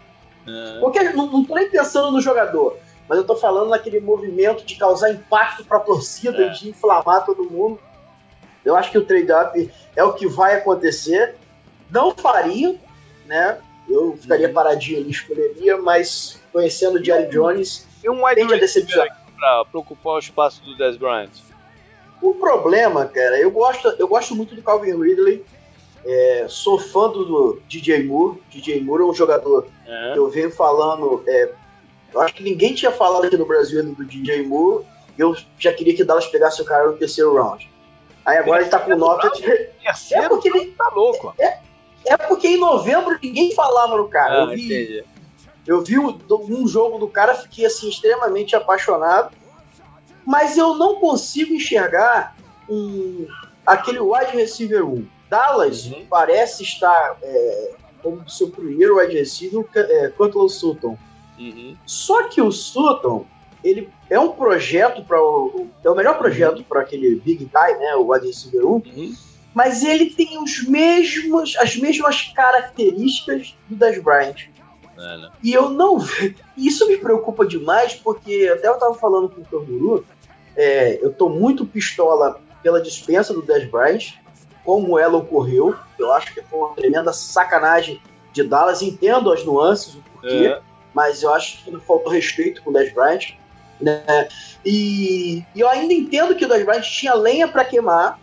[0.47, 0.79] É.
[0.79, 2.77] Porque não, não tô nem pensando no jogador
[3.07, 6.47] mas eu tô falando naquele movimento de causar impacto para a torcida é.
[6.47, 7.79] e de inflamar todo mundo.
[8.63, 11.35] Eu acho que o trade-up é o que vai acontecer.
[11.89, 12.75] Não faria,
[13.27, 13.59] né?
[13.87, 14.53] Eu ficaria uhum.
[14.53, 19.07] paradinho ali, escolheria, mas conhecendo o Jerry Jones, e um wide receiver
[19.37, 21.29] para ocupar o espaço do Dez Bryant.
[22.29, 25.45] O problema, cara, eu gosto, eu gosto muito do Calvin Ridley.
[26.05, 28.41] É, sou fã do, do, DJ Moore.
[28.49, 30.13] DJ Moore é um jogador é.
[30.13, 31.51] que eu venho falando é,
[32.13, 34.85] eu acho que ninguém tinha falado aqui no Brasil do DJ Moore
[35.17, 37.69] eu já queria que Dallas pegasse o cara no terceiro round.
[38.25, 39.45] Aí agora ele tá com nota de.
[40.13, 41.33] É porque ele tá louco.
[41.39, 41.59] É,
[42.05, 44.43] é porque em novembro ninguém falava no cara.
[44.43, 45.05] Ah, eu vi,
[45.65, 45.83] eu
[46.43, 49.31] vi um jogo do cara, fiquei assim extremamente apaixonado,
[50.25, 52.35] mas eu não consigo enxergar
[52.69, 53.27] um,
[53.65, 55.07] aquele wide receiver 1.
[55.29, 56.05] Dallas uhum.
[56.09, 57.71] parece estar é,
[58.01, 60.97] como seu primeiro wide receiver, é, o Sutton.
[61.37, 61.75] Uhum.
[61.85, 63.25] Só que o Sutton,
[63.63, 65.67] ele é um projeto para o.
[65.83, 66.63] É o melhor projeto uhum.
[66.63, 67.95] para aquele Big Guy, né?
[67.95, 68.69] O wide receiver 1.
[68.69, 69.15] Uhum.
[69.53, 74.49] Mas ele tem os mesmos, as mesmas características do Das Bryant.
[74.97, 75.29] É, né?
[75.43, 75.97] E eu não.
[76.57, 80.05] Isso me preocupa demais, porque até eu tava falando com o Canguru,
[80.55, 84.13] é, eu tô muito pistola pela dispensa do Des Bryant,
[84.63, 85.75] como ela ocorreu.
[85.99, 88.01] Eu acho que foi uma tremenda sacanagem
[88.33, 88.81] de Dallas.
[88.81, 90.47] Entendo as nuances, o porquê.
[90.47, 90.61] É
[90.95, 93.33] mas eu acho que faltou respeito com o Dez Bryant.
[93.81, 94.29] Né?
[94.65, 98.17] E, e, eu ainda entendo que o Dez Bryant tinha lenha para queimar,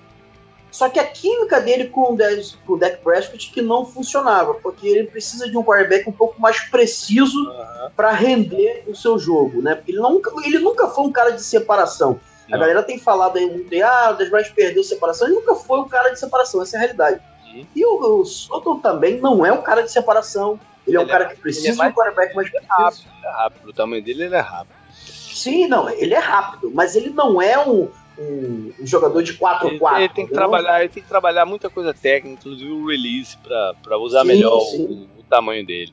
[0.73, 4.55] só que a química dele com o, Dez, com o Dak Prescott que não funcionava,
[4.55, 7.90] porque ele precisa de um quarterback um pouco mais preciso uhum.
[7.94, 9.74] para render o seu jogo, né?
[9.74, 12.19] Porque ele nunca, ele nunca foi um cara de separação.
[12.49, 12.57] Não.
[12.57, 15.28] A galera tem falado aí muito, ah, o Dez perdeu separação.
[15.28, 17.20] Ele nunca foi um cara de separação, essa é a realidade.
[17.44, 17.66] Uhum.
[17.77, 20.59] E o, o Sutton também não é um cara de separação.
[20.86, 23.03] Ele é um cara é, que precisa é de um quarterback mais é rápido.
[23.19, 24.74] Ele é rápido, o tamanho dele ele é rápido.
[25.05, 27.90] Sim, não, ele é rápido, mas ele não é um,
[28.23, 29.66] um, um jogador de 4x4.
[29.66, 33.36] Ele, ele, tem que trabalhar, ele tem que trabalhar muita coisa técnica, inclusive o release,
[33.82, 35.09] para usar sim, melhor sim.
[35.16, 35.93] O, o, tamanho dele.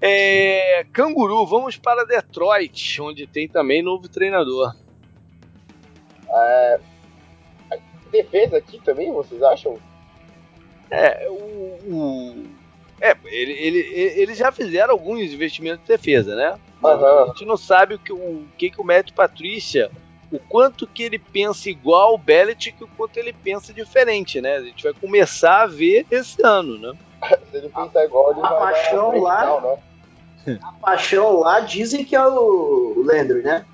[0.00, 4.74] É, canguru, vamos para Detroit, onde tem também novo treinador.
[6.30, 6.80] É,
[8.10, 9.78] defesa aqui também, vocês acham?
[10.90, 11.34] É, o,
[11.86, 12.44] o
[13.00, 13.78] é, ele, ele,
[14.20, 16.58] eles já fizeram alguns investimentos de defesa, né?
[16.80, 17.06] Mas uhum.
[17.06, 19.90] a gente não sabe o que o, que, que o Matt Patrícia,
[20.30, 24.56] o quanto que ele pensa igual o Belichick e o quanto ele pensa diferente, né?
[24.56, 26.92] A gente vai começar a ver esse ano, né?
[27.50, 29.78] Se ele pensar igual, ele a vai paixão lá, né?
[30.62, 33.66] A paixão lá dizem que é o Landry, né?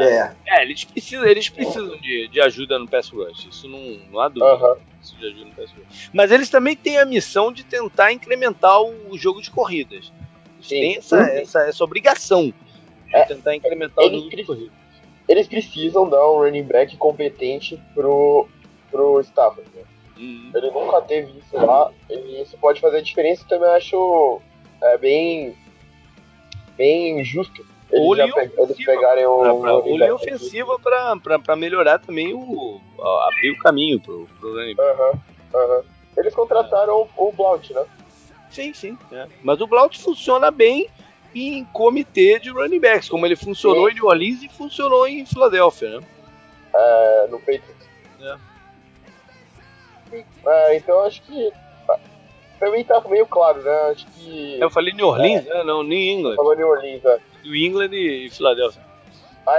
[0.00, 4.20] É, é, eles precisam, eles precisam de, de ajuda no pass rush, isso não, não
[4.20, 4.54] há dúvida.
[4.54, 4.76] Uhum.
[5.18, 6.10] De ajuda no pass rush.
[6.12, 10.12] Mas eles também têm a missão de tentar incrementar o, o jogo de corridas.
[10.54, 10.80] Eles Sim.
[10.80, 12.52] têm essa, essa, essa obrigação
[13.06, 14.79] de é, tentar incrementar o jogo de corridas.
[15.30, 18.48] Eles precisam dar um running back competente pro,
[18.90, 19.70] pro Stafford.
[19.72, 19.82] Né?
[20.16, 20.50] Uhum.
[20.52, 23.46] Ele nunca teve isso lá, e isso pode fazer diferença.
[23.48, 24.40] Também acho
[24.82, 25.54] é, bem,
[26.76, 28.92] bem justo ou linha ofensiva,
[29.28, 32.80] o, pra, ou linha ofensiva para melhorar também o.
[33.28, 35.00] abrir o caminho pro, pro running back.
[35.00, 35.20] Uhum,
[35.54, 35.82] uhum.
[36.16, 37.86] Eles contrataram o, o Blount, né?
[38.50, 38.98] Sim, sim.
[39.12, 39.28] É.
[39.44, 40.88] Mas o Blount funciona bem
[41.34, 43.92] em comitê de running backs, como ele funcionou sim.
[43.92, 46.06] em New Orleans e funcionou em Filadélfia, né?
[46.74, 47.88] É, no Patriots.
[48.20, 48.36] É.
[50.46, 51.52] É, então acho que
[52.58, 53.72] pra mim tá meio claro, né?
[53.90, 54.58] Acho que.
[54.60, 55.54] Eu falei New Orleans, é.
[55.54, 55.64] né?
[55.64, 56.36] Não, New England.
[56.36, 57.18] Falou New Orleans, é.
[57.44, 58.90] New England e Filadélfia.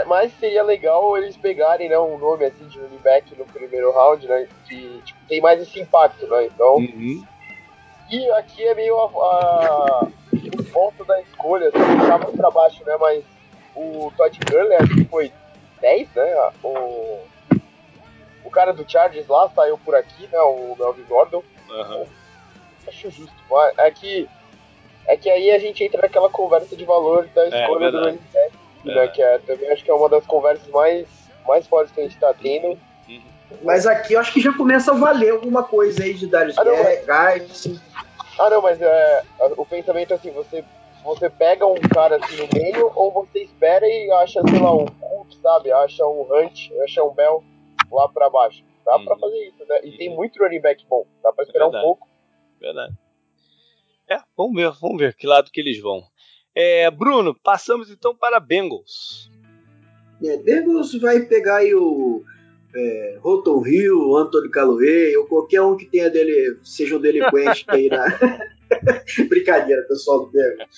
[0.07, 4.26] Mas seria legal eles pegarem né, um nome assim de running back no primeiro round,
[4.26, 4.48] né?
[4.65, 6.45] Que tipo, tem mais esse impacto, né?
[6.45, 6.76] Então.
[6.76, 7.26] Uhum.
[8.11, 10.07] E aqui é meio a, a
[10.59, 12.97] o ponto da escolha, assim, tá muito pra baixo, né?
[12.99, 13.23] Mas
[13.75, 15.31] o Todd Gurley acho que foi
[15.79, 16.51] 10, né?
[16.61, 17.19] O,
[18.43, 20.39] o cara do Chargers lá saiu por aqui, né?
[20.39, 21.43] O Melvin Gordon.
[21.69, 22.05] Uhum.
[22.88, 23.33] Acho justo.
[23.77, 24.27] É que
[25.07, 27.99] é que aí a gente entra naquela conversa de valor da é, escolha é, do
[27.99, 28.53] running back,
[28.85, 31.07] né, que é, também acho que é uma das conversas mais,
[31.47, 32.77] mais fortes que a gente está tendo.
[33.63, 36.63] Mas aqui eu acho que já começa a valer alguma coisa aí de Darius ah,
[36.63, 37.79] Guys.
[38.39, 39.23] Ah, não, mas é,
[39.57, 40.63] o pensamento é assim, você,
[41.03, 44.85] você pega um cara assim no meio ou você espera e acha, sei lá, um
[44.85, 45.71] Cook, sabe?
[45.71, 47.43] Acha um Hunt, acha um Bell
[47.91, 48.63] lá pra baixo.
[48.85, 49.05] Dá uhum.
[49.05, 49.79] pra fazer isso, né?
[49.83, 49.97] E uhum.
[49.97, 51.05] tem muito running back bom.
[51.21, 52.07] Dá pra esperar é um pouco.
[52.59, 52.95] Verdade.
[54.09, 56.03] É, vamos ver, vamos ver que lado que eles vão.
[56.55, 59.31] É, Bruno, passamos então para Bengals.
[60.23, 62.23] É, Bengals vai pegar aí o
[62.73, 67.89] é, Roton Hill, Anthony Calloway, ou qualquer um que tenha dele, seja um delinquente aí
[67.89, 68.07] na.
[69.27, 70.69] Brincadeira, pessoal do Bengals.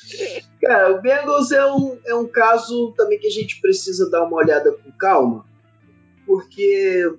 [0.59, 4.37] Cara, o Bengals é um, é um caso também que a gente precisa dar uma
[4.37, 5.45] olhada com calma,
[6.25, 7.13] porque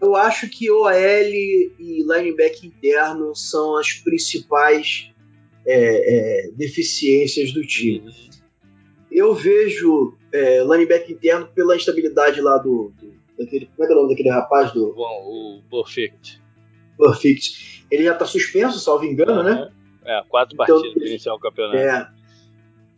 [0.00, 5.10] eu acho que OL e linebacker interno são as principais
[5.66, 8.14] é, é, deficiências do time.
[9.10, 13.96] Eu vejo é, linebacker interno pela instabilidade lá do, do daquele, como é que é
[13.96, 16.42] o nome daquele rapaz do Bom, o Perfect.
[16.98, 17.86] Perfect.
[17.90, 19.70] Ele já está suspenso, salvo engano, né?
[20.04, 21.76] É, quatro então, partidas para iniciar o campeonato.
[21.76, 22.08] É.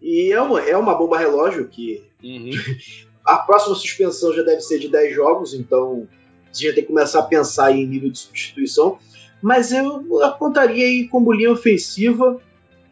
[0.03, 2.51] E é uma, é uma bomba relógio que uhum.
[3.25, 6.07] a próxima suspensão já deve ser de 10 jogos, então
[6.53, 8.99] você já tem que começar a pensar em nível de substituição.
[9.43, 12.41] Mas eu apontaria aí como linha ofensiva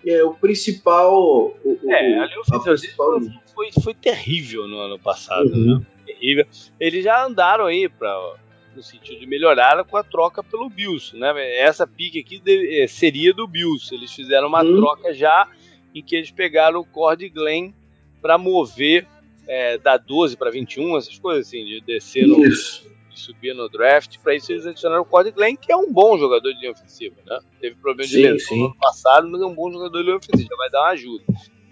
[0.07, 1.57] é o principal.
[1.65, 3.21] O, é, ali o principal
[3.55, 5.79] foi, foi terrível no ano passado, uhum.
[5.79, 5.87] né?
[6.25, 6.47] Terrível.
[6.81, 8.37] Eles já andaram aí para
[8.75, 11.33] no sentido de melhorar com a troca pelo Bills, né?
[11.61, 12.43] Essa pique aqui
[12.83, 13.95] é, seria do Bills.
[13.95, 14.77] Eles fizeram uma uhum.
[14.77, 15.49] troca já
[15.95, 17.73] em que eles pegaram o Cord Glenn
[18.21, 19.07] para mover
[19.47, 24.19] é, da 12 para 21, essas coisas assim, de descer no, de subir no draft.
[24.19, 27.17] Para isso, eles adicionaram o Cody Glenn, que é um bom jogador de linha ofensiva.
[27.25, 27.39] Né?
[27.61, 30.49] Teve problema de lesão no ano passado, mas é um bom jogador de linha ofensiva,
[30.51, 31.25] já vai dar uma ajuda.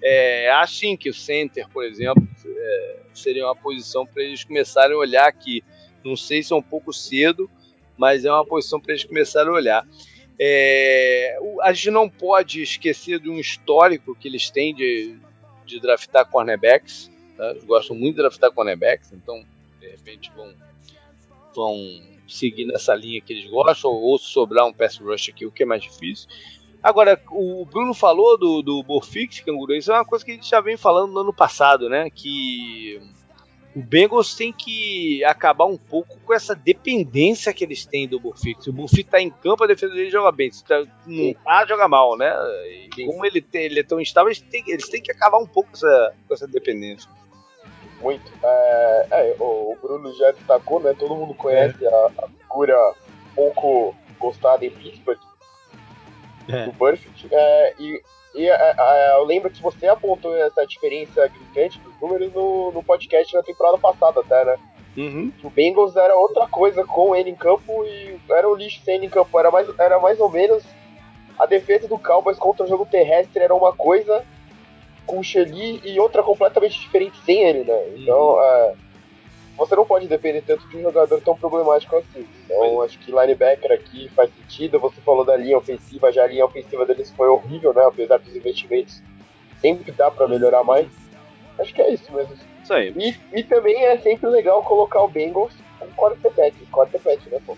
[0.04, 2.26] É, assim que o center, por exemplo,
[2.62, 5.62] é, seria uma posição para eles começarem a olhar aqui.
[6.04, 7.50] Não sei se é um pouco cedo,
[7.96, 9.86] mas é uma posição para eles começarem a olhar.
[10.38, 15.16] É, a gente não pode esquecer de um histórico que eles têm de,
[15.66, 17.10] de draftar cornerbacks.
[17.36, 17.50] Tá?
[17.50, 19.44] Eles gostam muito de draftar cornerbacks, então
[19.80, 20.52] de repente vão
[21.54, 21.76] vão
[22.26, 25.66] seguir nessa linha que eles gostam, ou sobrar um pass rush aqui, o que é
[25.66, 26.28] mais difícil.
[26.82, 30.48] Agora, o Bruno falou do, do Borfix, canguru, isso é uma coisa que a gente
[30.48, 32.10] já vem falando no ano passado, né?
[32.10, 33.00] Que
[33.74, 38.64] o Bengals tem que acabar um pouco com essa dependência que eles têm do Burfict.
[38.64, 40.50] Se o Burfict tá em campo, a defesa dele joga bem.
[40.50, 42.34] Se tá, não tá, joga mal, né?
[42.96, 45.70] E como ele, ele é tão instável, eles têm, eles têm que acabar um pouco
[45.70, 47.08] com essa, com essa dependência
[48.02, 48.30] muito.
[48.42, 50.94] É, é, o, Bruno já destacou, né?
[50.98, 52.76] Todo mundo conhece a, a figura
[53.34, 55.18] pouco gostada em Pittsburgh.
[56.52, 56.64] É.
[56.66, 57.28] do Burfict.
[57.30, 58.02] É, e
[58.34, 62.82] e é, é, eu lembro que você apontou essa diferença gritante dos números no, no
[62.82, 64.56] podcast na temporada passada, até, né?
[64.96, 65.32] Uhum.
[65.42, 69.06] O Bengals era outra coisa com ele em campo e era o lixo sem ele
[69.06, 69.38] em campo.
[69.38, 70.62] Era mais, era mais ou menos
[71.38, 74.24] a defesa do Cowboys contra o jogo terrestre era uma coisa
[75.06, 77.88] com o Shelly e outra completamente diferente sem ele, né?
[77.96, 78.40] Então, uhum.
[78.40, 78.74] é,
[79.66, 82.26] você não pode depender tanto de um jogador tão problemático assim.
[82.44, 84.78] Então, acho que linebacker aqui faz sentido.
[84.80, 87.84] Você falou da linha ofensiva, já a linha ofensiva deles foi horrível, né?
[87.84, 89.02] Apesar dos investimentos,
[89.60, 90.88] sempre dá para melhorar mais.
[91.58, 92.34] Acho que é isso mesmo.
[92.62, 92.92] Isso aí.
[92.96, 97.56] E, e também é sempre legal colocar o Bengals com quarterback, quarterback, né, pô?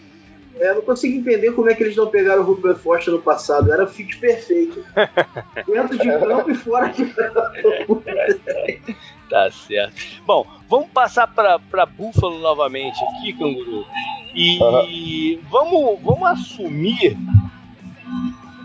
[0.60, 3.20] É, eu não consigo entender como é que eles não pegaram o Rupert Foster no
[3.20, 3.72] passado.
[3.72, 4.84] Era o fit perfeito.
[5.66, 8.02] Dentro de campo e fora de campo.
[9.34, 10.00] tá certo.
[10.24, 13.84] Bom, vamos passar para Buffalo novamente aqui, Canguru.
[14.32, 15.40] E uhum.
[15.50, 17.16] vamos, vamos assumir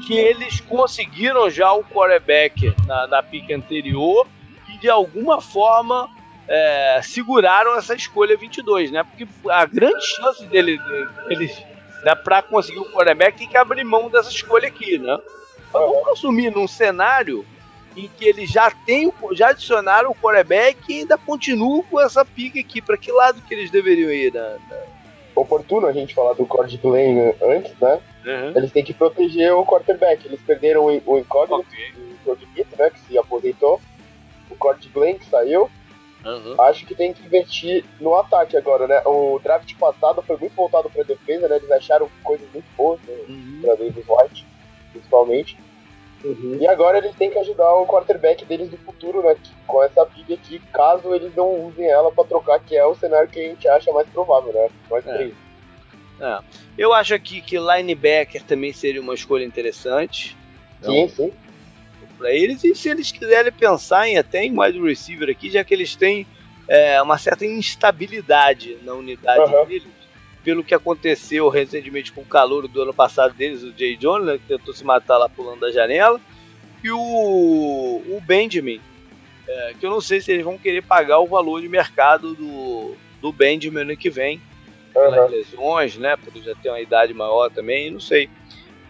[0.05, 4.27] que eles conseguiram já o quarterback na, na pique anterior
[4.71, 6.07] e de alguma forma
[6.47, 9.03] é, seguraram essa escolha 22, né?
[9.03, 10.79] Porque a grande chance dele,
[11.27, 11.57] deles
[12.03, 15.17] né, para conseguir o quarterback tem que abrir mão dessa escolha aqui, né?
[15.73, 17.43] Mas vamos assumir num cenário
[17.95, 22.59] em que eles já têm, já adicionaram o quarterback e ainda continuam com essa pique
[22.59, 22.81] aqui.
[22.81, 24.33] Para que lado que eles deveriam ir?
[24.33, 24.57] Né?
[25.35, 27.99] Oportuno a gente falar do Cord Glenn antes, né?
[28.25, 28.53] Uhum.
[28.55, 30.25] Eles têm que proteger o quarterback.
[30.25, 31.93] Eles perderam o incógnito, okay.
[32.25, 33.79] o né, que se aposentou.
[34.49, 35.69] O Cord que saiu.
[36.25, 36.61] Uhum.
[36.61, 39.01] Acho que tem que investir no ataque agora, né?
[39.05, 41.55] O draft passado foi muito voltado para defesa, né?
[41.55, 43.13] Eles acharam coisas muito boas né?
[43.29, 43.59] uhum.
[43.61, 44.45] para Davis White,
[44.91, 45.57] principalmente.
[46.23, 46.57] Uhum.
[46.59, 49.35] E agora eles têm que ajudar o quarterback deles do futuro, né?
[49.65, 53.29] Com essa pick aqui, caso eles não usem ela para trocar, que é o cenário
[53.29, 54.69] que a gente acha mais provável, né?
[54.89, 55.31] Mais é.
[56.19, 56.39] É.
[56.77, 60.35] Eu acho aqui que linebacker também seria uma escolha interessante.
[60.81, 61.33] Sim, então, sim
[62.19, 65.73] para eles e se eles quiserem pensar em até em wide receiver aqui, já que
[65.73, 66.27] eles têm
[66.67, 69.65] é, uma certa instabilidade na unidade uhum.
[69.65, 69.87] deles,
[70.43, 74.37] pelo que aconteceu recentemente com o calor do ano passado deles, o Jay Jones, né,
[74.37, 76.19] que tentou se matar lá pulando da janela,
[76.83, 78.81] e o, o Benjamin,
[79.47, 82.95] é, que eu não sei se eles vão querer pagar o valor de mercado do,
[83.21, 84.41] do Benjamin ano que vem,
[84.93, 85.27] pelas uhum.
[85.27, 88.29] lesões, né, porque já tem uma idade maior também, não sei.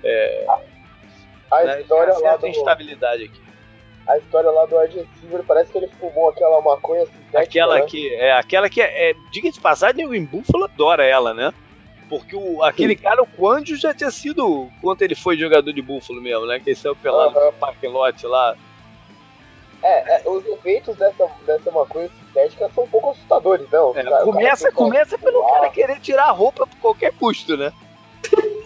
[0.03, 0.45] É,
[1.51, 1.81] a né?
[1.81, 2.47] história lá do...
[2.47, 3.48] instabilidade aqui.
[4.10, 5.07] A história lá do Ed
[5.48, 7.40] parece que ele fumou aquela maconha sintética.
[7.40, 7.86] Aquela né?
[7.86, 11.53] que é aquela que é, é diga de passagem, o Buffalo adora ela, né?
[12.10, 13.03] Porque o, aquele Sim.
[13.03, 16.60] cara, o Quandio, já tinha sido quando ele foi jogador de Buffalo mesmo, né?
[16.60, 17.73] Que ele saiu pelado uhum.
[17.84, 18.56] no lot lá.
[19.84, 23.91] É, é, os efeitos dessa, dessa maconha sintética são um pouco assustadores, não?
[23.95, 27.72] É, cara, começa começa pelo cara querer tirar a roupa por qualquer custo, né?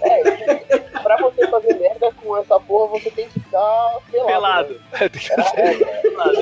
[0.04, 4.28] É, pra você fazer merda com essa porra, você tem que ficar pelado.
[4.28, 4.74] Pelado.
[4.92, 5.00] Né?
[5.00, 6.38] tem que ficar é, pelado.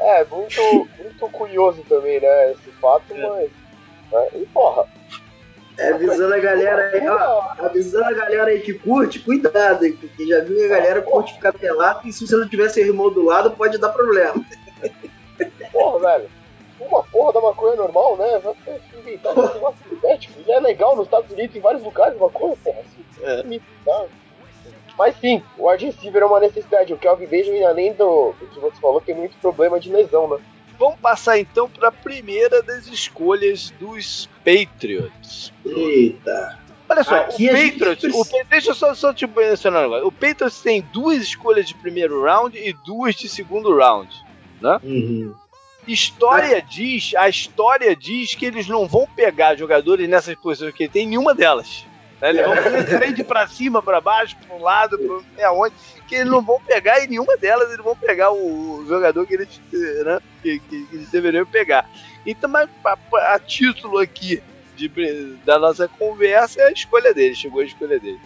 [0.00, 3.28] É, muito, muito curioso também, né, esse fato, é.
[3.28, 3.50] mas...
[4.12, 4.86] Né, e porra...
[5.76, 10.24] É, avisando a galera aí, ó, avisando a galera aí que curte, cuidado, hein, porque
[10.24, 13.24] já viu que a galera curte ficar pelado e se você não tivesse irmão do
[13.24, 14.36] lado, pode dar problema.
[15.72, 16.43] Porra, velho
[16.86, 18.38] uma porra da maconha normal, né?
[18.38, 18.54] Vai
[18.98, 20.34] inventar um negócio sintético.
[20.46, 22.80] E é legal nos Estados Unidos, em vários lugares, maconha, porra.
[22.80, 23.60] Assim, é.
[23.84, 24.04] tá?
[24.96, 26.92] Mas sim, o wide receiver é uma necessidade.
[26.92, 30.38] O Kelvin Benjamin, além do, do que você falou, tem muito problema de lesão, né?
[30.78, 35.52] Vamos passar então para a primeira das escolhas dos Patriots.
[35.64, 36.58] Eita!
[36.88, 40.06] Olha só, Aqui o Patriots, o, deixa eu só, só te mencionar agora.
[40.06, 44.14] O Patriots tem duas escolhas de primeiro round e duas de segundo round,
[44.60, 44.78] né?
[44.82, 45.34] Uhum.
[45.86, 50.92] História diz, a história diz que eles não vão pegar jogadores nessas posições que ele
[50.92, 51.84] tem, nenhuma delas.
[52.20, 52.30] Né?
[52.30, 54.98] Eles vão fazer trade pra cima, pra baixo, pra um lado,
[55.36, 55.74] pra aonde,
[56.08, 59.60] que eles não vão pegar e nenhuma delas eles vão pegar o, jogador que eles,
[59.72, 61.88] né, que, que, que eles deveriam pegar.
[62.24, 64.42] Então, mas a, a título aqui
[64.76, 64.88] de,
[65.44, 68.20] da nossa conversa é a escolha dele, chegou a escolha dele.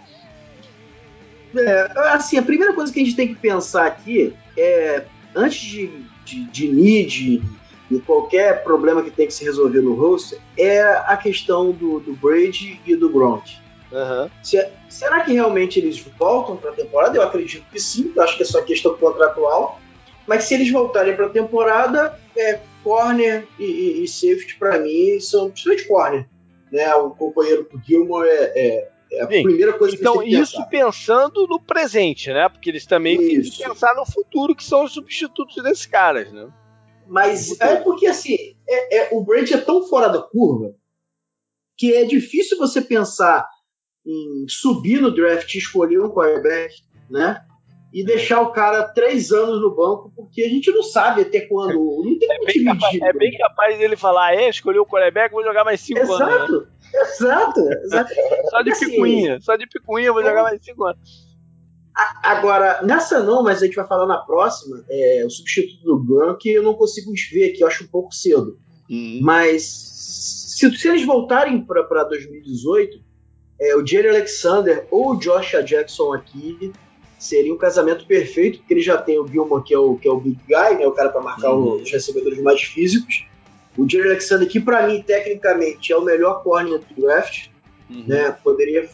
[1.57, 5.05] É, assim, a primeira coisa que a gente tem que pensar aqui é,
[5.35, 5.91] antes de
[6.29, 7.43] de, de need
[7.91, 12.13] e qualquer problema que tem que se resolver no roster é a questão do, do
[12.13, 13.57] Brady e do Gronk.
[13.91, 14.29] Uhum.
[14.43, 17.17] Se, será que realmente eles voltam para a temporada?
[17.17, 19.81] Eu acredito que sim, eu acho que é só questão contratual.
[20.27, 25.19] Mas se eles voltarem para a temporada, é, corner e, e, e safety para mim
[25.21, 26.29] são principalmente corner.
[26.71, 26.95] Né?
[26.97, 29.43] O companheiro Gilmore é, é é a Sim.
[29.43, 32.49] primeira coisa que Então, isso pensando no presente, né?
[32.49, 33.51] Porque eles também isso.
[33.51, 36.49] têm que pensar no futuro, que são os substitutos desses caras, né?
[37.07, 38.37] Mas é porque, assim,
[38.69, 40.75] é, é, o Brady é tão fora da curva
[41.77, 43.49] que é difícil você pensar
[44.05, 46.75] em subir no draft e escolher um quarterback,
[47.09, 47.41] né?
[47.95, 51.73] E deixar o cara três anos no banco, porque a gente não sabe até quando.
[52.05, 55.43] Não tem é, bem capaz, é bem capaz dele falar, é, escolheu o quarterback, vou
[55.43, 56.67] jogar mais cinco exato, anos.
[56.67, 56.73] Né?
[56.95, 58.13] Exato, exato.
[58.51, 60.25] só de assim, picuinha, só de picuinha vou é...
[60.25, 61.29] jogar mais cinco anos.
[62.23, 66.49] Agora, nessa não, mas a gente vai falar na próxima, é, o substituto do Gronk
[66.49, 68.57] eu não consigo ver aqui, eu acho um pouco cedo.
[68.89, 69.19] Uhum.
[69.21, 73.01] Mas se, se, eles voltarem para 2018,
[73.61, 76.73] é, o Jerry Alexander ou o Josh Jackson aqui
[77.19, 80.11] seria um casamento perfeito, porque ele já tem o Gilmore, que é o, que é
[80.11, 81.83] o big guy, né, o cara para marcar uhum.
[81.83, 83.27] os recebedores mais físicos.
[83.79, 87.47] O Jerry Alexander, que para mim, tecnicamente, é o melhor corner do draft,
[87.89, 88.05] uhum.
[88.07, 88.89] né, poderia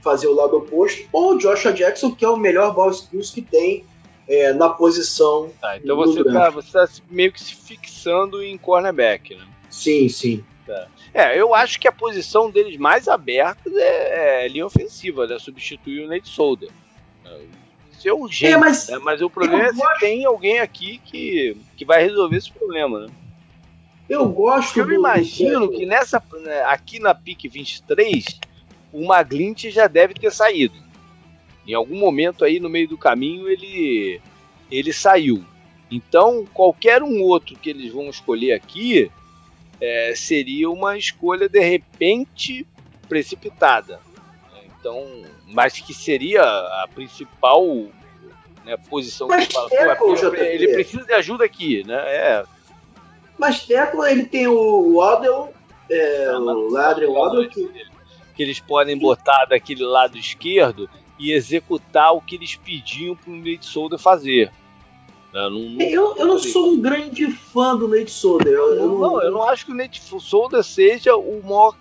[0.00, 3.42] fazer o lado oposto, ou o Joshua Jackson, que é o melhor ball skills que
[3.42, 3.84] tem
[4.28, 5.50] é, na posição.
[5.60, 9.44] Tá, então você está você tá meio que se fixando em cornerback, né?
[9.68, 10.44] Sim, sim.
[10.66, 10.86] Tá.
[11.12, 15.38] É, eu acho que a posição deles mais aberta é, é linha ofensiva, né?
[15.38, 16.70] Substituir o Nate Solder.
[17.92, 18.98] Isso é urgente, é, mas, né?
[19.02, 20.00] mas o problema é se gosto...
[20.00, 23.12] tem alguém aqui que, que vai resolver esse problema, né?
[24.10, 25.70] Eu gosto Eu do, imagino do...
[25.70, 28.40] que nessa né, aqui na PIC 23
[28.92, 30.74] o Maglint já deve ter saído.
[31.64, 34.20] Em algum momento aí no meio do caminho ele,
[34.68, 35.44] ele saiu.
[35.88, 39.10] Então, qualquer um outro que eles vão escolher aqui
[39.80, 42.66] é, seria uma escolha de repente
[43.08, 44.00] precipitada.
[44.64, 47.64] Então, mas que seria a principal
[48.64, 49.96] né, posição mas que fala.
[49.96, 51.96] Pô, é, ele precisa de ajuda aqui, né?
[51.96, 52.44] É.
[53.40, 55.48] Mas Teco, ele tem o Waddle,
[55.88, 57.70] é, ah, o Adrian Waddle, que,
[58.36, 63.36] que eles podem botar daquele lado esquerdo e executar o que eles pediam para o
[63.36, 64.52] Nate Solder fazer.
[65.32, 68.52] Não, não, eu, eu não sou um grande fã do Nate Solder.
[68.52, 71.74] Eu, não, não, eu não acho que o Nate Solder seja o maior,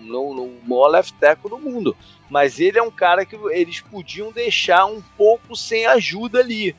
[0.00, 1.94] não, o maior left tackle do mundo.
[2.30, 6.74] Mas ele é um cara que eles podiam deixar um pouco sem ajuda ali.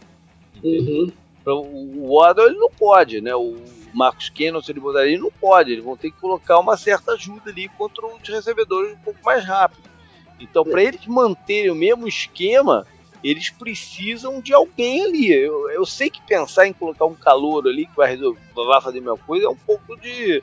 [0.64, 1.11] Uhum.
[1.45, 3.36] O Waddle ele não pode, né?
[3.36, 3.56] O
[3.94, 5.72] Marcos Cannon, se ele botar ali, não pode.
[5.72, 9.44] Eles vão ter que colocar uma certa ajuda ali contra os recebedores um pouco mais
[9.44, 9.84] rápido.
[10.40, 12.86] Então, para eles manterem o mesmo esquema,
[13.24, 15.34] eles precisam de alguém ali.
[15.34, 18.98] Eu, eu sei que pensar em colocar um calor ali que vai, resolver, vai fazer
[18.98, 20.41] a mesma coisa é um pouco de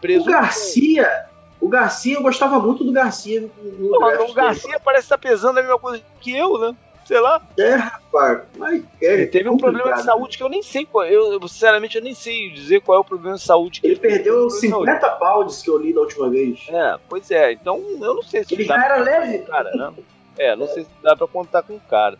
[0.00, 0.22] preso.
[0.22, 1.26] O Garcia,
[1.60, 3.50] o Garcia, eu gostava muito do Garcia.
[3.62, 6.76] No Não, o Garcia parece estar pesando a mesma coisa que eu, né?
[7.10, 7.42] Sei lá.
[7.58, 11.04] É, rapaz, mas é Ele teve um problema de saúde que eu nem sei qual.
[11.04, 14.00] Eu, sinceramente, eu nem sei dizer qual é o problema de saúde que ele, ele
[14.00, 16.68] perdeu 50 pounds que eu li da última vez.
[16.68, 17.50] É, pois é.
[17.50, 19.38] Então, eu não sei se ele já era leve.
[19.38, 19.92] Cara, né?
[20.38, 20.68] É, não é.
[20.68, 22.16] sei se dá pra contar com o cara.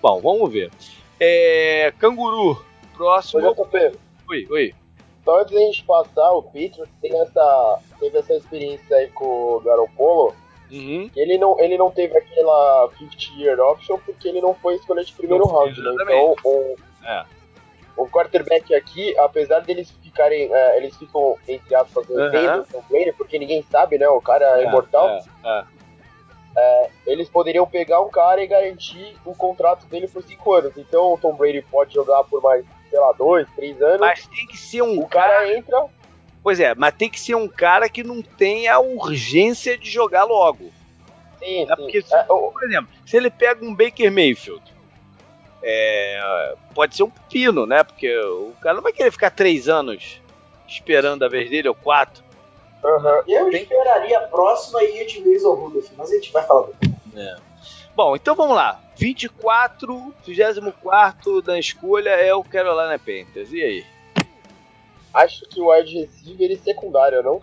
[0.00, 0.70] Bom, vamos ver.
[1.18, 2.64] É, canguru,
[2.96, 3.42] próximo.
[3.42, 3.92] Oi,
[4.28, 4.74] oi, oi.
[5.24, 9.60] Só antes da gente passar, o Peter tem essa, teve essa experiência aí com o
[9.60, 10.34] Garoppolo
[10.70, 11.10] Uhum.
[11.16, 15.12] Ele, não, ele não teve aquela 50 year option porque ele não foi escolha de
[15.12, 15.90] primeiro não, round, né?
[15.92, 17.24] Então o, é.
[17.96, 20.52] o quarterback aqui, apesar deles ficarem.
[20.52, 22.82] É, eles ficam, entre aspas, vendendo uhum.
[22.88, 24.08] Brady, porque ninguém sabe, né?
[24.08, 25.08] O cara é, é imortal.
[25.08, 25.64] É, é.
[26.56, 30.76] é, eles poderiam pegar um cara e garantir o contrato dele por 5 anos.
[30.76, 34.00] Então o Tom Brady pode jogar por mais, sei lá, 2, 3 anos.
[34.00, 35.86] Mas tem que ser um o cara, cara entra
[36.42, 40.24] Pois é, mas tem que ser um cara que não tenha a urgência de jogar
[40.24, 40.70] logo.
[41.38, 41.74] Sim, é sim.
[41.76, 44.62] Porque, se, é, por exemplo, se ele pega um Baker Mayfield,
[45.62, 47.82] é, pode ser um pepino, né?
[47.82, 50.20] Porque o cara não vai querer ficar três anos
[50.66, 52.22] esperando a vez dele, ou quatro.
[52.82, 53.22] Uhum.
[53.28, 53.62] Eu tem...
[53.62, 56.92] esperaria a próxima e ia de vez ao Rudolph, mas a gente vai falar depois.
[57.16, 57.36] É.
[57.94, 58.80] Bom, então vamos lá.
[58.96, 63.52] 24, 24 da escolha é o Carolina Panthers.
[63.52, 63.84] E aí?
[65.12, 67.42] Acho que o wide receiver e secundária, não?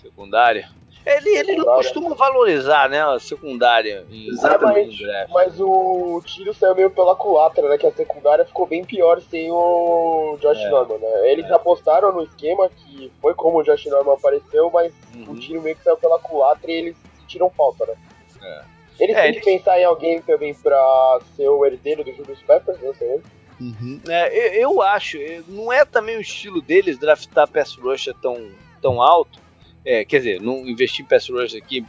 [0.00, 0.68] Secundária?
[1.06, 5.04] Ele, ele não costuma valorizar, né, a secundária Exatamente.
[5.30, 7.76] Mas o tiro saiu meio pela culatra, né?
[7.76, 10.70] Que a secundária ficou bem pior sem o Josh é.
[10.70, 11.30] Norman, né?
[11.30, 11.52] Eles é.
[11.52, 15.32] apostaram no esquema que foi como o Josh Norman apareceu, mas uhum.
[15.32, 17.94] o tiro meio que saiu pela culatra e eles sentiram falta, né?
[18.42, 18.74] É.
[18.98, 22.80] Eles é, têm que pensar em alguém também pra ser o herdeiro do Julius Peppers,
[22.80, 23.20] não sei.
[23.60, 24.00] Uhum.
[24.08, 25.18] É, eu, acho,
[25.48, 28.50] não é também o estilo deles draftar pass rusher tão,
[28.80, 29.38] tão alto.
[29.84, 31.84] É, quer dizer, não investir em pass rusher aqui,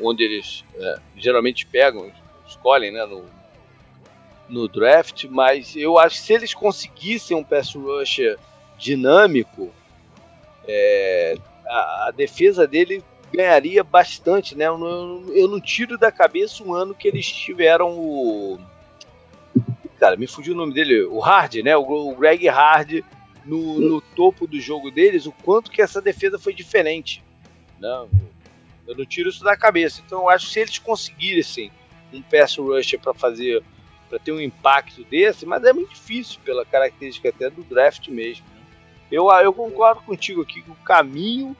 [0.00, 2.10] onde eles é, geralmente pegam,
[2.46, 3.24] escolhem né, no,
[4.48, 8.38] no draft, mas eu acho que se eles conseguissem um pass rusher
[8.78, 9.72] dinâmico,
[10.66, 11.36] é,
[11.66, 13.02] a, a, defesa dele
[13.32, 14.66] ganharia bastante, né?
[14.66, 14.78] Eu
[15.34, 18.58] eu não tiro da cabeça um ano que eles tiveram o
[20.02, 21.76] cara, me fugiu o nome dele, o Hard, né?
[21.76, 23.04] O, Greg Hard
[23.44, 27.22] no, no topo do jogo deles, o quanto que essa defesa foi diferente.
[27.78, 28.08] Né?
[28.84, 30.02] Eu não tiro isso da cabeça.
[30.04, 31.70] Então eu acho que se eles conseguissem
[32.12, 33.62] um pass rusher para fazer,
[34.10, 38.44] para ter um impacto desse, mas é muito difícil pela característica até do draft mesmo.
[38.56, 38.60] Né?
[39.08, 41.56] Eu, eu concordo contigo aqui que o caminho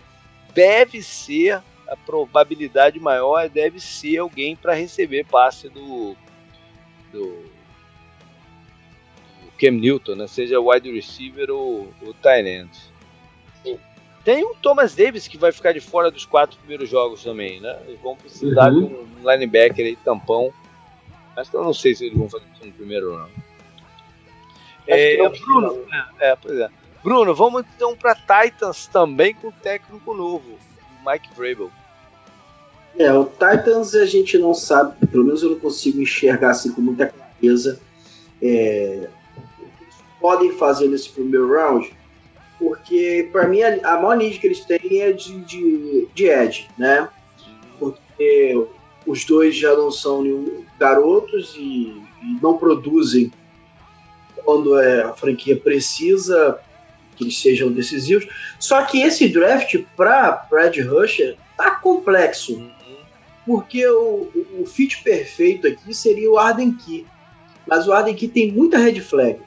[0.53, 6.17] deve ser a probabilidade maior deve ser alguém para receber passe do,
[7.13, 7.62] do
[9.63, 10.27] Cam Newton, né?
[10.27, 12.71] seja wide receiver ou, ou tight end.
[14.25, 17.77] Tem o Thomas Davis que vai ficar de fora dos quatro primeiros jogos também, né?
[17.87, 18.87] Eles vão precisar uhum.
[18.87, 20.53] de um linebacker aí, tampão.
[21.35, 23.29] Mas eu não sei se eles vão fazer isso no primeiro ou não.
[24.87, 25.85] É, Bruno,
[26.21, 26.69] é, é, pois é.
[27.03, 30.59] Bruno, vamos então para Titans também com técnico novo,
[31.05, 31.71] Mike Vrabel.
[32.97, 36.81] É, o Titans a gente não sabe, pelo menos eu não consigo enxergar assim com
[36.81, 37.81] muita clareza
[38.41, 39.09] é,
[40.23, 41.93] podem fazer nesse primeiro round
[42.63, 47.09] porque para mim a, a maior need que eles têm é de, de, de né?
[47.79, 48.67] Porque
[49.05, 50.25] os dois já não são
[50.79, 53.33] garotos e, e não produzem
[54.45, 56.59] quando é, a franquia precisa
[57.17, 58.29] que eles sejam decisivos.
[58.61, 62.71] Só que esse draft para Brad Rusher tá complexo.
[63.45, 67.05] Porque o, o, o, fit perfeito aqui seria o Arden Key.
[67.67, 69.41] Mas o Arden Key tem muita red flag.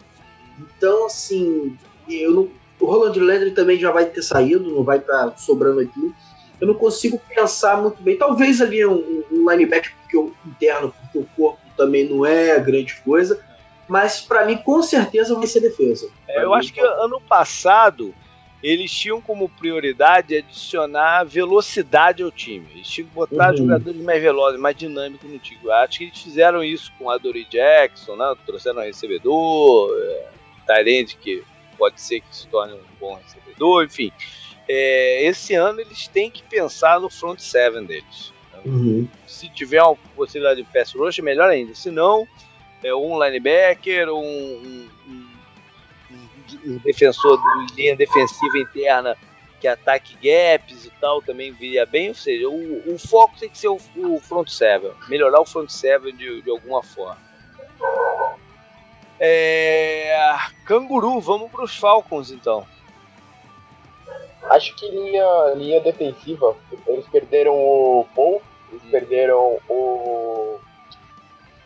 [0.59, 1.77] Então, assim,
[2.09, 2.49] eu não,
[2.79, 6.13] o Roland Landry também já vai ter saído, não vai estar tá sobrando aqui.
[6.59, 8.17] Eu não consigo pensar muito bem.
[8.17, 12.95] Talvez ali um, um linebacker porque eu, interno, porque o corpo também não é grande
[13.03, 13.39] coisa.
[13.87, 16.09] Mas para mim, com certeza, vai ser defesa.
[16.27, 18.15] É, eu mim, acho que ano passado
[18.63, 22.65] eles tinham como prioridade adicionar velocidade ao time.
[22.73, 23.57] Eles tinham que botar uhum.
[23.57, 25.59] jogadores mais velozes, mais dinâmicos no time.
[25.63, 28.33] Eu acho que eles fizeram isso com a Dory Jackson, né?
[28.43, 30.27] trouxeram um recebedor, é,
[30.65, 31.43] Tyrande que
[31.77, 34.11] pode ser que se torne um bom recebedor, enfim.
[34.67, 38.33] É, esse ano eles têm que pensar no front seven deles.
[38.65, 39.07] Uhum.
[39.27, 41.75] Se tiver uma possibilidade de pass rush, melhor ainda.
[41.75, 42.27] Se não,
[42.83, 45.27] é um linebacker, um, um, um,
[46.65, 47.37] um defensor
[47.67, 49.15] de linha defensiva interna
[49.59, 52.09] que ataque gaps e tal também viria bem.
[52.09, 55.69] Ou seja, o, o foco tem que ser o, o front seven, melhorar o front
[55.69, 57.23] seven de, de alguma forma.
[59.19, 60.15] É...
[60.65, 62.65] Canguru, vamos para os Falcons então.
[64.49, 66.55] Acho que linha, linha defensiva,
[66.87, 70.59] eles perderam o Paul, eles perderam o,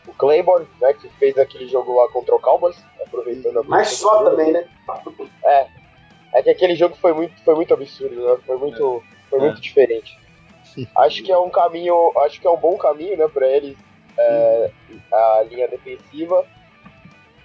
[0.08, 4.24] o Claiborne, né, que fez aquele jogo lá contra o Cowboys, aproveitando a Mas só
[4.24, 4.66] também, né?
[5.44, 5.68] É,
[6.36, 8.38] é que aquele jogo foi muito, foi muito absurdo, né?
[8.46, 9.62] Foi muito, foi muito é.
[9.62, 10.18] diferente.
[10.96, 13.76] Acho que é um caminho, acho que é um bom caminho, né, para eles,
[14.18, 14.72] é,
[15.12, 16.46] a linha defensiva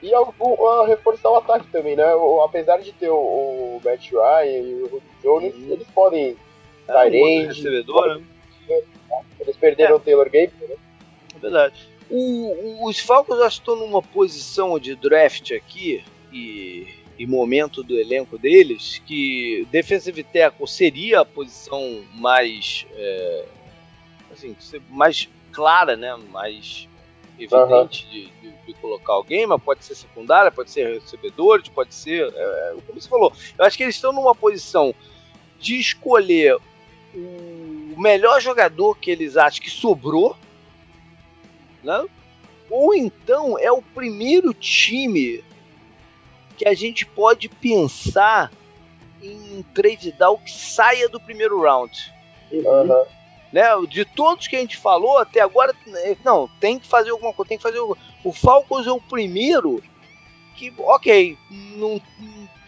[0.05, 2.15] e a, reforçar o ataque também, né?
[2.15, 5.73] O, apesar de ter o, o Matt Ryan e o Hulk Jones, uhum.
[5.73, 6.37] eles podem
[6.87, 8.25] é, um recebedor, né?
[9.41, 9.97] Eles perderam é.
[9.97, 10.77] o Taylor Gabriel, né?
[11.35, 11.89] É verdade.
[12.11, 16.87] O, os Falcons já estão numa posição de draft aqui e,
[17.19, 23.45] e momento do elenco deles que defensive tackle seria a posição mais é,
[24.31, 24.55] assim,
[24.91, 26.15] mais clara, né?
[26.31, 26.89] Mais
[27.39, 32.33] evidente de, de, de, colocar alguém, mas pode ser secundária, pode ser recebedores, pode ser.
[32.35, 34.95] É, é, como você falou, eu acho que eles estão numa posição
[35.59, 36.57] de escolher
[37.15, 40.37] o melhor jogador que eles acham que sobrou,
[41.83, 42.05] né?
[42.71, 45.45] ou então é o primeiro time
[46.57, 48.51] que a gente pode pensar
[49.23, 52.13] em trade down que saia do primeiro round.
[52.53, 53.05] Uhum
[53.55, 53.63] né?
[53.89, 57.51] De todos que a gente falou até agora, né, não, tem que fazer alguma coisa,
[57.51, 59.81] tem que fazer o Falcons é o primeiro
[60.57, 61.39] que, ok,
[61.77, 62.03] não,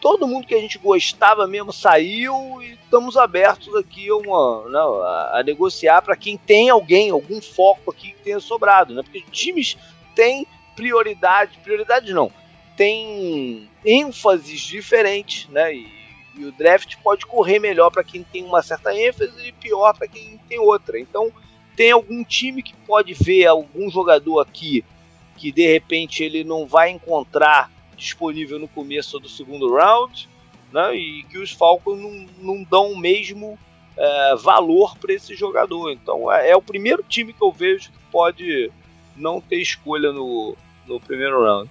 [0.00, 4.78] todo mundo que a gente gostava mesmo saiu e estamos abertos aqui a, uma, né,
[4.78, 9.02] a, a negociar para quem tem alguém, algum foco aqui que tenha sobrado, né?
[9.02, 9.76] Porque times
[10.14, 10.46] têm
[10.76, 12.30] prioridade, prioridade não,
[12.76, 15.74] tem ênfases diferentes, né?
[15.74, 15.95] E
[16.36, 20.06] e o draft pode correr melhor para quem tem uma certa ênfase e pior para
[20.06, 20.98] quem tem outra.
[20.98, 21.32] Então,
[21.74, 24.84] tem algum time que pode ver algum jogador aqui
[25.36, 30.28] que de repente ele não vai encontrar disponível no começo do segundo round,
[30.72, 30.94] né?
[30.94, 33.58] E que os Falcons não, não dão o mesmo
[33.96, 35.90] é, valor para esse jogador.
[35.90, 38.70] Então, é, é, o primeiro time que eu vejo que pode
[39.14, 40.56] não ter escolha no,
[40.86, 41.70] no primeiro round.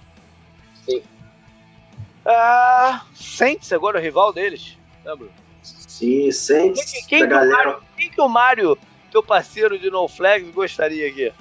[2.26, 5.28] Ah, Saints agora, o rival deles, lembra?
[5.62, 6.92] Sim, Saints.
[6.92, 8.78] Quem, quem, que Mário, quem, que o Mário,
[9.12, 11.32] teu parceiro de No Flags, gostaria aqui?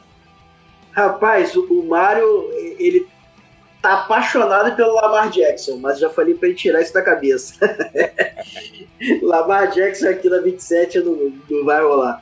[0.91, 3.07] Rapaz, o, o Mário, ele
[3.82, 7.56] tá apaixonado pelo Lamar Jackson, mas já falei pra ele tirar isso da cabeça.
[9.24, 12.22] Lamar Jackson aqui na 27 não, não vai rolar.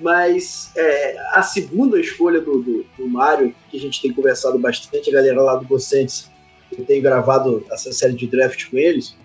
[0.00, 5.08] Mas é, a segunda escolha do, do, do Mário, que a gente tem conversado bastante,
[5.10, 6.28] a galera lá do Docentes,
[6.78, 9.16] eu tenho gravado essa série de draft com eles,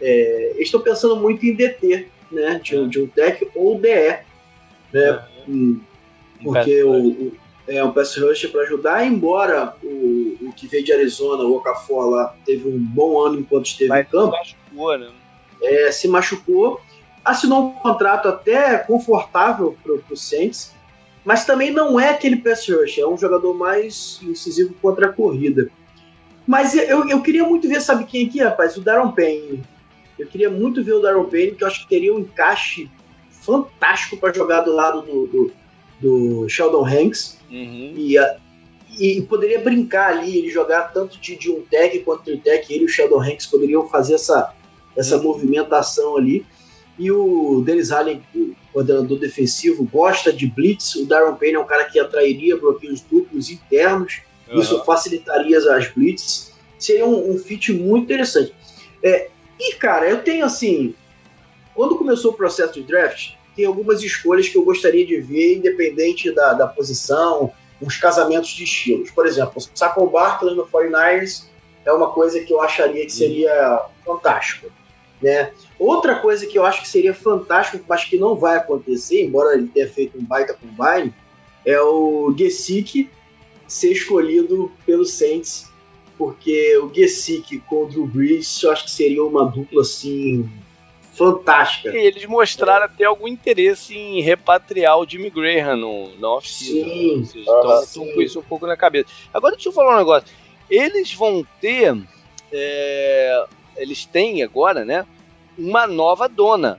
[0.00, 2.60] é, eles estão pensando muito em DT, né?
[2.62, 4.18] De, um, de um tech ou DE.
[4.92, 5.24] Né?
[5.48, 5.80] Hum,
[6.42, 7.32] porque o, o,
[7.66, 12.10] é um pass rush para ajudar, embora o, o que veio de Arizona, o Okafor
[12.10, 14.36] lá, teve um bom ano enquanto esteve Mas em campo.
[14.44, 15.10] Se machucou, né?
[15.62, 16.80] É, se machucou
[17.26, 20.72] assinou um contrato até confortável para o Saints,
[21.24, 25.68] mas também não é aquele pass rush, é um jogador mais incisivo contra a corrida.
[26.46, 28.76] Mas eu, eu queria muito ver, sabe quem aqui, rapaz?
[28.76, 29.64] O Darren Payne.
[30.18, 32.88] Eu queria muito ver o Darren Payne, que eu acho que teria um encaixe
[33.30, 35.52] fantástico para jogar do lado do, do,
[36.00, 37.38] do Sheldon Hanks.
[37.50, 37.94] Uhum.
[37.96, 38.16] E,
[38.98, 42.72] e poderia brincar ali, ele jogar tanto de, de um tech quanto de tech.
[42.72, 44.54] Ele e o Sheldon Hanks poderiam fazer essa,
[44.96, 45.24] essa uhum.
[45.24, 46.46] movimentação ali.
[46.98, 50.94] E o Dennis Allen, o coordenador defensivo, gosta de blitz.
[50.94, 54.22] O Darren Payne é um cara que atrairia bloqueios duplos internos.
[54.48, 54.60] Uhum.
[54.60, 56.52] Isso facilitaria as blitz.
[56.78, 58.54] Seria um, um fit muito interessante.
[59.02, 59.28] É,
[59.58, 60.94] e, cara, eu tenho assim.
[61.74, 66.30] Quando começou o processo de draft, tem algumas escolhas que eu gostaria de ver, independente
[66.32, 69.10] da, da posição, uns casamentos de estilos.
[69.10, 71.44] Por exemplo, o Saquon Barkley no 49ers
[71.84, 74.70] é uma coisa que eu acharia que seria fantástico.
[75.22, 75.52] Né?
[75.78, 79.68] Outra coisa que eu acho que seria fantástico, mas que não vai acontecer, embora ele
[79.68, 81.14] tenha feito um baita combine,
[81.64, 83.10] é o Gesick
[83.66, 85.70] ser escolhido pelo Saints,
[86.16, 90.48] porque o Gesick com o Drew Brees eu acho que seria uma dupla assim
[91.12, 91.96] fantástica.
[91.96, 92.86] E eles mostraram é.
[92.86, 97.24] até algum interesse em repatriar o Jimmy Graham no, na oficina.
[97.24, 97.40] Sim.
[97.40, 99.08] Então estão com isso um pouco na cabeça.
[99.32, 100.28] Agora deixa eu falar um negócio.
[100.68, 101.96] Eles vão ter
[102.52, 105.06] é, eles têm agora, né,
[105.56, 106.78] uma nova dona,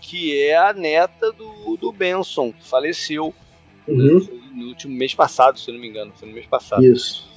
[0.00, 3.34] que é a neta do, do Benson, que faleceu
[3.86, 3.96] uhum.
[3.96, 6.84] no, no, último mês passado, se eu não me engano, foi no mês passado.
[6.84, 7.28] Isso.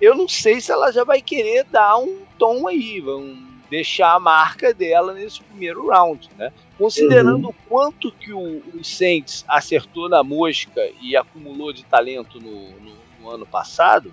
[0.00, 3.36] Eu não sei se ela já vai querer dar um tom aí, vão
[3.70, 6.52] deixar a marca dela nesse primeiro round, né?
[6.76, 7.50] Considerando uhum.
[7.50, 12.96] o quanto que o, o Saints acertou na mosca e acumulou de talento no, no,
[13.20, 14.12] no ano passado,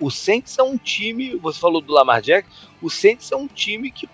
[0.00, 2.50] o Saints é um time, você falou do Lamar Jackson,
[2.80, 4.08] o Saints é um time que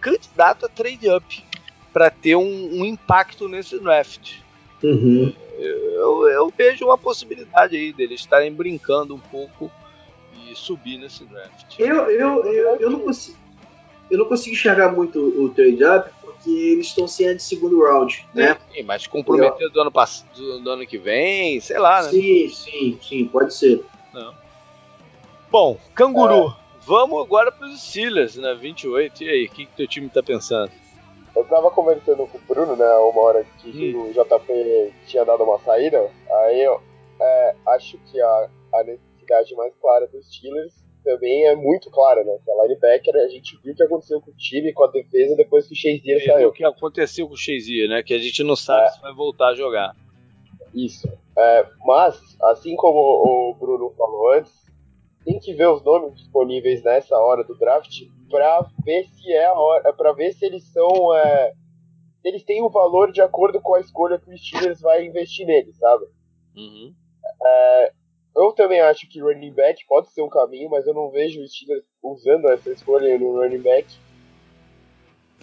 [0.00, 1.44] candidato a trade up
[1.92, 4.34] para ter um, um, impacto nesse draft.
[4.82, 5.32] Uhum.
[5.58, 9.70] Eu, eu, vejo uma possibilidade aí deles estarem brincando um pouco
[10.34, 11.78] e subir nesse draft.
[11.78, 13.38] Eu, eu, eu, eu não consigo.
[14.10, 18.24] Eu não consigo enxergar muito o trade up porque eles estão sendo de segundo round,
[18.32, 18.56] né?
[18.72, 19.92] Sim, mas comprometer do ano,
[20.36, 22.10] do, do ano que vem, sei lá, né?
[22.10, 23.84] Sim, sim, sim, pode ser.
[24.12, 24.32] Não.
[25.50, 26.48] Bom, canguru.
[26.48, 26.66] É.
[26.86, 28.54] Vamos agora para os Steelers, né?
[28.54, 29.24] 28.
[29.24, 30.70] E aí, o que, que teu time tá pensando?
[31.36, 32.88] Eu tava conversando com o Bruno, né?
[32.96, 34.08] Uma hora que hum.
[34.08, 36.10] o JP tinha dado uma saída.
[36.30, 36.80] Aí eu
[37.20, 40.72] é, acho que a, a necessidade mais clara dos Steelers
[41.04, 42.38] também é muito clara, né?
[42.42, 45.36] Que a linebacker, a gente viu o que aconteceu com o time, com a defesa,
[45.36, 46.48] depois que o Shazier saiu.
[46.48, 48.02] O que aconteceu com o Shazier, né?
[48.02, 48.88] Que a gente não sabe é.
[48.88, 49.94] se vai voltar a jogar.
[50.74, 51.06] Isso.
[51.36, 54.52] É, mas, assim como o Bruno falou antes,
[55.22, 59.52] tem que ver os nomes disponíveis nessa hora do draft para ver se é a
[59.52, 61.52] hora, para ver se eles são, é,
[62.24, 65.46] eles têm o um valor de acordo com a escolha que o Steelers vai investir
[65.46, 66.06] neles, sabe?
[66.56, 66.94] Uhum.
[67.44, 67.92] É,
[68.36, 71.48] eu também acho que running back pode ser um caminho, mas eu não vejo o
[71.48, 73.86] Steelers usando essa escolha no running back.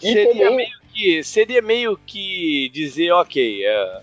[0.01, 0.55] E seria, também...
[0.55, 4.01] meio que, seria meio que dizer, ok, é,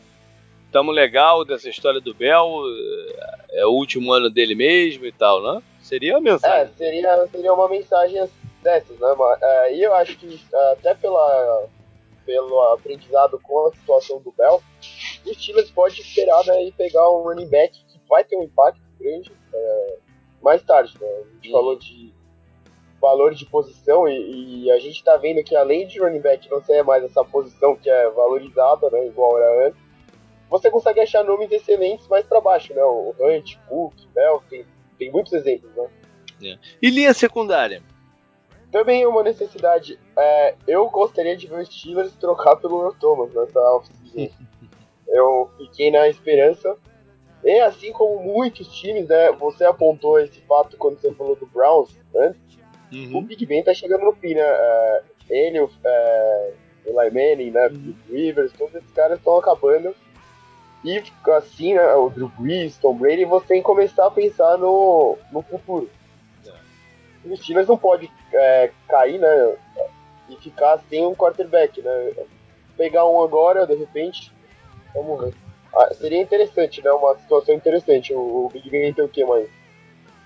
[0.72, 2.62] tamo legal dessa história do Bell,
[3.52, 5.62] é, é o último ano dele mesmo e tal, né?
[5.82, 6.60] Seria a mensagem.
[6.60, 8.20] É, seria, seria uma mensagem
[8.62, 9.08] dessas, né?
[9.40, 10.40] É, e eu acho que
[10.72, 11.66] até pela,
[12.24, 14.62] pelo aprendizado com a situação do Bell,
[15.26, 18.80] o Steelers pode esperar né, e pegar um running back que vai ter um impacto
[18.98, 19.98] grande é,
[20.42, 20.94] mais tarde.
[21.00, 21.08] Né?
[21.08, 22.14] A gente falou de
[23.00, 26.62] valor de posição e, e, a gente está vendo que além de running back não
[26.62, 29.80] ser mais essa posição que é valorizada, né, igual era antes,
[30.50, 32.82] você consegue achar nomes excelentes mais para baixo, né?
[32.82, 34.66] O Hunt, Cook, Bell, tem
[35.00, 35.88] tem muitos exemplos, né?
[36.44, 36.58] É.
[36.80, 37.82] E linha secundária?
[38.70, 39.98] Também é uma necessidade.
[40.16, 44.30] É, eu gostaria de ver o Steelers trocar pelo Earl Thomas nessa off-season.
[45.08, 46.76] eu fiquei na esperança.
[47.42, 49.32] E assim como muitos times, né?
[49.32, 52.40] Você apontou esse fato quando você falou do Browns antes.
[52.92, 53.18] Uhum.
[53.18, 54.42] O Big Ben tá chegando no fim, né?
[54.42, 56.52] É, ele, o é,
[56.86, 57.68] Eli Manning, né?
[57.68, 57.94] Uhum.
[58.08, 59.94] Rivers, todos esses caras estão acabando.
[60.84, 61.02] E
[61.36, 65.42] assim, né, o Drew Brees, Tom Brady, você tem que começar a pensar no, no
[65.42, 65.90] futuro.
[67.24, 67.28] É.
[67.28, 69.56] Os Steelers não pode é, cair, né,
[70.28, 72.12] e ficar sem um quarterback, né.
[72.76, 74.32] Pegar um agora, de repente,
[74.94, 75.34] vamos ver.
[75.74, 76.90] Ah, seria interessante, né?
[76.90, 78.12] Uma situação interessante.
[78.14, 79.48] O, o Big Ben tem o quê, mais?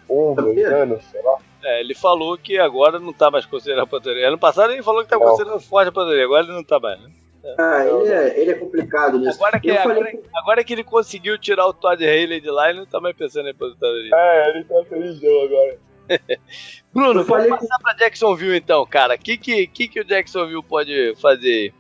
[0.08, 1.38] Um, dois anos, sei lá.
[1.62, 4.28] É, ele falou que agora não tá mais considerando a aposentadoria.
[4.28, 7.00] Ano passado ele falou que tá considerando forte a aposentadoria, agora ele não tá mais,
[7.00, 7.10] né?
[7.58, 9.36] Ah, ele é, ele é complicado nisso.
[9.36, 10.22] Agora que, agora, falei...
[10.34, 13.48] agora que ele conseguiu tirar o Todd Haley de lá, ele não tá mais pensando
[13.48, 14.10] em aposentadoria.
[14.14, 15.78] É, ele tá felizão agora.
[16.93, 19.14] Bruno, eu vamos passar pra Jacksonville então, cara.
[19.14, 21.72] O que, que, que, que o Jacksonville pode fazer?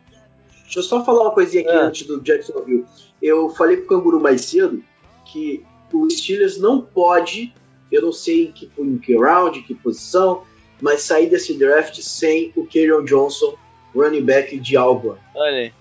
[0.62, 1.82] Deixa eu só falar uma coisinha aqui é.
[1.82, 2.84] antes do Jacksonville.
[3.22, 4.82] Eu falei pro Canguru mais cedo
[5.24, 7.54] que o Steelers não pode,
[7.90, 10.42] eu não sei em que, em que round, em que posição,
[10.80, 13.56] mas sair desse draft sem o Kerryon Johnson
[13.94, 15.18] running back de Alba.
[15.34, 15.72] Olha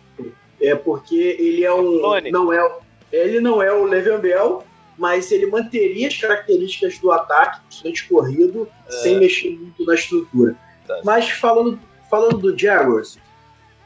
[0.62, 2.00] É porque ele é um.
[2.32, 2.78] Não é,
[3.12, 4.64] ele não é o Le'Veon Bell,
[4.98, 8.92] mas ele manteria as características do ataque, principalmente corrido, é.
[8.92, 10.56] sem mexer muito na estrutura.
[10.88, 11.02] Tá.
[11.04, 11.80] Mas falando,
[12.10, 13.18] falando do Jaguars,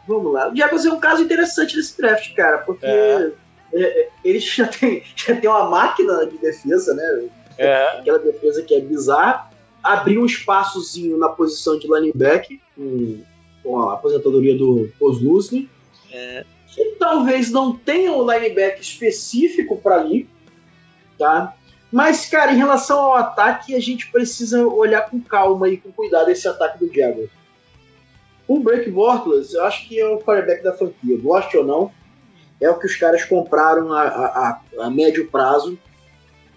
[0.08, 0.52] vamos lá.
[0.52, 3.32] O Jaguars é um caso interessante nesse draft, cara, porque é.
[3.74, 7.30] É, eles já tem, já tem uma máquina de defesa, né?
[7.58, 8.00] É.
[8.00, 9.50] Aquela defesa que é bizarra.
[9.84, 13.22] Abriu um espaçozinho na posição de linebacker, com,
[13.64, 15.70] com a aposentadoria do Kozlusny.
[16.12, 16.46] É.
[16.68, 20.28] Que talvez não tenha um linebacker específico para ali,
[21.18, 21.54] tá?
[21.92, 26.30] Mas, cara, em relação ao ataque, a gente precisa olhar com calma e com cuidado
[26.30, 27.30] esse ataque do Jaguars.
[28.48, 31.92] O Break Bortles, eu acho que é o quarterback da franquia, goste ou não,
[32.60, 35.78] é o que os caras compraram a, a, a médio prazo,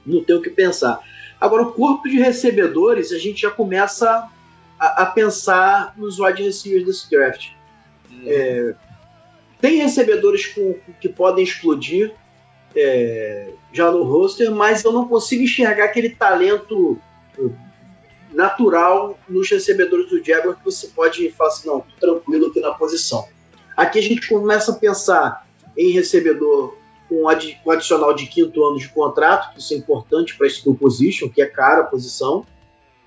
[0.05, 1.01] não tem o que pensar.
[1.41, 4.29] Agora, o corpo de recebedores, a gente já começa
[4.79, 7.51] a, a pensar nos wide receivers desse draft.
[8.11, 8.23] Uhum.
[8.27, 8.75] É,
[9.61, 12.15] tem recebedores com, que podem explodir
[12.75, 16.99] é, já no roster, mas eu não consigo enxergar aquele talento
[18.33, 23.27] natural nos recebedores do Jaguar que você pode falar assim, não, tranquilo aqui na posição.
[23.77, 26.77] Aqui a gente começa a pensar em recebedor
[27.09, 30.75] com, adi com adicional de quinto ano de contrato, que isso é importante para skill
[30.75, 32.47] position, que é cara a posição.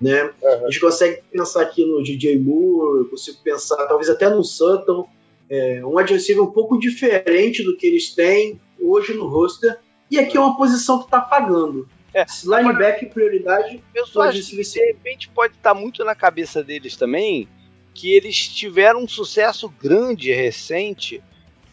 [0.00, 0.24] Né?
[0.24, 0.66] Uhum.
[0.66, 5.08] A gente consegue pensar aqui no DJ Moore, eu consigo pensar talvez até no Sutton,
[5.48, 9.78] é, um adversário um pouco diferente do que eles têm hoje no roster,
[10.10, 11.88] e aqui é uma posição que está pagando.
[12.12, 13.82] É, linebacker prioridade.
[13.92, 17.48] Eu só acho que de repente pode estar tá muito na cabeça deles também
[17.94, 21.22] que eles tiveram um sucesso grande recente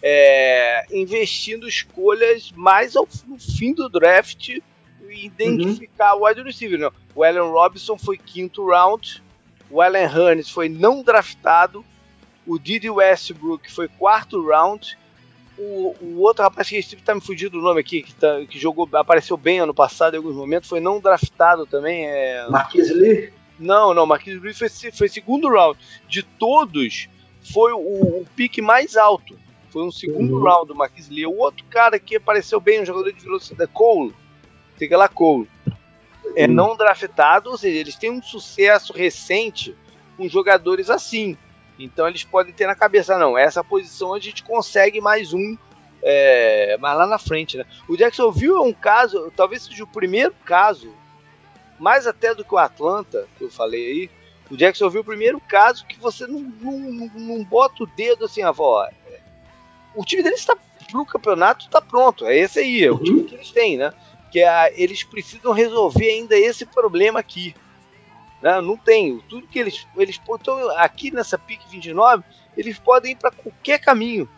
[0.02, 6.22] é, investindo escolhas mais ao, no fim do draft e identificar uhum.
[6.22, 6.80] o wide receiver.
[6.80, 6.94] Não.
[7.14, 9.22] O Allen Robinson foi quinto round,
[9.70, 11.84] o Allen Hurns foi não draftado,
[12.46, 14.98] o Didi Westbrook foi quarto round,
[15.58, 18.90] o, o outro rapaz que está me fugindo do nome aqui, que, tá, que, jogou,
[18.94, 22.08] apareceu bem ano passado em alguns momentos, foi não draftado também.
[22.08, 22.48] É...
[22.50, 23.32] Marquis Lee?
[23.60, 25.78] Não, não, Marquis Lee foi, foi segundo round.
[26.08, 27.08] De todos,
[27.54, 27.78] foi o,
[28.22, 29.38] o pique mais alto.
[29.70, 30.44] Foi um segundo uhum.
[30.44, 31.26] round do Marquis Lee.
[31.26, 34.14] O outro cara que apareceu bem, um jogador de velocidade, Cole.
[34.78, 35.48] Fica lá, Cole.
[36.36, 36.54] É uhum.
[36.54, 39.76] não draftado, ou seja, eles têm um sucesso recente
[40.18, 41.38] com jogadores assim.
[41.84, 45.58] Então eles podem ter na cabeça, não, essa posição a gente consegue mais um
[46.04, 47.66] é, mais lá na frente, né?
[47.88, 50.92] O Jacksonville é um caso, talvez seja o primeiro caso,
[51.80, 54.10] mais até do que o Atlanta, que eu falei aí.
[54.50, 58.42] O Jacksonville é o primeiro caso que você não, não, não bota o dedo assim,
[58.42, 58.88] avó,
[59.96, 60.58] o time deles está
[60.92, 62.26] pro campeonato está pronto.
[62.26, 63.94] É esse aí, é o time que eles têm, né?
[64.32, 67.56] Que é, eles precisam resolver ainda esse problema aqui.
[68.42, 68.60] Né?
[68.62, 69.20] Não tem.
[69.30, 69.88] Tudo que eles.
[69.96, 72.24] eles então, aqui nessa pique 29,
[72.58, 74.30] eles podem ir para qualquer caminho.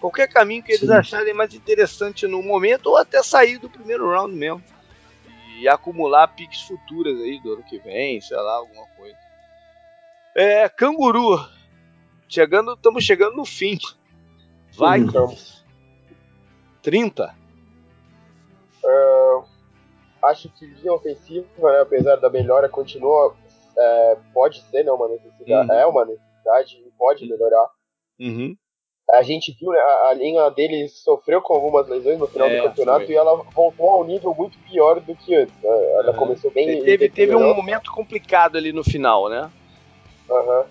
[0.00, 0.94] Qualquer caminho que eles Sim.
[0.94, 4.62] acharem mais interessante no momento, ou até sair do primeiro round mesmo.
[5.58, 9.16] E acumular piques futuras aí do ano que vem, sei lá, alguma coisa.
[10.34, 11.38] É, canguru.
[12.26, 13.76] Chegando, estamos chegando no fim.
[14.70, 15.62] Vikings.
[16.80, 17.34] 30.
[18.82, 19.44] Uh,
[20.22, 23.36] acho que linha ofensiva, né, apesar da melhora, continua.
[23.80, 25.70] É, pode ser né, uma necessidade.
[25.70, 25.74] Uhum.
[25.74, 27.70] É uma necessidade e pode melhorar.
[28.18, 28.54] Uhum.
[29.12, 32.56] A gente viu, né, a, a, linha dele sofreu com algumas lesões no final é,
[32.58, 33.14] do campeonato foi.
[33.14, 35.54] e ela voltou a um nível muito pior do que antes.
[35.62, 35.70] Né?
[35.70, 36.18] Ela uhum.
[36.18, 36.82] começou bem.
[36.84, 39.50] Teve, teve um momento complicado ali no final, né?
[40.30, 40.66] Aham.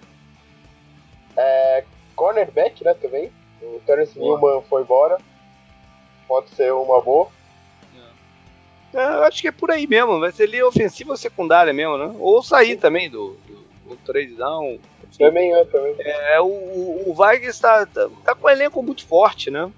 [1.36, 1.84] É,
[2.16, 3.32] cornerback, né, também.
[3.62, 5.18] O Terence Newman foi embora.
[6.28, 7.28] Pode ser uma boa.
[8.94, 10.20] É, eu acho que é por aí mesmo.
[10.20, 12.16] Vai ser ali ofensiva ou secundária mesmo, né?
[12.20, 14.80] Ou sair também do, do, do trade down.
[15.18, 15.96] Também é, também.
[16.00, 19.72] É, o, o Vargas está tá, tá, com um elenco muito forte, né?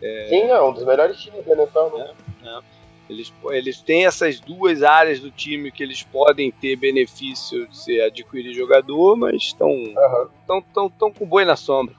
[0.00, 0.26] É...
[0.28, 2.10] Sim, é um dos melhores times da NFL, né?
[2.42, 2.60] É, é.
[3.08, 8.00] Eles, eles têm essas duas áreas do time que eles podem ter benefício de se
[8.00, 10.28] adquirir jogador, mas estão uhum.
[10.46, 11.94] tão, tão, tão com boi na sombra.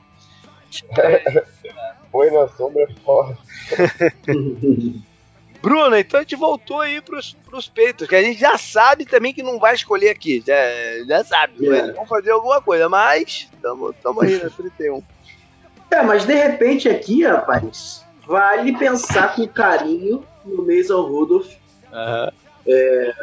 [2.12, 3.38] Boi na sombra é foda.
[5.64, 9.34] Bruno, então a gente voltou aí pros, pros peitos, que a gente já sabe também
[9.34, 10.44] que não vai escolher aqui.
[10.46, 10.54] Já,
[11.08, 11.94] já sabe, é.
[11.94, 15.02] vamos fazer alguma coisa, mas estamos aí na 31.
[15.90, 21.54] É, mas de repente aqui, rapaz, vale pensar com carinho no Mason Rudolph.
[21.94, 22.32] Uhum.
[22.68, 23.14] É,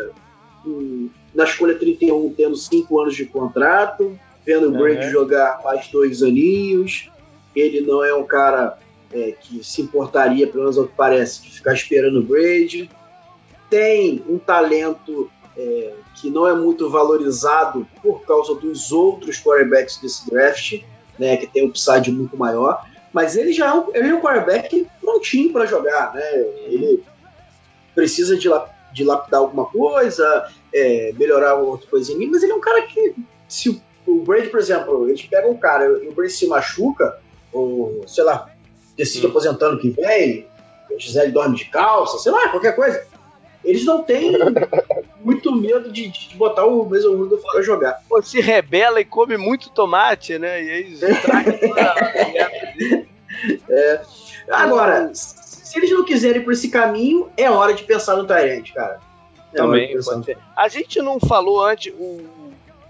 [1.35, 5.12] na escolha 31, tendo 5 anos de contrato, vendo o Brady uhum.
[5.12, 7.11] jogar mais dois aninhos.
[7.55, 8.79] Ele não é um cara
[9.12, 12.91] é, que se importaria, pelo menos ao que parece, de ficar esperando o Brady.
[13.69, 20.28] Tem um talento é, que não é muito valorizado por causa dos outros quarterbacks desse
[20.28, 20.82] draft,
[21.19, 22.85] né, que tem um upside muito maior.
[23.12, 26.15] Mas ele já é um, ele é um quarterback prontinho para jogar.
[26.15, 26.23] Né?
[26.66, 27.03] Ele
[27.95, 28.49] precisa de,
[28.93, 33.15] de lapidar alguma coisa, é, melhorar outra coisinha, mas ele é um cara que,
[33.49, 37.19] se o, o Brady, por exemplo, eles pegam um cara e o Brady se machuca,
[37.53, 38.49] ou sei lá,
[39.01, 39.31] decide hum.
[39.31, 40.47] aposentando que vem,
[40.90, 43.02] o Gisele dorme de calça, sei lá, qualquer coisa.
[43.64, 44.32] Eles não têm
[45.20, 48.01] muito medo de, de botar o mesmo mundo fora jogar.
[48.09, 50.62] Pô, se rebela e come muito tomate, né?
[50.62, 50.98] E aí
[53.68, 54.01] é.
[54.51, 58.98] Agora, se eles não quiserem por esse caminho, é hora de pensar no Tyrant, cara.
[59.52, 59.94] É Também.
[60.56, 62.20] A gente não falou antes, o,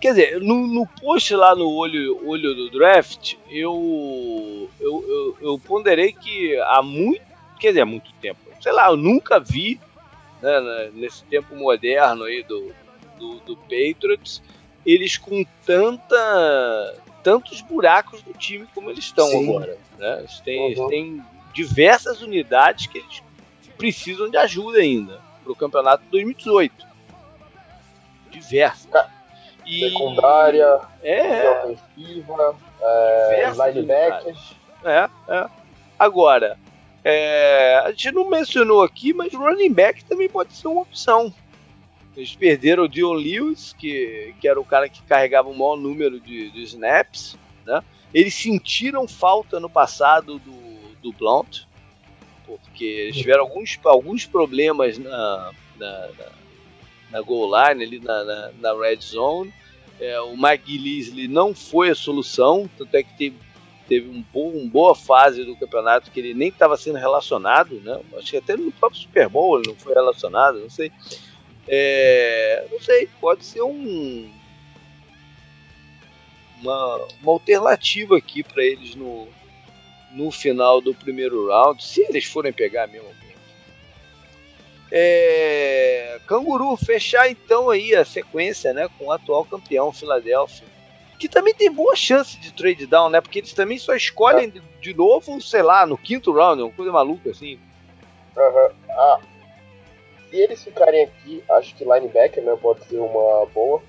[0.01, 5.59] Quer dizer, no, no post lá no olho, olho do draft, eu, eu, eu, eu
[5.59, 7.21] ponderei que há muito,
[7.59, 9.79] quer dizer, há muito tempo, sei lá, eu nunca vi,
[10.41, 12.73] né, nesse tempo moderno aí do,
[13.19, 14.43] do, do Patriots,
[14.87, 19.45] eles com tanta tantos buracos do time como eles estão Sim.
[19.45, 19.77] agora.
[19.99, 20.21] Né?
[20.21, 20.67] Eles, têm, uhum.
[20.67, 23.23] eles têm diversas unidades que eles
[23.77, 26.87] precisam de ajuda ainda para o campeonato 2018.
[28.31, 29.07] Diversas.
[29.71, 29.79] E...
[29.79, 31.51] Secundária, é.
[31.63, 34.57] ofensiva, é, linebackers.
[34.85, 35.47] É, é.
[35.99, 36.59] Agora,
[37.05, 41.33] é, a gente não mencionou aqui, mas running back também pode ser uma opção.
[42.17, 46.19] Eles perderam o Dion Lewis, que, que era o cara que carregava o maior número
[46.21, 47.39] de, de snaps.
[47.65, 47.81] Né?
[48.13, 51.63] Eles sentiram falta no passado do, do Blount,
[52.45, 56.27] porque eles tiveram alguns, alguns problemas na, na, na,
[57.11, 59.53] na goal line, ali na, na, na red zone.
[59.99, 63.37] É, o Mike Gillespie não foi a solução, tanto é que teve,
[63.87, 68.01] teve um uma boa fase do campeonato que ele nem estava sendo relacionado, né?
[68.17, 70.91] Acho que até no próprio Super Bowl ele não foi relacionado, não sei.
[71.69, 74.31] É, não sei, pode ser um
[76.63, 79.29] uma, uma alternativa aqui para eles no,
[80.13, 83.09] no final do primeiro round, se eles forem pegar mesmo
[84.93, 90.67] é, Canguru fechar então aí a sequência, né, com o atual campeão Philadelphia,
[91.19, 93.21] que também tem boa chance de trade down, né?
[93.21, 96.91] Porque eles também só escolhem de, de novo, sei lá, no quinto round, uma coisa
[96.91, 97.61] maluca assim.
[98.37, 98.71] Uhum.
[98.89, 99.21] Ah,
[100.31, 103.83] se eles ficarem aqui, acho que linebacker, né, pode ser uma boa.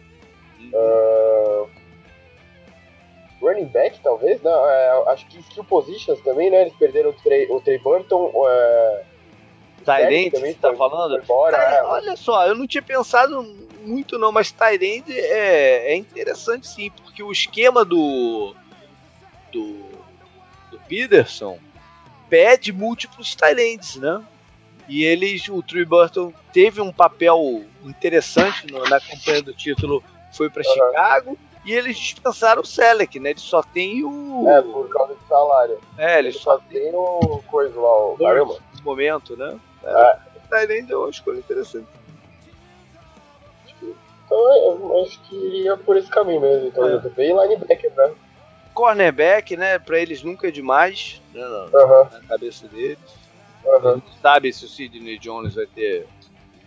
[0.60, 0.72] Uhum.
[0.73, 1.69] Uh,
[3.41, 6.61] running back, talvez, não, é, acho que skill positions também, né?
[6.61, 8.32] Eles perderam o Trey, o Trey Burton.
[8.48, 9.11] É,
[9.82, 11.18] Tyrande, você tá falando?
[11.18, 11.84] Embora, é.
[11.84, 13.44] Olha só, eu não tinha pensado
[13.84, 18.56] muito não, mas Tyrande é, é interessante sim, porque o esquema do
[19.52, 19.84] do,
[20.72, 21.58] do Peterson
[22.30, 24.24] pede múltiplos Tyrands, né?
[24.88, 30.49] E eles, o Trey Burton teve um papel interessante no, na campanha do título, foi
[30.49, 30.74] para uhum.
[30.74, 33.32] Chicago, e eles dispensaram o Selec, né?
[33.32, 34.49] Eles só tem o.
[34.49, 35.80] É, por causa do salário.
[35.98, 38.18] É, eles, só, só tem o coisa lá, o
[38.84, 39.60] momento, né?
[39.84, 40.32] É.
[40.52, 41.88] Tyrande é uma escolha interessante.
[44.26, 46.68] Então eu acho que iria por esse caminho mesmo.
[46.68, 46.98] Então é.
[46.99, 48.14] JP e linebacker, né?
[48.74, 49.80] Cornerback, né?
[49.80, 51.41] Pra eles nunca é demais, né?
[51.41, 52.12] Na, uh -huh.
[52.14, 52.99] na cabeça deles.
[53.64, 53.95] Uh -huh.
[53.95, 56.08] Não sabe se o Sidney Jones vai ter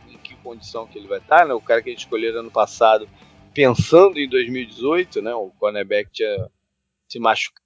[0.09, 1.55] em que condição que ele vai estar, né?
[1.55, 3.09] O cara que eles escolheram ano passado,
[3.55, 5.35] pensando em 2018, né?
[5.35, 6.51] O cornerback tinha
[7.09, 7.64] se machucado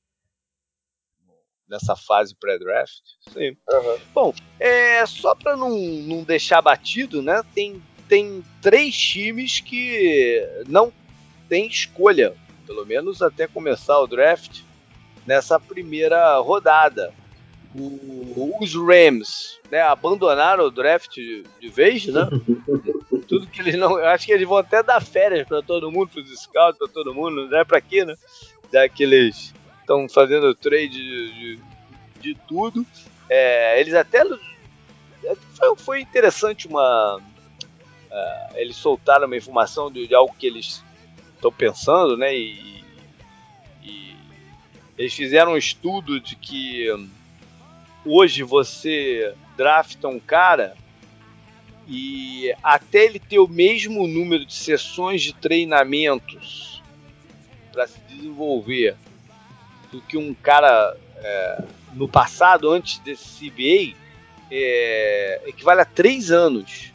[1.69, 3.03] nessa fase pré-draft.
[3.32, 3.57] Sim.
[3.70, 3.99] Uhum.
[4.15, 7.43] Bom, é, só para não, não deixar batido, né?
[7.55, 10.93] Tem, tem três times que não
[11.49, 12.35] tem escolha,
[12.66, 14.61] pelo menos até começar o draft,
[15.27, 17.12] nessa primeira rodada.
[17.74, 22.27] O, os Rams né, abandonaram o draft de, de vez, né?
[23.28, 23.97] Tudo que eles não.
[23.97, 27.15] Acho que eles vão até dar férias para todo mundo, para os scouts, para todo
[27.15, 28.15] mundo, não é para quê, né?
[28.73, 29.53] Já que eles
[29.89, 31.60] estão fazendo trade de, de,
[32.20, 32.86] de tudo.
[33.31, 34.23] É, eles até.
[35.55, 37.16] Foi, foi interessante uma.
[37.16, 40.85] Uh, eles soltaram uma informação de, de algo que eles
[41.35, 42.36] estão pensando, né?
[42.36, 42.85] E,
[43.82, 44.16] e,
[44.98, 46.86] eles fizeram um estudo de que
[48.05, 50.77] hoje você drafta um cara
[51.86, 56.82] e até ele ter o mesmo número de sessões de treinamentos
[57.73, 58.97] para se desenvolver
[59.90, 63.97] do que um cara é, no passado, antes desse CBA,
[64.51, 66.93] é, equivale a três anos.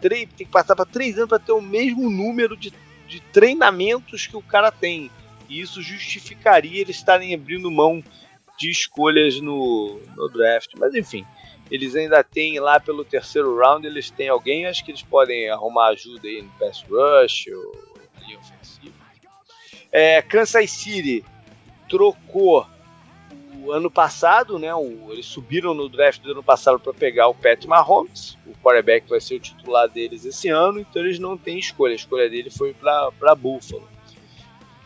[0.00, 2.72] Tem, tem que passar para três anos para ter o mesmo número de,
[3.06, 5.10] de treinamentos que o cara tem.
[5.48, 8.02] E isso justificaria eles estarem abrindo mão
[8.58, 10.72] de escolhas no, no draft.
[10.76, 11.26] Mas enfim,
[11.70, 15.88] eles ainda têm lá pelo terceiro round, eles têm alguém, acho que eles podem arrumar
[15.88, 18.94] ajuda aí no pass rush ou linha ofensiva.
[19.90, 21.24] É, Kansas City
[21.88, 22.66] trocou
[23.62, 24.74] o ano passado, né?
[24.74, 29.08] O, eles subiram no draft do ano passado para pegar o Pat Mahomes, o quarterback
[29.08, 31.92] vai ser o titular deles esse ano, então eles não têm escolha.
[31.92, 33.88] A escolha dele foi para Buffalo.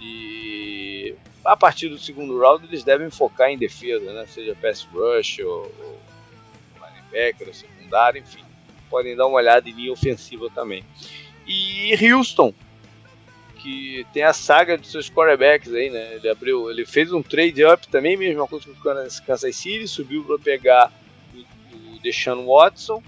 [0.01, 1.15] E
[1.45, 4.27] a partir do segundo round eles devem focar em defesa, né?
[4.27, 6.01] Seja pass rush ou, ou
[6.81, 8.43] linebacker, secundário, enfim.
[8.91, 10.85] Podem dar uma olhada em linha ofensiva também.
[11.47, 12.53] E Houston,
[13.62, 16.16] que tem a saga de seus quarterbacks aí, né?
[16.16, 20.24] Ele abriu, ele fez um trade up também, mesma coisa que o Kansas City, subiu
[20.24, 20.93] para pegar
[21.32, 23.01] o, o Deshaun Watson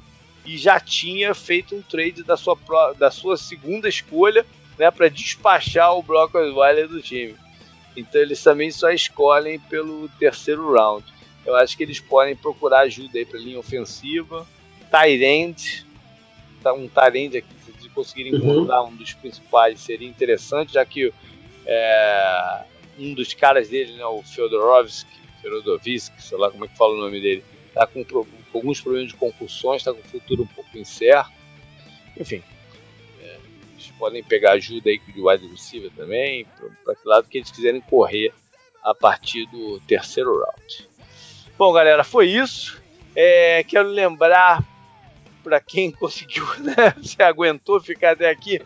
[0.47, 2.56] e já tinha feito um trade da sua,
[2.97, 4.47] da sua segunda escolha,
[4.78, 7.35] né, para despachar o Brock Osweiler do time.
[7.97, 11.05] Então eles também só escolhem pelo terceiro round.
[11.44, 14.47] Eu acho que eles podem procurar ajuda aí para linha ofensiva,
[14.89, 15.86] tight end,
[16.62, 17.55] tá um tight end aqui,
[17.95, 18.39] se conseguirem uhum.
[18.39, 21.12] encontrar um dos principais seria interessante, já que
[21.66, 22.65] é,
[22.99, 25.11] um dos caras dele, né, o Feodorovski,
[25.41, 29.09] Feodorovski, sei lá como é que fala o nome dele, tá com, com alguns problemas
[29.11, 31.33] de concussões, está com o futuro um pouco incerto.
[32.19, 32.43] Enfim,
[33.21, 33.39] é,
[33.73, 36.47] eles podem pegar ajuda aí de wide receiver também,
[36.85, 38.33] para que lado que eles quiserem correr
[38.83, 40.89] a partir do terceiro round.
[41.57, 42.83] Bom, galera, foi isso.
[43.16, 44.62] É, quero lembrar
[45.45, 48.61] para quem conseguiu, né, se aguentou ficar até aqui,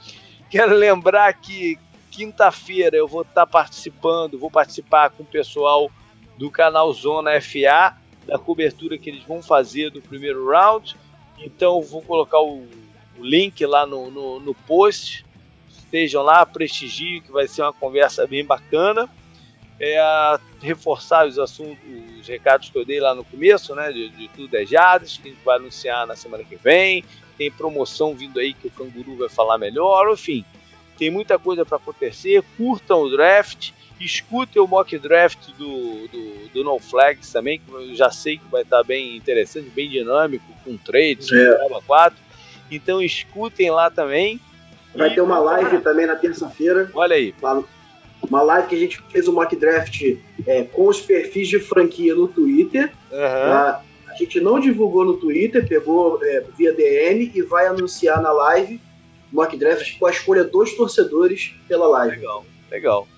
[0.48, 1.76] quero lembrar que
[2.10, 5.90] quinta-feira eu vou estar tá participando, vou participar com o pessoal
[6.38, 10.96] do canal Zona FA, da cobertura que eles vão fazer do primeiro round.
[11.38, 12.66] Então vou colocar o,
[13.18, 15.24] o link lá no, no, no post.
[15.70, 19.08] Estejam lá, prestigiem, que vai ser uma conversa bem bacana
[19.80, 21.78] é, reforçar os assuntos,
[22.20, 23.92] os recados que eu dei lá no começo, né?
[23.92, 27.04] De, de tudo é Jades, que a gente vai anunciar na semana que vem.
[27.36, 30.12] Tem promoção vindo aí que o Canguru vai falar melhor.
[30.12, 30.44] Enfim,
[30.98, 32.42] tem muita coisa para acontecer.
[32.56, 37.94] Curtam o draft, escutem o mock draft do, do, do No Flags também, que eu
[37.94, 41.68] já sei que vai estar bem interessante, bem dinâmico, com trades, é.
[41.68, 42.18] com 4.
[42.70, 44.40] Então escutem lá também.
[44.94, 45.14] Vai e...
[45.14, 46.90] ter uma live também na terça-feira.
[46.92, 47.32] Olha aí.
[47.40, 47.62] Lá
[48.22, 50.02] uma live que a gente fez o um mock draft
[50.46, 52.92] é, com os perfis de franquia no Twitter.
[53.10, 53.18] Uhum.
[53.18, 53.82] Tá?
[54.08, 58.80] A gente não divulgou no Twitter, pegou é, via DM e vai anunciar na live
[59.32, 62.16] mock draft com a escolha dos torcedores pela live.
[62.16, 63.08] Legal, legal.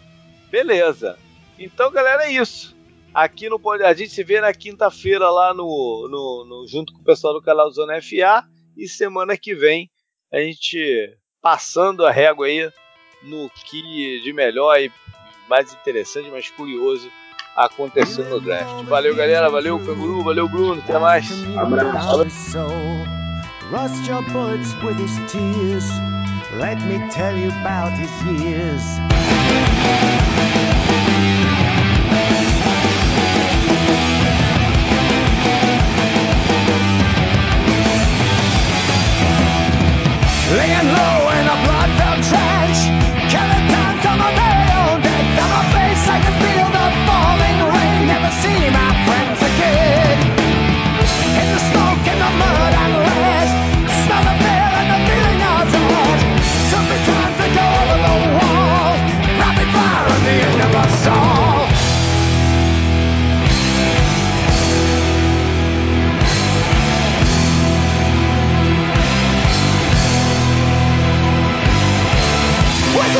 [0.51, 1.16] Beleza.
[1.59, 2.77] Então, galera, é isso.
[3.12, 7.05] Aqui no a gente se vê na quinta-feira lá no, no, no, junto com o
[7.05, 8.44] pessoal do canal Zona FA
[8.77, 9.90] e semana que vem
[10.32, 12.70] a gente passando a régua aí
[13.22, 14.90] no que de melhor e
[15.48, 17.10] mais interessante, mais curioso
[17.56, 18.84] aconteceu no draft.
[18.84, 19.51] Valeu, galera.
[19.51, 20.22] Valeu, Canguru.
[20.22, 20.80] Valeu, Bruno.
[20.80, 21.28] Até mais.
[21.56, 22.24] Abraço.
[40.52, 41.19] Laying low